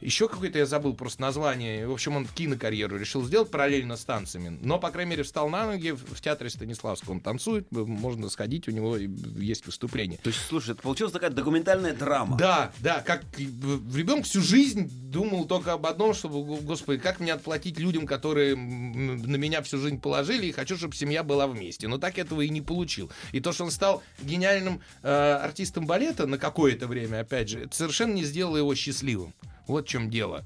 Еще 0.00 0.28
какой-то 0.28 0.58
я 0.58 0.66
забыл 0.66 0.94
просто 0.94 1.22
название. 1.22 1.86
В 1.86 1.92
общем, 1.92 2.16
он 2.16 2.26
кинокарьеру 2.26 2.98
решил 2.98 3.24
сделать 3.24 3.50
параллельно 3.50 3.96
с 3.96 4.04
танцами. 4.04 4.58
Но, 4.60 4.78
по 4.78 4.90
крайней 4.90 5.12
мере, 5.12 5.22
встал 5.22 5.48
на 5.48 5.66
ноги 5.66 5.90
в 5.90 6.20
театре 6.20 6.50
Станиславского. 6.50 7.12
Он 7.12 7.20
танцует, 7.20 7.70
можно 7.70 8.28
сходить, 8.28 8.63
у 8.68 8.72
него 8.72 8.96
есть 8.96 9.66
выступление. 9.66 10.18
То 10.22 10.28
есть, 10.28 10.40
слушай, 10.48 10.70
это 10.70 10.82
получилась 10.82 11.12
такая 11.12 11.30
документальная 11.30 11.94
драма. 11.94 12.36
Да, 12.36 12.72
да, 12.80 13.00
как 13.00 13.24
ребенок 13.38 14.24
всю 14.24 14.40
жизнь 14.40 14.90
думал 15.10 15.46
только 15.46 15.72
об 15.72 15.86
одном, 15.86 16.14
чтобы, 16.14 16.44
го- 16.44 16.56
господи, 16.56 17.00
как 17.00 17.20
мне 17.20 17.32
отплатить 17.32 17.78
людям, 17.78 18.06
которые 18.06 18.56
на 18.56 19.36
меня 19.36 19.62
всю 19.62 19.78
жизнь 19.78 20.00
положили, 20.00 20.46
и 20.46 20.52
хочу, 20.52 20.76
чтобы 20.76 20.94
семья 20.94 21.22
была 21.22 21.46
вместе. 21.46 21.88
Но 21.88 21.98
так 21.98 22.18
этого 22.18 22.40
и 22.40 22.48
не 22.48 22.60
получил. 22.60 23.10
И 23.32 23.40
то, 23.40 23.52
что 23.52 23.64
он 23.64 23.70
стал 23.70 24.02
гениальным 24.22 24.80
э, 25.02 25.08
артистом 25.42 25.86
балета 25.86 26.26
на 26.26 26.38
какое-то 26.38 26.86
время, 26.86 27.20
опять 27.20 27.48
же, 27.48 27.60
это 27.60 27.76
совершенно 27.76 28.12
не 28.14 28.24
сделало 28.24 28.56
его 28.56 28.74
счастливым. 28.74 29.34
Вот 29.66 29.86
в 29.86 29.88
чем 29.88 30.10
дело. 30.10 30.44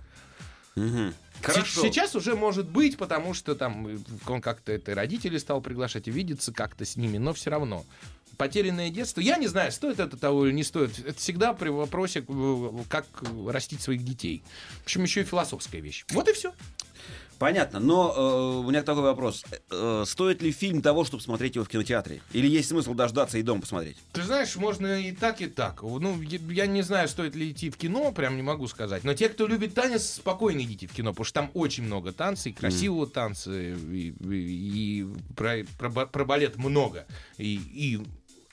Хорошо. 1.43 1.83
Се- 1.83 1.89
Сейчас 1.89 2.15
уже 2.17 2.35
может 2.35 2.69
быть, 2.69 2.97
потому 2.97 3.35
что 3.35 3.55
там 3.55 3.87
э, 3.87 3.99
он 4.27 4.41
как-то 4.41 4.73
это 4.73 4.95
родители 4.95 5.39
стал 5.39 5.61
приглашать 5.61 6.09
и 6.09 6.11
видеться 6.11 6.53
как-то 6.53 6.85
с 6.85 6.97
ними, 6.97 7.19
но 7.19 7.33
все 7.33 7.51
равно. 7.51 7.85
Потерянное 8.37 8.91
детство. 8.91 9.21
Я 9.21 9.37
не 9.37 9.49
знаю, 9.49 9.73
стоит 9.73 9.99
это 9.99 10.17
того 10.17 10.47
или 10.47 10.53
не 10.55 10.63
стоит. 10.63 10.99
Это 11.01 11.19
всегда 11.19 11.53
при 11.55 11.71
вопросе, 11.71 12.25
э, 12.29 12.71
как 12.89 13.07
растить 13.49 13.81
своих 13.83 14.05
детей. 14.05 14.43
В 14.83 14.85
общем, 14.85 15.03
еще 15.03 15.23
и 15.23 15.25
философская 15.25 15.81
вещь. 15.81 16.05
Вот 16.11 16.29
и 16.29 16.33
все. 16.33 16.53
Понятно, 17.39 17.79
но 17.79 18.13
э, 18.17 18.67
у 18.67 18.69
меня 18.69 18.83
такой 18.83 19.03
вопрос. 19.03 19.45
Э, 19.71 20.05
стоит 20.07 20.43
ли 20.43 20.51
фильм 20.51 20.83
того, 20.83 21.05
чтобы 21.05 21.23
смотреть 21.23 21.55
его 21.55 21.65
в 21.65 21.69
кинотеатре? 21.69 22.21
Или 22.33 22.49
есть 22.49 22.69
смысл 22.69 22.95
дождаться 22.95 23.39
и 23.39 23.43
дома 23.43 23.61
посмотреть? 23.61 23.97
Ты 24.13 24.23
знаешь, 24.23 24.57
можно 24.57 25.01
и 25.01 25.13
так, 25.13 25.41
и 25.41 25.47
так. 25.47 25.83
Ну, 25.83 26.21
я- 26.23 26.67
не 26.67 26.83
знаю, 26.83 27.09
стоит 27.09 27.37
ли 27.37 27.51
идти 27.53 27.71
в 27.71 27.77
кино, 27.77 28.11
прям 28.13 28.37
не 28.37 28.43
могу 28.43 28.67
сказать. 28.67 29.05
Но 29.05 29.15
те, 29.15 29.29
кто 29.29 29.47
любит 29.47 29.75
танец, 29.75 30.15
спокойно 30.15 30.61
идите 30.63 30.87
в 30.89 30.93
кино, 30.93 31.11
потому 31.13 31.25
что 31.25 31.35
там 31.35 31.51
очень 31.55 31.85
много 31.85 32.13
танцев, 32.13 32.47
и 32.47 32.53
красивого 32.53 33.07
танца, 33.07 33.53
и, 33.53 33.75
и- 34.09 34.15
и 34.31 35.07
про, 35.37 35.65
про 35.79 36.07
про 36.07 36.25
балет 36.25 36.57
много. 36.57 37.07
И, 37.37 37.55
и 37.55 38.01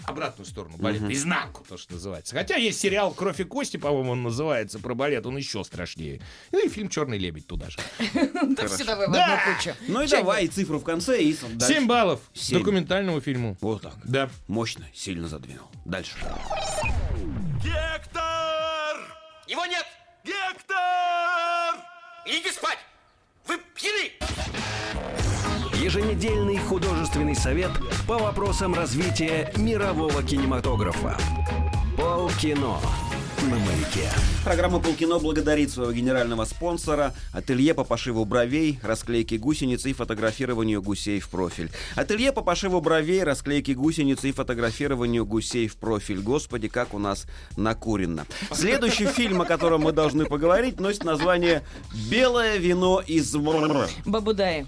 обратную 0.06 0.46
сторону 0.48 0.78
балета, 0.78 1.12
изнанку, 1.12 1.64
то, 1.68 1.78
что 1.78 1.94
называется. 1.94 2.36
Хотя 2.36 2.56
есть 2.56 2.80
сериал 2.80 3.12
«Кровь 3.14 3.40
и 3.40 3.44
кости», 3.44 3.78
по-моему, 3.78 4.12
он 4.12 4.24
называется, 4.24 4.80
про 4.80 4.94
балет, 4.96 5.26
он 5.26 5.38
еще 5.38 5.64
страшнее. 5.64 6.22
Ну 6.52 6.66
и 6.66 6.70
фильм 6.70 6.90
«Черный 6.90 7.18
лебедь» 7.18 7.48
туда 7.48 7.70
же. 7.70 7.80
Да 8.56 8.68
все 8.68 8.86
давай 8.86 9.08
в 9.08 9.12
одну 9.14 9.56
кучу. 9.58 9.76
Ну 9.88 10.02
и 10.02 10.08
давай 10.08 10.48
цифру 10.48 10.80
в 10.80 10.84
конце 10.84 11.22
и 11.22 11.34
с- 11.34 11.40
дальше. 11.42 11.76
7 11.76 11.88
баллов 11.88 12.22
документальному 12.52 13.20
фильму. 13.22 13.58
Вот 13.62 13.82
так. 13.82 13.96
Да. 14.04 14.30
Мощно, 14.48 14.86
сильно 14.94 15.28
задвинул. 15.28 15.68
Дальше. 15.86 16.16
Гектор! 17.64 18.98
Его 19.48 19.66
нет! 19.66 19.86
Гектор! 20.24 21.76
Идите 22.26 22.52
спать! 22.52 22.80
Вы 23.48 23.60
пьяны! 23.76 24.12
Еженедельный 25.86 26.58
художественный 26.58 27.36
совет 27.36 27.70
по 28.08 28.18
вопросам 28.18 28.74
развития 28.74 29.54
мирового 29.56 30.24
кинематографа. 30.24 31.16
Полкино 31.96 32.80
на 33.46 33.58
маяке. 33.60 34.10
Программа 34.44 34.80
«Полкино» 34.80 35.20
благодарит 35.20 35.72
своего 35.72 35.92
генерального 35.92 36.46
спонсора 36.46 37.14
Ателье 37.34 37.74
по 37.74 37.84
пошиву 37.84 38.26
бровей, 38.26 38.80
расклейке 38.84 39.38
гусениц 39.38 39.86
и 39.86 39.94
фотографированию 39.94 40.82
гусей 40.82 41.20
в 41.20 41.30
профиль. 41.30 41.72
Ателье 41.96 42.32
по 42.32 42.42
пошиву 42.42 42.82
бровей, 42.82 43.24
расклейке 43.24 43.74
гусениц 43.74 44.24
и 44.24 44.32
фотографированию 44.32 45.26
гусей 45.26 45.68
в 45.68 45.78
профиль. 45.78 46.22
Господи, 46.22 46.68
как 46.68 46.94
у 46.94 47.00
нас 47.00 47.26
накурено. 47.56 48.26
Следующий 48.52 49.06
фильм, 49.06 49.42
о 49.42 49.46
котором 49.46 49.82
мы 49.82 49.92
должны 49.92 50.26
поговорить, 50.26 50.80
носит 50.80 51.04
название 51.04 51.64
«Белое 52.10 52.58
вино 52.58 53.02
из 53.06 53.36
Бабудаи. 54.06 54.66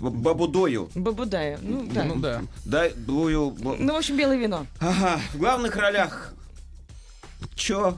Бабудою». 0.00 0.88
Бабудаи. 0.94 1.58
Ну, 1.60 1.88
да. 1.92 2.04
Ну 2.04 2.16
да. 2.16 2.42
Да, 2.64 2.88
бую... 3.06 3.56
Ну, 3.60 3.92
в 3.92 3.96
общем, 3.96 4.16
белое 4.16 4.36
вино. 4.36 4.66
Ага, 4.80 5.20
в 5.32 5.38
главных 5.38 5.76
ролях... 5.76 6.34
Чё? 7.54 7.96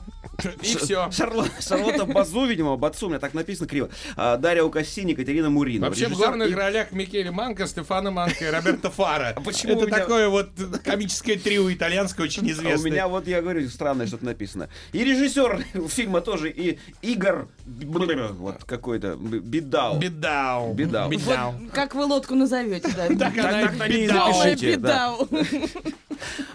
И 0.61 0.75
все. 0.75 1.07
Шарло- 1.11 1.49
Шарлотта 1.59 2.05
Базу, 2.05 2.45
видимо, 2.45 2.75
Бацу, 2.77 3.07
у 3.07 3.09
меня 3.09 3.19
так 3.19 3.33
написано 3.33 3.67
криво. 3.67 3.89
А, 4.15 4.37
Дарья 4.37 4.61
Укасини, 4.63 5.13
Катерина 5.15 5.49
Мурина. 5.49 5.87
Вообще 5.87 6.05
в 6.05 6.09
Режиссер 6.09 6.27
главных 6.27 6.51
и- 6.51 6.53
ролях 6.53 6.91
Микеле 6.91 7.31
Манка, 7.31 7.65
Стефана 7.65 8.11
Манка 8.11 8.45
и 8.45 8.49
Роберто 8.51 8.91
Фара. 8.91 9.33
А 9.35 9.41
почему 9.41 9.73
у 9.73 9.77
Это 9.77 9.87
меня- 9.87 9.97
такое 9.97 10.29
вот 10.29 10.49
комическое 10.83 11.37
трио 11.39 11.73
итальянское, 11.73 12.23
очень 12.23 12.43
А 12.43 12.45
у 12.45 12.49
известное. 12.51 12.91
меня 12.91 13.07
вот, 13.07 13.27
я 13.27 13.41
говорю, 13.41 13.67
странное 13.69 14.05
что-то 14.05 14.25
написано. 14.25 14.69
И 14.91 15.03
режиссер 15.03 15.63
фильма 15.87 16.21
тоже, 16.21 16.51
и 16.51 16.77
Игорь, 17.01 17.45
Бр- 17.65 18.33
вот 18.33 18.63
какой-то, 18.63 19.15
Б- 19.17 19.39
Бидау. 19.39 19.97
Бедау. 19.97 20.73
Бедау. 20.73 21.09
Бедау. 21.09 21.55
Как 21.73 21.95
вы 21.95 22.05
лодку 22.05 22.35
назовете, 22.35 22.89
да? 22.95 23.07
Так 23.15 23.37
она 23.39 23.67
так 23.75 23.89
и 23.89 24.05
бедау. 24.05 24.43
Беда. 24.55 25.15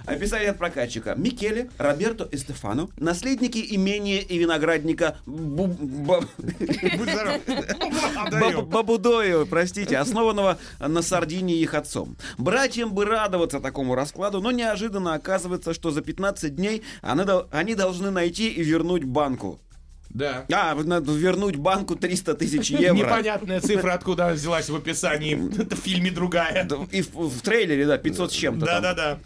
Описание 0.07 0.51
от 0.51 0.59
прокатчика. 0.59 1.15
Микеле, 1.17 1.71
Роберто 1.79 2.29
и 2.31 2.37
Стефано, 2.37 2.82
наследники 2.97 3.65
имения 3.75 4.21
и 4.21 4.39
виноградника 4.39 5.17
Бу- 5.27 5.67
Ба- 5.67 6.25
Будь 6.39 7.11
здоров. 7.11 7.41
Баб- 8.31 8.67
Бабудою, 8.69 9.47
простите, 9.47 9.99
основанного 9.99 10.59
на 10.79 11.03
Сардинии 11.03 11.59
их 11.59 11.75
отцом. 11.75 12.17
Братьям 12.39 12.93
бы 12.93 13.05
радоваться 13.05 13.61
такому 13.61 13.95
раскладу, 13.95 14.41
но 14.41 14.51
неожиданно 14.51 15.15
оказывается, 15.15 15.75
что 15.75 15.91
за 15.91 16.03
15 16.03 16.55
дней 16.57 16.83
они, 17.01 17.25
дол- 17.25 17.47
они 17.51 17.75
должны 17.75 18.11
найти 18.11 18.49
и 18.49 18.63
вернуть 18.63 19.05
банку. 19.05 19.59
Да. 20.11 20.45
А, 20.53 20.75
надо 20.75 21.11
вернуть 21.13 21.57
банку 21.57 21.97
300 21.97 22.35
тысяч 22.35 22.71
евро. 22.71 22.95
Непонятная 22.95 23.61
цифра, 23.61 23.95
откуда 23.95 24.27
она 24.27 24.35
взялась 24.35 24.69
в 24.69 24.77
описании. 24.77 25.39
Это 25.59 25.75
в 25.77 25.79
фильме 25.79 26.11
другая. 26.11 26.69
И 26.91 27.01
в, 27.01 27.15
в 27.15 27.41
трейлере, 27.41 27.87
да, 27.87 27.97
500 27.97 28.31
с 28.31 28.35
чем-то. 28.35 28.67
Да-да-да. 28.67 29.19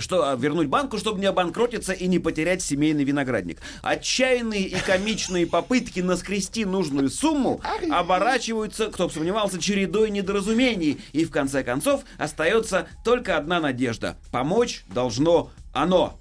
Что, 0.00 0.30
а, 0.30 0.36
вернуть 0.36 0.68
банку, 0.68 0.98
чтобы 0.98 1.20
не 1.20 1.26
обанкротиться 1.26 1.92
и 1.92 2.06
не 2.06 2.18
потерять 2.18 2.62
семейный 2.62 3.04
виноградник. 3.04 3.58
Отчаянные 3.82 4.62
и 4.62 4.76
комичные 4.76 5.46
попытки 5.46 6.00
наскрести 6.00 6.64
нужную 6.64 7.10
сумму 7.10 7.60
оборачиваются, 7.90 8.86
кто 8.86 9.08
бы 9.08 9.12
сомневался, 9.12 9.60
чередой 9.60 10.10
недоразумений. 10.10 11.00
И 11.12 11.24
в 11.24 11.30
конце 11.30 11.62
концов 11.62 12.02
остается 12.18 12.88
только 13.04 13.36
одна 13.36 13.60
надежда. 13.60 14.16
Помочь 14.30 14.84
должно 14.88 15.50
оно. 15.72 16.18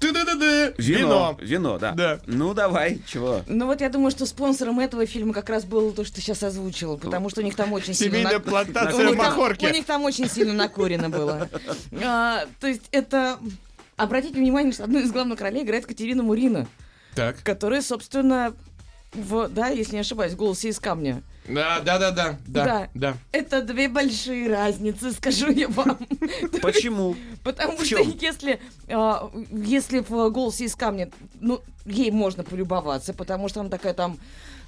Ты-да-да-да. 0.00 0.72
Вино. 0.78 1.36
Вино, 1.40 1.78
да. 1.78 1.92
Да. 1.92 2.20
Ну 2.26 2.54
давай, 2.54 3.00
чего? 3.06 3.42
Ну 3.46 3.66
вот 3.66 3.80
я 3.82 3.88
думаю, 3.90 4.10
что 4.10 4.26
спонсором 4.26 4.80
этого 4.80 5.04
фильма 5.06 5.32
как 5.34 5.48
раз 5.50 5.64
было 5.64 5.92
то, 5.92 6.04
что 6.04 6.16
ты 6.16 6.20
сейчас 6.22 6.42
озвучил, 6.42 6.96
потому 6.98 7.28
что 7.30 7.42
у 7.42 7.44
них 7.44 7.54
там 7.54 7.72
очень 7.72 7.94
сильно... 7.94 8.16
Семейная 8.18 8.40
плантация 8.40 8.94
у 8.98 9.08
них 9.10 9.14
в 9.14 9.16
там- 9.16 9.26
Махорке. 9.26 9.68
У 9.68 9.72
них 9.72 9.84
там 9.84 10.02
очень 10.04 10.28
сильно 10.28 10.54
накурено 10.54 11.08
было. 11.10 11.48
А, 12.02 12.46
То 12.60 12.66
есть 12.66 12.82
это... 12.90 13.38
Обратите 13.96 14.38
внимание, 14.38 14.72
что 14.72 14.84
одну 14.84 14.98
из 15.00 15.12
главных 15.12 15.40
ролей 15.42 15.62
играет 15.62 15.84
Катерина 15.84 16.22
Мурина, 16.22 16.66
Так. 17.14 17.42
которая, 17.42 17.82
собственно, 17.82 18.54
в, 19.12 19.48
да, 19.48 19.68
если 19.68 19.94
не 19.94 20.00
ошибаюсь, 20.00 20.34
«Голосе 20.34 20.68
из 20.68 20.78
камня». 20.78 21.22
Да, 21.48 21.80
да-да-да. 21.80 22.38
Да, 22.46 22.64
Да. 22.64 22.88
да. 22.94 23.14
Это 23.32 23.62
две 23.62 23.88
большие 23.88 24.48
разницы, 24.48 25.10
скажу 25.12 25.50
я 25.50 25.68
вам. 25.68 25.98
Почему? 26.62 27.16
Потому 27.42 27.84
что 27.84 27.98
если, 27.98 28.60
а, 28.88 29.30
если 29.50 29.98
в 30.00 30.30
«Голосе 30.30 30.64
из 30.64 30.76
камня», 30.76 31.10
ну, 31.40 31.60
ей 31.86 32.10
можно 32.10 32.44
полюбоваться, 32.44 33.12
потому 33.12 33.48
что 33.48 33.60
она 33.60 33.68
такая 33.68 33.94
там 33.94 34.18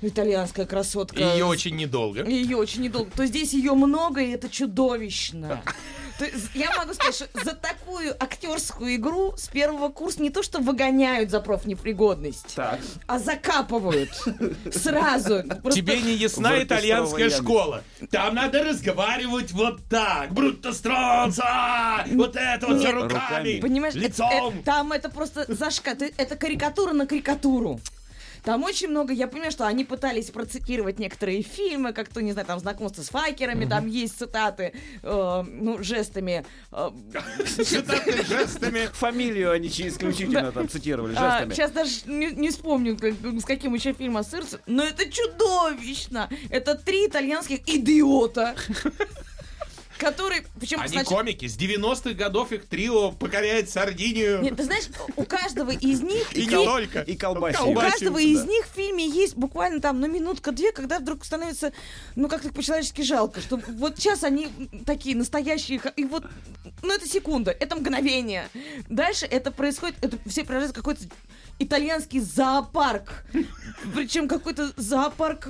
итальянская 0.01 0.67
красотка. 0.67 1.21
Ее 1.21 1.45
очень 1.45 1.77
недолго. 1.77 2.25
Ее 2.25 2.57
очень 2.57 2.83
недолго. 2.83 3.11
То 3.13 3.27
здесь 3.27 3.53
ее 3.53 3.75
много, 3.75 4.21
и 4.21 4.31
это 4.31 4.49
чудовищно. 4.49 5.63
Я 6.55 6.71
могу 6.77 6.95
сказать, 6.95 7.15
что 7.15 7.27
за 7.45 7.55
такую 7.55 8.13
актерскую 8.23 8.95
игру 8.97 9.35
с 9.37 9.49
первого 9.49 9.89
курса 9.89 10.23
не 10.23 10.31
то 10.31 10.43
что 10.43 10.59
выгоняют 10.61 11.31
за 11.31 11.41
профнепригодность, 11.41 12.55
Так. 12.55 12.79
а 13.07 13.19
закапывают 13.19 14.11
сразу. 14.73 15.43
Просто- 15.63 15.71
Тебе 15.81 16.01
не 16.01 16.15
ясна 16.15 16.63
итальянская 16.63 17.31
школа. 17.31 17.83
Там 18.11 18.35
надо 18.35 18.65
разговаривать 18.65 19.53
вот 19.53 19.81
так. 19.89 20.33
Брутто 20.33 20.73
стронца. 20.73 22.05
Вот 22.13 22.37
это 22.37 22.67
вот 22.67 22.79
все 22.79 22.93
Нет. 22.93 23.03
руками. 23.03 23.61
Понимаешь, 23.61 23.95
это- 23.95 24.05
Лицом. 24.05 24.31
это- 24.55 24.65
там 24.65 24.93
это 24.93 25.09
просто 25.09 25.45
зашка... 25.49 25.93
Это 26.17 26.37
карикатура 26.37 26.93
на 26.93 27.07
карикатуру. 27.07 27.81
Там 28.45 28.65
очень 28.65 28.89
много, 28.89 29.13
я 29.13 29.29
понимаю, 29.29 29.53
что 29.53 29.67
они 29.67 29.85
пытались 29.85 30.31
процитировать 30.31 30.99
некоторые 30.99 31.43
фильмы, 31.43 31.93
как 31.93 32.09
то, 32.09 32.21
не 32.21 32.33
знаю, 32.33 32.47
там 32.47 32.59
знакомство 32.59 33.03
с 33.03 33.09
факерами, 33.09 33.67
там 33.67 33.87
есть 33.87 34.19
цитаты, 34.19 34.73
э, 35.03 35.45
ну, 35.47 35.83
жестами. 35.83 36.45
э, 36.73 36.91
Цитаты 37.47 38.25
жестами. 38.25 38.89
Фамилию 38.95 39.53
они 39.53 39.71
чи- 39.71 39.87
исключительно 39.89 40.51
там 40.53 40.69
цитировали 40.69 41.13
жестами. 41.13 41.53
сейчас 41.55 41.71
даже 41.71 41.91
не, 42.07 42.51
вспомню, 42.51 42.99
с 43.41 43.45
каким 43.45 43.75
еще 43.75 43.93
фильмом 43.93 44.19
ассоциируется, 44.19 44.61
но 44.67 44.83
это 44.83 45.09
чудовищно! 45.11 46.29
Это 46.51 46.75
три 46.75 47.07
итальянских 47.07 47.61
идиота, 47.69 48.55
который, 50.03 50.43
причем, 50.59 50.81
Они 50.81 50.89
значит, 50.89 51.09
комики. 51.09 51.47
С 51.47 51.57
90-х 51.57 52.15
годов 52.15 52.53
их 52.53 52.67
трио 52.67 53.13
покоряет 53.13 53.71
Сардинию. 53.71 54.43
Нет, 54.43 54.57
ты 54.57 54.65
знаешь, 54.65 54.85
у 55.17 55.25
каждого 55.25 55.71
из 55.71 56.03
них... 56.03 56.33
И 56.37 56.47
не 56.47 56.51
только. 56.51 57.01
И 57.03 57.17
колбасит. 57.17 57.61
У 57.61 57.75
каждого 57.75 58.19
из 58.19 58.45
них 58.45 58.67
в 58.67 58.75
фильме 58.75 59.09
есть 59.09 59.37
буквально 59.37 59.81
там, 59.81 60.01
ну, 60.01 60.09
минутка-две, 60.09 60.73
когда 60.73 60.99
вдруг 60.99 61.25
становится, 61.25 61.73
ну, 62.17 62.29
как-то 62.29 62.53
по-человечески 62.53 63.03
жалко, 63.03 63.41
что 63.41 63.61
вот 63.69 63.97
сейчас 63.97 64.25
они 64.25 64.49
такие 64.85 65.17
настоящие, 65.17 65.81
и 65.97 66.05
вот, 66.05 66.27
ну, 66.83 66.93
это 66.93 67.07
секунда, 67.09 67.53
это 67.53 67.77
мгновение. 67.77 68.49
Дальше 68.89 69.27
это 69.27 69.53
происходит, 69.53 69.97
это 70.03 70.19
все 70.29 70.43
превращаются 70.43 70.75
в 70.81 70.85
какой-то 70.85 71.03
итальянский 71.59 72.19
зоопарк. 72.21 73.25
Причем 73.95 74.27
какой-то 74.27 74.73
зоопарк... 74.77 75.49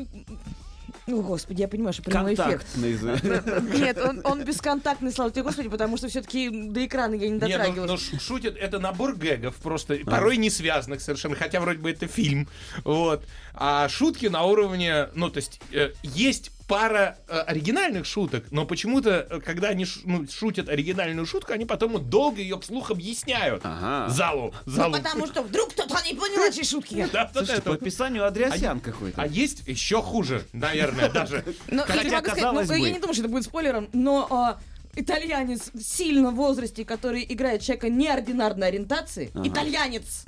О, 1.09 1.21
господи, 1.21 1.61
я 1.61 1.69
понимаю, 1.69 1.93
что 1.93 2.03
прямой 2.03 2.35
эфир. 2.35 2.61
Контактный. 2.61 3.79
Нет, 3.79 3.99
он, 3.99 4.21
он 4.25 4.45
бесконтактный, 4.45 5.11
слава 5.13 5.31
тебе, 5.31 5.43
господи, 5.43 5.69
потому 5.69 5.97
что 5.97 6.09
все-таки 6.09 6.49
до 6.49 6.87
экрана 6.87 7.15
я 7.15 7.29
не 7.29 7.35
ну, 7.35 7.41
дотрагивалась. 7.41 7.91
ну, 7.91 7.97
ш- 7.99 8.21
шутят, 8.21 8.57
это 8.57 8.79
набор 8.79 9.17
гэгов 9.17 9.57
просто, 9.57 9.97
порой 10.07 10.37
не 10.37 10.49
связанных 10.49 11.01
совершенно, 11.01 11.35
хотя 11.35 11.61
вроде 11.61 11.81
бы 11.81 11.91
это 11.91 12.07
фильм, 12.07 12.49
вот. 12.85 13.25
А 13.55 13.89
шутки 13.89 14.27
на 14.27 14.45
уровне, 14.45 15.09
ну, 15.15 15.29
то 15.29 15.39
есть, 15.39 15.61
э, 15.73 15.93
есть 16.03 16.51
пара 16.73 17.19
э, 17.29 17.39
оригинальных 17.41 18.07
шуток, 18.07 18.45
но 18.51 18.65
почему-то, 18.65 19.27
э, 19.29 19.41
когда 19.41 19.69
они 19.69 19.85
ш- 19.85 20.01
ну, 20.05 20.27
шутят 20.27 20.71
оригинальную 20.71 21.27
шутку, 21.27 21.53
они 21.53 21.67
потом 21.67 22.03
долго 22.09 22.41
ее 22.41 22.59
вслух 22.59 22.91
объясняют 22.91 23.61
Ага. 23.65 24.09
залу. 24.11 24.55
Ну, 24.65 24.73
залу. 24.73 24.93
потому 24.95 25.27
что 25.27 25.43
вдруг 25.43 25.71
кто-то 25.73 25.97
не 26.07 26.15
понял 26.15 26.41
эти 26.49 26.65
шутки. 26.65 27.07
Да, 27.13 27.29
Слушайте, 27.31 27.53
это 27.61 27.63
по 27.71 27.75
описанию 27.75 28.27
Адриасян 28.27 28.81
какой-то. 28.81 29.21
А 29.21 29.27
есть 29.27 29.69
еще 29.69 30.01
хуже, 30.01 30.47
наверное, 30.55 31.11
даже. 31.13 31.45
Ну, 31.69 31.79
я 31.81 31.85
Хотя, 31.85 32.03
не 32.05 32.11
могу 32.11 32.25
сказать, 32.25 32.35
казалось 32.43 32.69
ну, 32.69 32.75
бы. 32.75 32.81
я 32.81 32.91
не 32.95 32.99
думаю, 33.01 33.13
что 33.15 33.23
это 33.25 33.31
будет 33.33 33.45
спойлером, 33.45 33.89
но 33.93 34.27
а, 34.31 34.59
итальянец 34.95 35.71
сильно 35.79 36.31
в 36.31 36.37
возрасте, 36.37 36.87
который 36.87 37.27
играет 37.29 37.61
человека 37.61 37.91
неординарной 37.91 38.69
ориентации, 38.69 39.31
итальянец, 39.45 40.25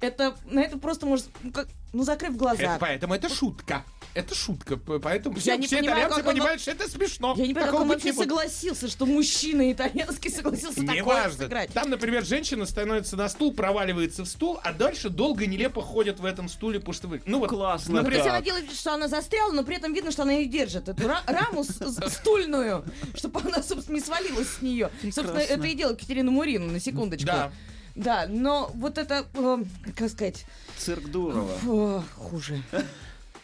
это, 0.00 0.36
на 0.46 0.60
это 0.60 0.78
просто 0.78 1.06
может, 1.06 1.26
ну, 1.42 1.52
как, 1.52 1.68
ну, 1.92 2.04
закрыв 2.04 2.36
глаза. 2.36 2.62
Это, 2.62 2.76
поэтому 2.80 3.14
это 3.14 3.28
шутка. 3.28 3.84
Это 4.12 4.34
шутка. 4.34 4.76
Поэтому 4.76 5.36
Я 5.36 5.40
все, 5.40 5.56
не 5.56 5.66
все 5.68 5.76
понимаю, 5.78 5.98
итальянцы 6.00 6.16
как 6.16 6.26
он- 6.26 6.32
понимают, 6.32 6.60
что 6.60 6.70
это 6.72 6.90
смешно. 6.90 7.34
Я 7.36 7.46
не 7.46 7.54
понимаю, 7.54 7.72
как 7.72 7.80
он 7.82 7.88
вообще 7.88 8.10
не 8.10 8.16
согласился, 8.16 8.88
что 8.88 9.06
мужчина 9.06 9.70
итальянский 9.70 10.32
согласился 10.32 10.80
такое 10.80 10.96
Неважно. 10.96 11.44
сыграть. 11.44 11.72
Там, 11.72 11.90
например, 11.90 12.24
женщина 12.24 12.66
становится 12.66 13.16
на 13.16 13.28
стул, 13.28 13.52
проваливается 13.54 14.24
в 14.24 14.26
стул, 14.28 14.58
а 14.64 14.72
дальше 14.72 15.10
долго 15.10 15.44
и 15.44 15.46
нелепо 15.46 15.80
ходит 15.80 16.18
в 16.18 16.24
этом 16.24 16.48
стуле, 16.48 16.80
потому 16.80 16.94
что 16.94 17.06
вы... 17.06 17.22
Ну 17.24 17.38
вот, 17.38 17.50
Классно. 17.50 17.92
Ну, 17.92 17.96
то 17.98 18.02
например, 18.02 18.24
есть 18.24 18.30
она 18.30 18.40
делает 18.42 18.72
что 18.72 18.94
она 18.94 19.06
застряла, 19.06 19.52
но 19.52 19.62
при 19.62 19.76
этом 19.76 19.92
видно, 19.94 20.10
что 20.10 20.22
она 20.22 20.32
ее 20.32 20.46
держит. 20.46 20.88
Эту 20.88 21.02
ра- 21.04 21.22
раму 21.26 21.62
стульную, 21.64 22.84
чтобы 23.14 23.40
она, 23.40 23.62
собственно, 23.62 23.96
не 23.96 24.02
свалилась 24.02 24.48
с 24.58 24.62
нее. 24.62 24.90
Собственно, 25.02 25.38
это 25.38 25.66
и 25.66 25.74
делает 25.74 26.00
Катерина 26.00 26.30
Мурина, 26.32 26.66
на 26.66 26.80
секундочку. 26.80 27.26
Да. 27.26 27.52
Да, 27.94 28.26
но 28.28 28.70
вот 28.74 28.98
это, 28.98 29.26
э, 29.34 29.58
как 29.96 30.10
сказать, 30.10 30.46
Цирк 30.76 31.08
Дурова. 31.10 31.52
о, 31.66 32.02
хуже. 32.16 32.62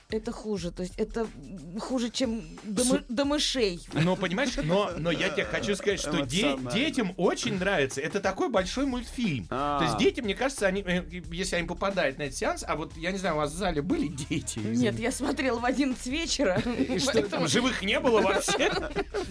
Это 0.09 0.31
хуже, 0.31 0.71
то 0.71 0.83
есть 0.85 0.95
это 0.99 1.27
хуже, 1.81 2.11
чем 2.11 2.45
до, 2.63 2.85
мы- 2.85 3.05
до 3.09 3.25
мышей. 3.25 3.81
Но, 3.93 4.15
понимаешь, 4.15 4.51
но, 4.63 4.93
но 4.97 5.11
я 5.11 5.31
тебе 5.31 5.45
хочу 5.45 5.75
сказать, 5.75 5.99
что 5.99 6.25
де- 6.25 6.57
детям 6.73 7.13
очень 7.17 7.59
нравится. 7.59 8.01
Это 8.01 8.21
такой 8.21 8.49
большой 8.49 8.87
мультфильм. 8.87 9.49
А. 9.51 9.79
То 9.81 9.85
есть 9.87 9.99
дети, 9.99 10.21
мне 10.21 10.37
кажется, 10.37 10.69
они, 10.69 10.83
э, 10.83 11.03
если 11.33 11.57
они 11.57 11.67
попадают 11.67 12.19
на 12.19 12.23
этот 12.25 12.37
сеанс, 12.37 12.65
а 12.67 12.77
вот, 12.77 12.97
я 12.97 13.11
не 13.11 13.19
знаю, 13.19 13.35
у 13.35 13.39
вас 13.39 13.51
в 13.53 13.57
зале 13.57 13.83
были 13.83 14.07
дети? 14.07 14.61
Нет, 14.61 14.97
я 15.01 15.11
смотрела 15.11 15.59
в 15.59 15.65
11 15.65 16.07
вечера. 16.07 16.61
И 16.61 17.01
что, 17.01 17.13
поэтому- 17.13 17.29
там 17.31 17.49
живых 17.49 17.83
не 17.83 17.99
было 17.99 18.21
вообще? 18.21 18.71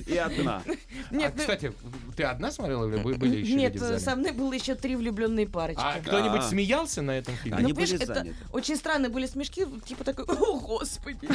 И 0.08 0.18
одна. 0.18 0.62
Нет, 1.12 1.32
А, 1.32 1.36
ну, 1.36 1.40
кстати, 1.40 1.72
ты 2.18 2.24
одна 2.24 2.52
смотрела 2.52 2.86
или 2.90 2.98
вы- 3.02 3.16
были 3.16 3.38
еще 3.38 3.54
Нет, 3.54 3.74
люди 3.76 3.78
в 3.84 3.88
зале? 3.88 4.00
со 4.00 4.16
мной 4.18 4.34
было 4.34 4.52
еще 4.52 4.76
три 4.76 4.98
влюбленные 4.98 5.48
парочки. 5.48 5.82
А 5.82 6.02
кто-нибудь 6.02 6.42
А. 6.42 6.50
смеялся 6.50 7.02
на 7.02 7.12
этом 7.12 7.34
фильме? 7.38 7.60
Они 7.60 7.72
Ну, 7.72 7.76
понимаешь, 7.80 8.02
это 8.02 8.28
очень 8.52 8.76
странные 8.76 9.10
были 9.10 9.26
смешки, 9.26 9.66
типа 9.86 10.04
такой, 10.04 10.26
господи. 10.66 11.28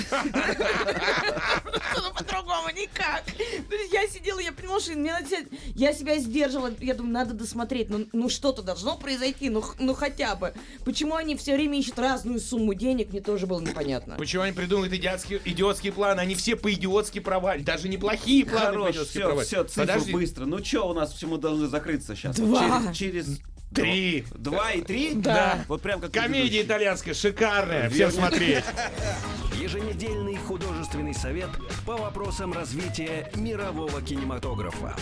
Ну, 1.96 2.14
по-другому 2.14 2.68
никак. 2.70 3.24
Есть 3.38 3.92
Я 3.92 4.06
сидела, 4.08 4.38
я 4.40 4.52
понимала, 4.52 4.80
что 4.80 4.92
мне 4.92 5.12
надо. 5.12 5.26
Я 5.74 5.92
себя 5.92 6.18
сдерживала, 6.18 6.72
я 6.80 6.94
думаю, 6.94 7.12
надо 7.12 7.34
досмотреть, 7.34 7.90
ну, 7.90 8.06
ну 8.12 8.28
что-то 8.28 8.62
должно 8.62 8.96
произойти, 8.96 9.50
ну, 9.50 9.62
ну 9.78 9.94
хотя 9.94 10.34
бы. 10.36 10.54
Почему 10.84 11.16
они 11.16 11.36
все 11.36 11.54
время 11.56 11.78
ищут 11.78 11.98
разную 11.98 12.40
сумму 12.40 12.74
денег, 12.74 13.10
мне 13.10 13.20
тоже 13.20 13.46
было 13.46 13.60
непонятно. 13.60 14.16
Почему 14.16 14.42
они 14.42 14.52
придумывают 14.52 14.92
идиотские, 14.94 15.40
идиотские 15.44 15.92
планы? 15.92 16.20
Они 16.20 16.34
все 16.34 16.56
по-идиотски 16.56 17.18
провалят. 17.18 17.64
Даже 17.64 17.88
неплохие 17.88 18.46
планы 18.46 18.66
Хорош, 18.66 18.86
по-идиотски 18.86 19.10
все, 19.10 19.20
провалят. 19.26 19.46
все, 19.46 19.64
цифру 19.64 19.82
Подожди. 19.86 20.12
быстро. 20.12 20.44
Ну 20.46 20.64
что 20.64 20.88
у 20.88 20.94
нас, 20.94 21.12
все 21.12 21.26
мы 21.26 21.38
должны 21.38 21.66
закрыться 21.66 22.14
сейчас? 22.14 22.36
Два. 22.36 22.92
Через, 22.92 22.96
через 22.96 23.40
Три. 23.74 24.24
два 24.34 24.72
и 24.72 24.80
три? 24.80 25.14
Да. 25.14 25.64
Вот 25.68 25.80
прям 25.80 26.00
как 26.00 26.12
Комедия 26.12 26.62
итальянская, 26.62 27.14
шикарная. 27.14 27.88
Всем 27.88 28.10
смотреть. 28.10 28.64
Еженедельный 29.60 30.36
художественный 30.36 31.14
совет 31.14 31.50
по 31.86 31.96
вопросам 31.96 32.52
развития 32.52 33.30
мирового 33.36 34.02
кинематографа. 34.02 34.96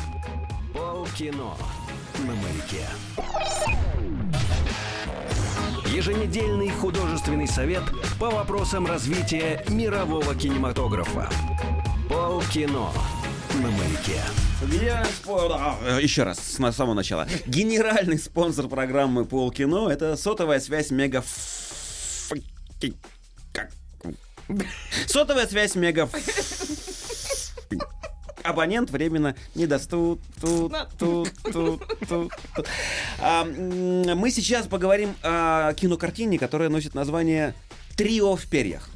Полкино 0.74 1.54
на 2.18 2.34
маяке. 2.34 2.86
Еженедельный 5.86 6.70
художественный 6.70 7.48
совет 7.48 7.84
по 8.20 8.28
вопросам 8.30 8.86
развития 8.86 9.64
мирового 9.68 10.34
кинематографа. 10.34 11.30
Полкино 12.10 12.90
на 13.54 13.70
маяке. 13.70 14.20
А, 14.60 15.78
э, 15.84 16.02
Еще 16.02 16.24
раз, 16.24 16.38
с 16.38 16.56
самого 16.56 16.94
начала. 16.94 17.28
Генеральный 17.46 18.18
спонсор 18.18 18.66
программы 18.68 19.24
Полкино 19.24 19.88
это 19.88 20.16
сотовая 20.16 20.58
связь 20.58 20.90
Мега... 20.90 21.22
Сотовая 25.06 25.46
связь 25.46 25.74
Мега... 25.76 26.08
Абонент 28.42 28.90
временно 28.90 29.36
недоступен. 29.54 30.74
А, 33.20 33.44
Мы 33.44 34.30
сейчас 34.30 34.66
поговорим 34.66 35.14
о 35.22 35.72
кинокартине, 35.74 36.38
которая 36.38 36.68
носит 36.68 36.94
название 36.94 37.54
«Трио 37.96 38.36
в 38.36 38.46
перьях». 38.46 38.88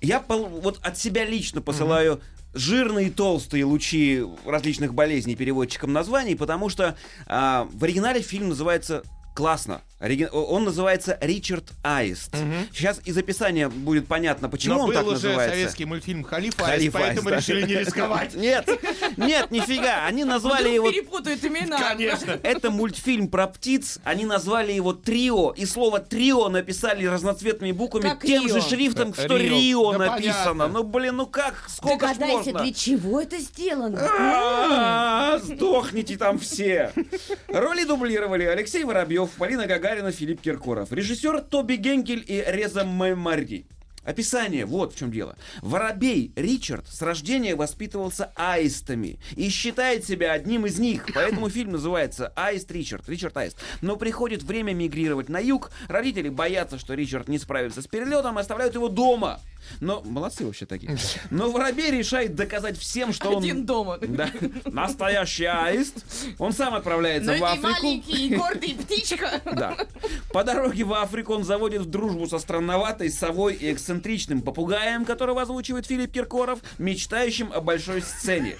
Я 0.00 0.20
пол- 0.20 0.46
вот 0.48 0.78
от 0.82 0.96
себя 0.96 1.24
лично 1.26 1.60
посылаю 1.60 2.22
жирные 2.54 3.10
толстые 3.10 3.64
лучи 3.64 4.24
различных 4.44 4.94
болезней 4.94 5.36
переводчикам 5.36 5.92
названий, 5.92 6.34
потому 6.34 6.68
что 6.68 6.96
а, 7.26 7.68
в 7.72 7.84
оригинале 7.84 8.20
фильм 8.20 8.48
называется 8.50 9.02
классно. 9.34 9.82
Ориги- 10.00 10.28
Он 10.32 10.62
называется 10.64 11.18
Ричард 11.20 11.72
Аист. 11.82 12.34
Сейчас 12.72 13.00
из 13.04 13.18
описания 13.18 13.68
будет 13.68 14.06
понятно, 14.06 14.48
почему 14.48 14.74
Но 14.76 14.80
он 14.82 14.86
был 14.86 14.94
так 14.94 15.04
уже 15.06 15.14
называется. 15.14 15.56
советский 15.56 15.84
мультфильм 15.86 16.22
«Халиф 16.22 16.54
Аист», 16.60 16.70
Халиф 16.70 16.92
поэтому 16.92 17.28
Аист, 17.30 17.46
да. 17.48 17.52
решили 17.54 17.66
не 17.66 17.74
рисковать. 17.80 18.34
Нет, 18.48 18.68
нет, 19.16 19.50
нифига. 19.50 20.06
Они 20.06 20.24
назвали 20.24 20.68
его 20.68 20.90
перепутают 20.90 21.44
имена. 21.44 21.78
Конечно. 21.78 22.38
это 22.42 22.70
мультфильм 22.70 23.28
про 23.28 23.48
птиц. 23.48 23.98
Они 24.04 24.24
назвали 24.24 24.72
его 24.72 24.92
Трио. 24.92 25.50
И 25.56 25.64
слово 25.66 25.98
Трио 25.98 26.48
написали 26.48 27.04
разноцветными 27.04 27.72
буквами 27.72 28.02
Как 28.04 28.22
тем 28.22 28.46
Рио. 28.46 28.54
же 28.54 28.68
шрифтом, 28.68 29.12
что 29.14 29.36
Рио. 29.36 29.48
Рио 29.48 29.92
Да 29.92 29.98
написано. 29.98 30.44
понятно. 30.44 30.68
Ну, 30.68 30.82
блин, 30.84 31.16
ну 31.16 31.26
как? 31.26 31.64
Сколько 31.68 32.14
ж 32.14 32.18
можно? 32.18 32.60
для 32.62 32.72
чего 32.72 33.20
это 33.20 33.38
сделано? 33.38 33.98
А, 34.18 35.38
Сдохните 35.42 36.16
там 36.16 36.38
все. 36.38 36.92
Роли 37.48 37.84
дублировали 37.84 38.44
Алексей 38.44 38.84
Воробьев, 38.84 39.30
Полина 39.30 39.66
Гагарина, 39.66 39.87
Филипп 40.12 40.40
Киркоров. 40.40 40.92
Режиссер 40.92 41.40
Тоби 41.40 41.76
Генкель 41.76 42.24
и 42.26 42.44
Реза 42.46 42.84
Мемарди. 42.84 43.66
Описание, 44.04 44.64
вот 44.64 44.94
в 44.94 44.98
чем 44.98 45.10
дело. 45.10 45.36
Воробей 45.60 46.32
Ричард 46.36 46.86
с 46.88 47.02
рождения 47.02 47.54
воспитывался 47.54 48.32
аистами 48.36 49.18
и 49.36 49.48
считает 49.48 50.04
себя 50.06 50.32
одним 50.32 50.66
из 50.66 50.78
них, 50.78 51.06
поэтому 51.14 51.50
фильм 51.50 51.72
называется 51.72 52.32
«Аист 52.36 52.70
Ричард», 52.70 53.08
Ричард 53.08 53.36
Аист. 53.36 53.58
Но 53.82 53.96
приходит 53.96 54.42
время 54.42 54.72
мигрировать 54.72 55.28
на 55.28 55.38
юг, 55.38 55.70
родители 55.88 56.28
боятся, 56.28 56.78
что 56.78 56.94
Ричард 56.94 57.28
не 57.28 57.38
справится 57.38 57.82
с 57.82 57.86
перелетом 57.86 58.38
и 58.38 58.40
оставляют 58.40 58.74
его 58.74 58.88
дома. 58.88 59.40
Но, 59.80 60.00
молодцы 60.02 60.46
вообще 60.46 60.64
такие. 60.66 60.96
Но 61.30 61.50
Воробей 61.50 61.90
решает 61.90 62.34
доказать 62.34 62.78
всем, 62.78 63.12
что 63.12 63.30
он... 63.30 63.42
Один 63.42 63.66
дома. 63.66 63.98
Да, 64.00 64.30
настоящий 64.64 65.44
аист. 65.44 66.04
Он 66.38 66.52
сам 66.52 66.74
отправляется 66.74 67.32
Ну 67.32 67.38
в 67.38 67.44
Африку. 67.44 67.68
маленький, 67.68 68.28
и 68.28 68.34
гордый 68.36 68.74
птичка. 68.74 69.42
Да. 69.44 69.76
По 70.32 70.44
дороге 70.44 70.84
в 70.84 70.94
Африку 70.94 71.34
он 71.34 71.44
заводит 71.44 71.82
в 71.82 71.86
дружбу 71.90 72.26
со 72.26 72.38
странноватой 72.38 73.10
совой 73.10 73.54
и 73.54 73.66
эксцентричным 73.88 74.42
попугаем, 74.42 75.04
которого 75.06 75.42
озвучивает 75.42 75.86
Филипп 75.86 76.12
Киркоров, 76.12 76.60
мечтающим 76.78 77.50
о 77.52 77.60
большой 77.60 78.02
сцене. 78.02 78.56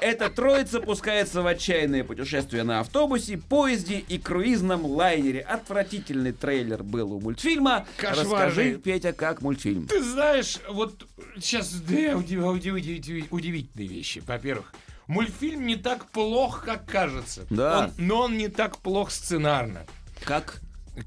Эта 0.00 0.30
троица 0.30 0.80
пускается 0.80 1.42
в 1.42 1.46
отчаянное 1.46 2.04
путешествие 2.04 2.62
на 2.62 2.80
автобусе, 2.80 3.36
поезде 3.36 3.98
и 3.98 4.18
круизном 4.18 4.86
лайнере. 4.86 5.40
Отвратительный 5.40 6.32
трейлер 6.32 6.82
был 6.82 7.12
у 7.12 7.20
мультфильма. 7.20 7.86
Кошмарный. 7.98 8.22
Расскажи, 8.32 8.80
Петя, 8.82 9.12
как 9.12 9.42
мультфильм. 9.42 9.86
Ты 9.88 10.02
знаешь, 10.02 10.58
вот 10.70 11.06
сейчас 11.36 11.70
две 11.72 12.14
уди- 12.14 12.38
уди- 12.38 12.70
уди- 12.70 12.98
уди- 12.98 13.26
удивительные 13.30 13.88
вещи. 13.88 14.22
Во-первых, 14.26 14.72
Мультфильм 15.08 15.66
не 15.66 15.74
так 15.76 16.06
плох, 16.10 16.64
как 16.64 16.86
кажется. 16.86 17.44
Да. 17.50 17.80
Он- 17.80 17.92
но 17.98 18.20
он 18.22 18.38
не 18.38 18.48
так 18.48 18.78
плох 18.78 19.10
сценарно. 19.10 19.84
Как? 20.24 20.60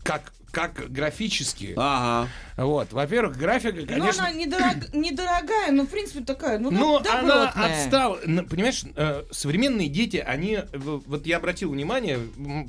Как, 0.04 0.34
как 0.56 0.90
графически. 0.90 1.74
Ага. 1.76 2.30
Вот. 2.56 2.94
Во-первых, 2.94 3.38
графика, 3.38 3.76
Ну, 3.82 3.86
конечно... 3.86 4.24
она 4.30 4.32
недорог- 4.34 4.96
недорогая, 4.96 5.72
но, 5.74 5.84
в 5.84 5.88
принципе, 5.90 6.24
такая, 6.24 6.58
ну, 6.60 6.72
Ну, 6.72 7.02
да- 7.02 7.20
она 7.20 7.36
добротная. 7.52 7.84
отстала. 7.84 8.16
Понимаешь, 8.50 8.84
э, 8.96 9.24
современные 9.32 9.90
дети, 9.90 10.16
они... 10.16 10.60
Вот 10.74 11.26
я 11.28 11.38
обратил 11.38 11.72
внимание, 11.72 12.18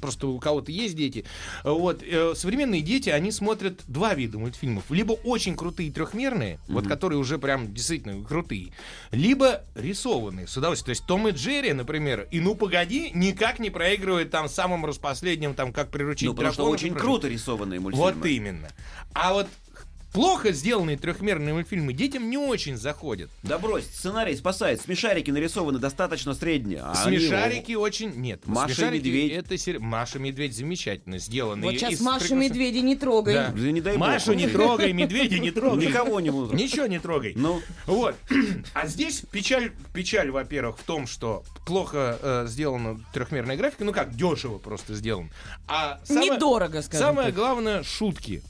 просто 0.01 0.26
у 0.26 0.41
кого-то 0.41 0.72
есть 0.72 0.97
дети. 0.97 1.24
Вот, 1.62 2.03
э, 2.03 2.32
современные 2.34 2.80
дети, 2.80 3.11
они 3.11 3.30
смотрят 3.30 3.80
два 3.87 4.14
вида 4.14 4.39
мультфильмов. 4.39 4.82
Либо 4.91 5.12
очень 5.12 5.55
крутые 5.55 5.93
трехмерные, 5.93 6.59
вот 6.66 6.89
которые 6.89 7.20
уже 7.20 7.39
прям 7.39 7.72
действительно 7.72 8.24
крутые, 8.26 8.72
либо 9.12 9.62
рисованные 9.76 10.49
с 10.49 10.57
удовольствием. 10.57 10.87
То 10.87 10.91
есть 10.99 11.07
Том 11.07 11.28
и 11.28 11.30
Джерри, 11.30 11.72
например, 11.72 12.26
и 12.32 12.41
ну 12.41 12.57
погоди, 12.57 13.12
никак 13.14 13.61
не 13.61 13.70
проигрывает 13.70 14.32
там 14.32 14.49
самым 14.49 14.84
распоследним, 14.84 15.55
там, 15.55 15.72
как 15.72 15.91
приручить 15.93 16.26
Ну, 16.26 16.34
потому 16.34 16.53
что 16.53 16.62
дракона, 16.62 16.74
очень 16.74 16.89
например. 16.89 17.03
круто 17.05 17.28
рисованные 17.28 17.76
мультфильмы. 17.79 18.12
Вот 18.12 18.27
именно. 18.27 18.68
А 19.14 19.33
вот 19.33 19.47
плохо 20.17 20.53
сделанные 20.53 20.97
трехмерные 20.97 21.55
мультфильмы 21.55 21.93
детям 21.93 22.29
не 22.31 22.39
очень 22.39 22.77
заходят. 22.77 23.31
Да 23.43 23.59
брось, 23.59 23.85
сценарий 23.85 24.35
спасает. 24.37 24.81
Смешарики 24.81 25.31
нарисованы 25.31 25.79
достаточно 25.79 26.35
средне. 26.35 26.81
а 26.83 26.93
они- 27.05 27.19
Смешарики 27.19 27.73
очень... 27.75 28.12
Нет, 28.17 28.47
Маша 28.47 28.89
и 28.89 28.99
Медведь. 28.99 29.33
Это 29.33 29.57
сери- 29.59 29.79
Маша 29.79 30.19
и 30.19 30.23
Медведь 30.23 30.57
замечательно 30.57 31.19
сделаны. 31.19 31.62
Вот 31.62 31.75
сейчас 31.75 31.93
из 31.93 32.01
Машу 32.01 32.21
прекрасных- 32.21 32.51
Медведя 32.51 32.81
не 32.81 32.97
трогай. 32.97 33.35
Да. 33.35 33.53
Да 33.55 33.71
не 33.71 33.81
дай 33.81 33.97
бог. 33.97 34.07
Машу 34.09 34.33
не 34.33 34.47
трогай, 34.49 34.93
медведя 34.93 35.39
не 35.39 35.51
трогай. 35.51 35.87
Никого 35.87 36.21
не 36.21 36.31
буду. 36.37 36.55
Ничего 36.55 36.87
не 36.87 36.99
трогай. 36.99 37.35
Ну, 37.37 37.61
Вот. 37.87 38.14
А 38.75 38.87
здесь 38.87 39.23
печаль, 39.31 39.73
печаль, 39.93 40.31
во-первых, 40.31 40.79
в 40.79 40.83
том, 40.83 41.07
что 41.07 41.45
плохо 41.67 42.19
э, 42.23 42.47
сделана 42.49 43.01
трехмерная 43.12 43.57
графика, 43.57 43.85
ну 43.85 43.93
как, 43.93 44.14
дешево 44.17 44.59
просто 44.59 44.95
сделан. 44.95 45.31
А 45.69 46.01
самое- 46.05 46.31
Недорого, 46.31 46.83
скажем 46.83 47.07
Самое 47.07 47.27
так. 47.29 47.35
главное, 47.37 47.83
шутки. 47.83 48.43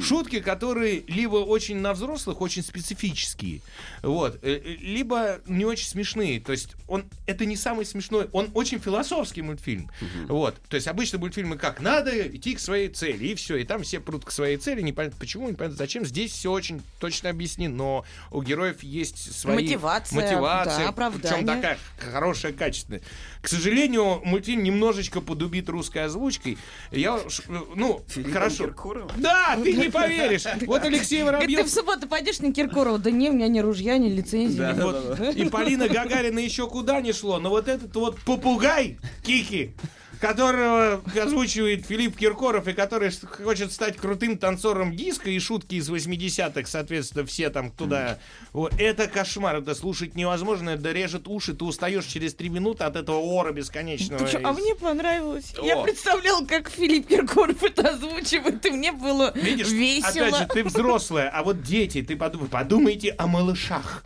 Шутки, 0.00 0.40
которые 0.40 1.04
либо 1.06 1.36
очень 1.36 1.78
на 1.78 1.92
взрослых, 1.92 2.40
очень 2.40 2.62
специфические, 2.62 3.60
вот, 4.02 4.38
э, 4.42 4.60
э, 4.64 4.76
либо 4.80 5.40
не 5.46 5.64
очень 5.64 5.86
смешные. 5.86 6.40
То 6.40 6.52
есть 6.52 6.74
он 6.88 7.04
это 7.26 7.44
не 7.44 7.56
самый 7.56 7.84
смешной, 7.84 8.28
он 8.32 8.50
очень 8.54 8.78
философский 8.78 9.42
мультфильм. 9.42 9.90
Вот, 10.28 10.56
то 10.68 10.76
есть 10.76 10.88
обычно 10.88 11.18
мультфильмы 11.18 11.56
как 11.58 11.80
надо 11.80 12.26
идти 12.28 12.54
к 12.54 12.60
своей 12.60 12.88
цели 12.88 13.26
и 13.26 13.34
все, 13.34 13.56
и 13.56 13.64
там 13.64 13.82
все 13.82 14.00
прут 14.00 14.24
к 14.24 14.30
своей 14.30 14.56
цели, 14.56 14.80
непонятно 14.80 15.16
почему, 15.18 15.48
непонятно 15.48 15.76
зачем. 15.76 16.04
Здесь 16.04 16.32
все 16.32 16.50
очень 16.50 16.82
точно 17.00 17.30
объяснено. 17.30 18.02
У 18.30 18.42
героев 18.42 18.82
есть 18.82 19.34
свои 19.38 19.56
Мотивация, 19.56 20.16
мотивации, 20.16 20.82
да, 20.82 20.88
оправдание. 20.88 21.30
причем 21.30 21.46
такая 21.46 21.78
хорошая, 21.98 22.52
качественная. 22.52 23.02
К 23.42 23.48
сожалению, 23.48 24.20
мультфильм 24.24 24.62
немножечко 24.62 25.20
подубит 25.20 25.68
русской 25.68 26.04
озвучкой. 26.04 26.58
Я, 26.90 27.18
э, 27.18 27.60
ну, 27.74 28.04
хорошо. 28.32 28.64
Киркорова? 28.64 29.10
Да, 29.16 29.56
ты 29.62 29.75
не 29.76 29.88
поверишь. 29.90 30.44
Вот 30.66 30.82
Алексей 30.84 31.22
Говорит, 31.22 31.40
ты 31.40 31.46
в 31.46 31.48
Воробьев. 31.56 31.70
субботу 31.70 32.08
пойдешь 32.08 32.40
на 32.40 32.52
Киркорова? 32.52 32.98
Да 32.98 33.10
не, 33.10 33.30
у 33.30 33.32
меня 33.32 33.48
ни 33.48 33.60
ружья, 33.60 33.98
ни 33.98 34.08
лицензии. 34.08 34.58
Да. 34.58 35.30
И 35.30 35.48
Полина 35.48 35.88
Гагарина 35.88 36.38
еще 36.38 36.68
куда 36.68 37.00
не 37.00 37.12
шло. 37.12 37.38
Но 37.38 37.50
вот 37.50 37.68
этот 37.68 37.94
вот 37.96 38.20
попугай 38.20 38.98
Кики, 39.24 39.72
которого 40.20 41.02
озвучивает 41.20 41.86
Филипп 41.86 42.16
Киркоров, 42.16 42.68
и 42.68 42.72
который 42.72 43.10
хочет 43.42 43.72
стать 43.72 43.96
крутым 43.96 44.38
танцором 44.38 44.94
диска, 44.96 45.30
и 45.30 45.38
шутки 45.38 45.76
из 45.76 45.90
80-х, 45.90 46.66
соответственно, 46.66 47.26
все 47.26 47.50
там 47.50 47.70
туда. 47.70 48.18
Вот. 48.52 48.74
Это 48.78 49.06
кошмар, 49.08 49.56
это 49.56 49.74
слушать 49.74 50.14
невозможно, 50.14 50.70
это 50.70 50.92
режет 50.92 51.28
уши, 51.28 51.54
ты 51.54 51.64
устаешь 51.64 52.06
через 52.06 52.34
три 52.34 52.48
минуты 52.48 52.84
от 52.84 52.96
этого 52.96 53.18
ора 53.18 53.52
бесконечного. 53.52 54.24
Ты 54.24 54.32
чё, 54.32 54.40
а 54.42 54.52
мне 54.52 54.74
понравилось. 54.74 55.54
О. 55.58 55.64
Я 55.64 55.76
представляла, 55.78 56.44
как 56.44 56.70
Филипп 56.70 57.08
Киркоров 57.08 57.62
это 57.62 57.90
озвучивает, 57.90 58.64
и 58.66 58.70
мне 58.70 58.92
было 58.92 59.32
Видишь, 59.34 59.70
весело. 59.70 60.26
опять 60.26 60.36
же, 60.36 60.46
ты 60.46 60.64
взрослая, 60.64 61.28
а 61.28 61.42
вот 61.42 61.62
дети, 61.62 62.02
ты 62.02 62.16
подумай, 62.16 62.48
подумайте 62.48 63.14
о 63.18 63.26
малышах. 63.26 64.04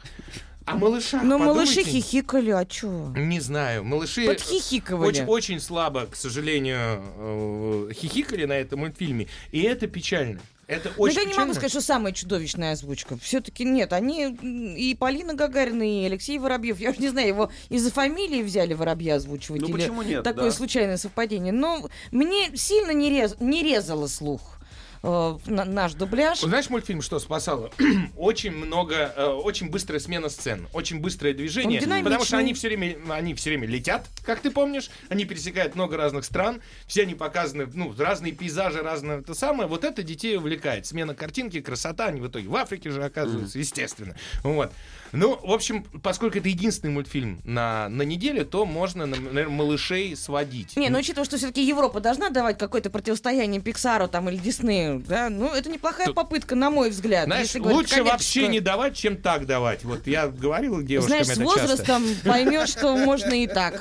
О 0.73 0.77
малышах 0.77 1.23
Но 1.23 1.39
подумайте. 1.39 1.75
малыши 1.77 1.83
хихикали, 1.91 2.51
а 2.51 2.65
чё? 2.65 3.13
Не 3.17 3.41
знаю, 3.41 3.85
малыши 3.85 4.27
Подхихикывали. 4.27 5.09
очень, 5.09 5.25
очень 5.27 5.61
слабо, 5.61 6.07
к 6.07 6.17
сожалению, 6.17 7.03
э, 7.17 7.91
хихикали 7.95 8.45
на 8.45 8.55
этом 8.55 8.81
мультфильме, 8.81 9.27
и 9.53 9.61
это 9.63 9.87
печально. 9.87 10.41
Это 10.67 10.93
Ну, 10.97 11.03
очень 11.03 11.17
я 11.17 11.21
не 11.23 11.27
печально. 11.31 11.47
могу 11.47 11.55
сказать, 11.55 11.71
что 11.73 11.81
самая 11.81 12.13
чудовищная 12.13 12.73
озвучка. 12.75 13.19
Все-таки 13.19 13.65
нет, 13.65 13.93
они 13.93 14.37
и 14.79 14.95
Полина 14.95 15.35
Гагарина, 15.35 15.83
и 15.83 16.05
Алексей 16.05 16.39
Воробьев. 16.39 16.79
Я 16.79 16.91
уже 16.91 17.01
не 17.01 17.09
знаю, 17.09 17.27
его 17.27 17.51
из-за 17.71 17.91
фамилии 17.91 18.41
взяли 18.43 18.75
Воробья 18.75 19.17
озвучивать. 19.17 19.63
Ну, 19.63 19.67
или 19.67 19.73
почему 19.75 20.03
нет, 20.03 20.23
Такое 20.23 20.45
да. 20.51 20.53
случайное 20.53 20.97
совпадение. 20.97 21.53
Но 21.53 21.89
мне 22.13 22.57
сильно 22.57 22.93
не, 22.93 23.11
рез- 23.11 23.37
не 23.41 23.65
резало 23.65 24.07
слух 24.07 24.59
э, 25.03 25.39
на- 25.47 25.65
наш 25.65 25.95
дубляж. 25.95 26.41
Знаешь, 26.41 26.71
мультфильм 26.71 27.03
что 27.03 27.19
спасало? 27.19 27.71
очень 28.17 28.53
много, 28.53 29.13
э, 29.17 29.27
очень 29.27 29.71
быстрая 29.71 30.01
смена 30.01 30.29
сцен, 30.29 30.69
очень 30.73 31.01
быстрое 31.01 31.35
движение, 31.35 31.81
потому 31.81 32.25
что 32.25 32.39
они 32.39 32.55
все 32.55 32.69
время, 32.69 32.97
они 33.11 33.35
все 33.35 33.51
время 33.51 33.67
летят, 33.67 34.07
как 34.25 34.41
ты 34.41 34.51
помнишь, 34.51 34.91
они 35.09 35.25
пересекают 35.25 35.75
много 35.75 35.97
разных 35.97 36.25
стран, 36.25 36.61
все 36.87 37.03
они 37.03 37.15
показаны, 37.15 37.67
ну, 37.73 37.95
разные 37.97 38.33
пейзажи, 38.33 38.83
разное 38.83 39.21
это 39.21 39.35
самое. 39.35 39.69
Вот 39.69 39.85
это 39.85 40.03
детей 40.03 40.37
увлекает. 40.37 40.87
Смена 40.87 41.15
картинки, 41.15 41.61
красота, 41.61 42.07
они 42.07 42.21
в 42.21 42.29
итоге 42.29 42.49
в 42.49 42.57
Африке 42.57 42.91
же 42.91 43.05
оказываются, 43.05 43.59
естественно. 43.59 44.17
Вот. 44.43 44.73
Ну, 45.13 45.39
в 45.43 45.53
общем, 45.53 45.85
поскольку 46.03 46.39
это 46.39 46.49
единственный 46.49 46.91
мультфильм 46.91 47.41
на, 47.45 47.89
на 47.89 48.03
неделю, 48.03 48.45
то 48.47 48.65
можно, 48.65 49.07
наверное, 49.07 49.49
малышей 49.49 50.15
сводить. 50.17 50.77
Не, 50.77 50.89
ну 50.89 50.99
учитывая, 50.99 51.25
что 51.25 51.37
все-таки 51.37 51.65
Европа 51.67 52.01
должна 52.01 52.31
давать 52.31 52.59
какое-то 52.59 52.91
противостояние 52.91 53.61
Пиксару 53.61 54.09
там 54.09 54.29
или 54.29 54.37
Диснею, 54.37 54.90
да, 54.99 55.29
ну 55.31 55.53
это 55.55 55.69
неплохая 55.71 56.07
Тут- 56.07 56.17
попытка, 56.17 56.55
на 56.55 56.71
мой 56.71 56.91
взгляд. 56.91 57.27
Знаешь, 57.27 57.47
если 57.47 57.59
говорить 57.61 57.77
лучше 57.79 58.03
вообще 58.03 58.41
коммерческую. 58.41 58.51
не 58.51 58.61
давать, 58.61 58.97
чем 58.97 59.17
так 59.17 59.47
давать. 59.47 59.85
Вот 59.85 60.07
я 60.07 60.27
говорил 60.29 60.83
девушкам 60.83 61.09
Знаешь, 61.23 61.27
с 61.27 61.31
это 61.31 61.45
часто. 61.45 61.61
возрастом 61.61 62.05
поймешь, 62.25 62.69
что 62.71 62.97
можно 62.97 63.33
и 63.33 63.47
так. 63.47 63.81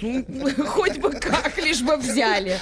Хоть 0.66 0.98
бы 0.98 1.10
как, 1.12 1.56
лишь 1.58 1.82
бы 1.82 1.96
взяли. 1.96 2.58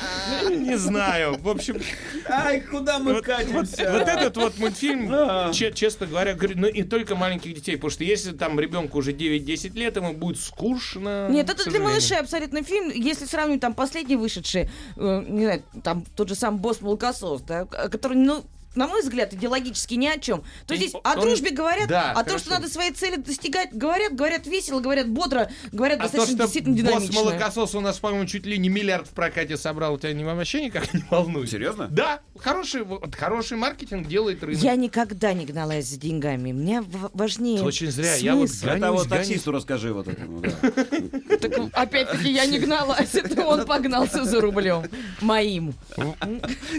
Не 0.49 0.77
знаю. 0.77 1.37
В 1.41 1.49
общем, 1.49 1.81
Ай, 2.29 2.61
куда 2.61 2.99
мы 2.99 3.15
вот, 3.15 3.15
вот- 3.17 3.25
катимся? 3.25 3.91
вот 3.93 4.09
этот 4.09 4.37
вот 4.37 4.59
мультфильм, 4.59 5.11
Да. 5.11 5.51
че- 5.53 5.73
честно 5.73 6.07
говоря, 6.07 6.35
говорю, 6.35 6.55
ну 6.59 6.67
и 6.69 6.83
только 6.83 7.15
маленьких 7.17 7.55
детей. 7.55 7.77
Потому 7.77 7.91
что 7.91 8.05
если 8.05 8.33
там 8.33 8.59
ребенку 8.61 8.99
уже 8.99 9.13
9-10 9.13 9.75
лет, 9.75 9.97
ему 9.97 10.13
будет 10.13 10.39
скучно. 10.41 11.29
Нет, 11.31 11.49
это 11.51 11.69
для 11.69 11.81
малышей 11.81 12.19
абсолютно 12.19 12.63
фильм. 12.63 12.91
Если 12.91 13.25
сравнивать 13.27 13.61
там 13.61 13.75
последний 13.75 14.17
вышедший, 14.17 14.69
э, 14.97 15.25
не 15.29 15.45
знаю, 15.45 15.63
там 15.83 16.05
тот 16.17 16.29
же 16.29 16.35
сам 16.35 16.59
босс 16.59 16.81
Молокосос, 16.81 17.43
да, 17.43 17.67
который, 17.89 18.17
ну, 18.17 18.45
на 18.75 18.87
мой 18.87 19.03
взгляд, 19.03 19.35
идеологически 19.35 19.95
ни 19.95 20.07
о 20.07 20.19
чем. 20.19 20.45
То 20.67 20.77
здесь 20.77 20.95
Он- 20.95 21.01
о 21.05 21.17
дружбе 21.21 21.51
говорят, 21.51 21.89
Да, 21.89 22.13
а 22.13 22.23
то, 22.23 22.31
хорошо. 22.31 22.39
что 22.39 22.51
надо 22.51 22.69
своей 22.69 22.93
цели 22.93 23.17
достигать, 23.17 23.73
говорят, 23.73 24.15
говорят 24.15 24.47
весело, 24.47 24.81
говорят 24.81 25.09
бодро, 25.09 25.51
говорят 25.73 25.99
А 26.01 26.03
то, 26.05 26.13
достаточно 26.13 26.35
что 26.37 26.45
действительно 26.45 26.77
босс 26.77 26.85
динамично. 27.03 27.21
молокосос 27.25 27.75
у 27.75 27.81
нас, 27.81 27.99
по-моему, 27.99 28.27
чуть 28.27 28.47
ли 28.47 28.59
не 28.59 28.69
миллиард 28.69 29.07
в 29.09 29.11
прокате 29.11 29.57
собрал, 29.57 29.99
тебя 29.99 30.13
не 30.13 30.25
вообще 30.25 30.65
никак 30.65 30.93
не 30.95 31.03
волнует. 31.11 31.51
Серьезно? 31.51 31.89
Да, 31.89 32.21
хороший, 32.39 32.85
вот, 32.85 33.15
хороший 33.15 33.57
маркетинг 33.59 34.07
делает 34.07 34.43
рынок. 34.45 34.63
Я 34.63 34.77
никогда 34.77 35.33
не 35.33 35.47
гналась 35.47 35.87
за 35.87 35.99
деньгами. 35.99 36.53
Мне 36.53 36.83
важнее 37.13 37.63
Очень 37.63 37.91
зря. 37.91 38.15
Я 38.17 38.37
вот 38.37 38.49
смысл. 38.51 38.67
гонюсь, 38.67 38.79
Это 38.83 38.93
вот 38.93 39.07
гонюсь. 39.09 39.27
таксисту 39.27 39.53
расскажи 39.53 39.93
вот 39.93 40.07
этому. 40.09 40.43
Так, 40.43 41.53
опять-таки, 41.73 42.31
я 42.33 42.47
не 42.47 42.59
гналась, 42.59 43.15
это 43.15 43.45
он 43.47 43.67
погнался 43.67 44.25
за 44.25 44.41
рублем. 44.41 44.85
Моим. 45.21 45.75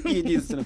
Единственное. 0.06 0.66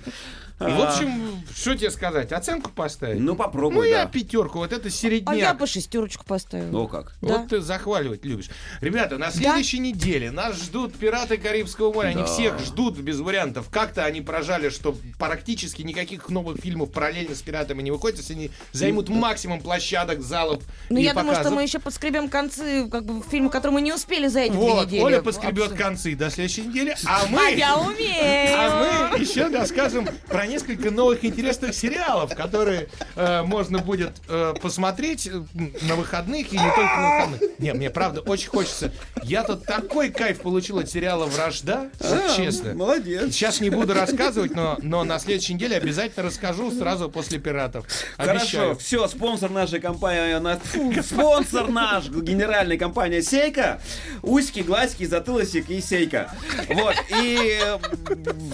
В 0.57 0.81
общем, 0.81 1.43
что 1.53 1.75
тебе 1.75 1.91
сказать? 1.91 2.31
Оценку 2.31 2.71
поставить? 2.71 3.19
Ну, 3.19 3.35
попробуй, 3.35 3.75
Ну, 3.75 3.83
я 3.83 4.05
да. 4.05 4.09
пятерку, 4.11 4.59
вот 4.59 4.71
это 4.71 4.87
А 4.87 4.91
середняк. 4.91 5.35
я 5.35 5.53
бы 5.53 5.67
шестерочку 5.67 6.23
поставила. 6.25 6.71
Ну 6.71 6.87
как? 6.87 7.13
Да. 7.21 7.39
Вот 7.39 7.49
ты 7.49 7.59
захваливать 7.59 8.23
любишь. 8.23 8.49
Ребята, 8.79 9.17
на 9.17 9.31
следующей 9.31 9.79
неделе 9.79 10.31
нас 10.31 10.55
ждут 10.55 10.93
пираты 10.95 11.37
Карибского 11.37 11.91
моря. 11.93 12.07
Они 12.09 12.19
Да. 12.21 12.25
всех 12.25 12.57
ждут 12.59 12.97
без 12.99 13.19
вариантов. 13.19 13.69
Как-то 13.69 14.05
они 14.05 14.21
прожали, 14.21 14.69
что 14.69 14.95
практически 15.19 15.81
никаких 15.81 16.29
новых 16.29 16.57
фильмов 16.61 16.91
параллельно 16.91 17.35
с 17.35 17.41
пиратами 17.41 17.81
не 17.81 17.91
выходит, 17.91 18.19
если 18.19 18.33
они 18.33 18.51
займут 18.71 19.09
максимум 19.09 19.59
площадок, 19.59 20.21
залов 20.21 20.63
Ну, 20.89 20.97
и 20.99 21.03
я 21.03 21.13
думаю, 21.13 21.27
что 21.33 21.35
показов. 21.39 21.53
мы 21.55 21.63
еще 21.63 21.79
подскребем 21.79 22.29
концы, 22.29 22.87
как 22.89 23.03
бы, 23.05 23.21
фильма, 23.29 23.49
который 23.49 23.71
мы 23.71 23.81
не 23.81 23.91
успели 23.91 24.27
за 24.27 24.39
эти 24.41 24.51
две 24.53 24.59
Вот, 24.61 24.85
недели. 24.87 25.01
Оля 25.01 25.21
поскребет 25.21 25.73
концы 25.73 26.15
до 26.15 26.29
следующей 26.29 26.61
недели, 26.61 26.95
а 27.05 27.25
мы... 27.29 27.45
А 27.45 27.49
я 27.49 27.77
умею! 27.77 28.55
А 28.57 29.09
мы 29.11 29.19
еще 29.19 29.47
расскажем 29.47 30.07
про 30.27 30.44
про 30.45 30.51
несколько 30.51 30.91
новых 30.91 31.25
интересных 31.25 31.73
сериалов, 31.73 32.35
которые 32.35 32.87
э, 33.15 33.41
можно 33.43 33.79
будет 33.79 34.11
э, 34.29 34.53
посмотреть 34.61 35.27
э, 35.27 35.41
на 35.81 35.95
выходных 35.95 36.53
и 36.53 36.57
не 36.57 36.69
только 36.75 36.95
на 36.95 37.15
выходных. 37.15 37.59
Не, 37.59 37.73
мне 37.73 37.89
правда 37.89 38.21
очень 38.21 38.49
хочется. 38.49 38.91
Я 39.23 39.43
тут 39.43 39.65
такой 39.65 40.09
кайф 40.09 40.41
получил 40.41 40.77
от 40.79 40.89
сериала 40.89 41.25
«Вражда», 41.25 41.89
А, 41.99 42.35
честно. 42.35 42.75
Молодец. 42.75 43.31
Сейчас 43.33 43.59
не 43.59 43.69
буду 43.71 43.93
рассказывать, 43.93 44.55
но, 44.55 44.77
но 44.81 45.03
на 45.03 45.17
следующей 45.19 45.55
неделе 45.55 45.77
обязательно 45.77 46.27
расскажу 46.27 46.71
сразу 46.71 47.09
после 47.09 47.39
«Пиратов». 47.39 47.87
Хорошо, 48.17 48.39
Обещаю. 48.39 48.75
все, 48.77 49.07
спонсор 49.07 49.49
нашей 49.49 49.79
компании, 49.79 50.37
на- 50.39 50.59
спонсор 51.01 51.69
наш, 51.69 52.07
генеральная 52.09 52.77
компания 52.77 53.21
Сейка, 53.23 53.81
Уськи, 54.21 54.59
Глазки, 54.59 55.05
Затылосик 55.05 55.69
и 55.71 55.81
Сейка. 55.81 56.31
Вот, 56.69 56.95
и 57.19 57.59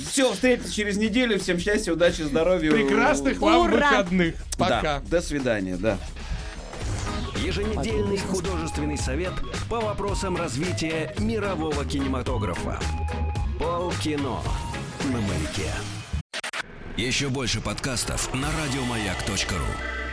все, 0.09 0.31
встретимся 0.31 0.73
через 0.73 0.95
неделю, 0.97 1.37
всем 1.39 1.59
счастья, 1.59 1.80
удачи, 1.89 2.21
здоровья. 2.21 2.71
Прекрасных 2.71 3.39
вам 3.39 3.61
Ура! 3.67 3.89
выходных. 3.89 4.36
Да, 4.57 4.65
Пока. 4.65 4.99
до 5.01 5.21
свидания, 5.21 5.77
да. 5.77 5.97
Еженедельный 7.43 8.17
художественный 8.17 8.97
совет 8.97 9.34
по 9.69 9.79
вопросам 9.79 10.36
развития 10.38 11.13
мирового 11.17 11.86
кинематографа. 11.86 12.79
Полкино 13.59 14.39
на 15.05 15.21
маяке. 15.21 15.71
Еще 16.97 17.29
больше 17.29 17.61
подкастов 17.61 18.32
на 18.34 18.47
радиомаяк.ру. 18.63 20.11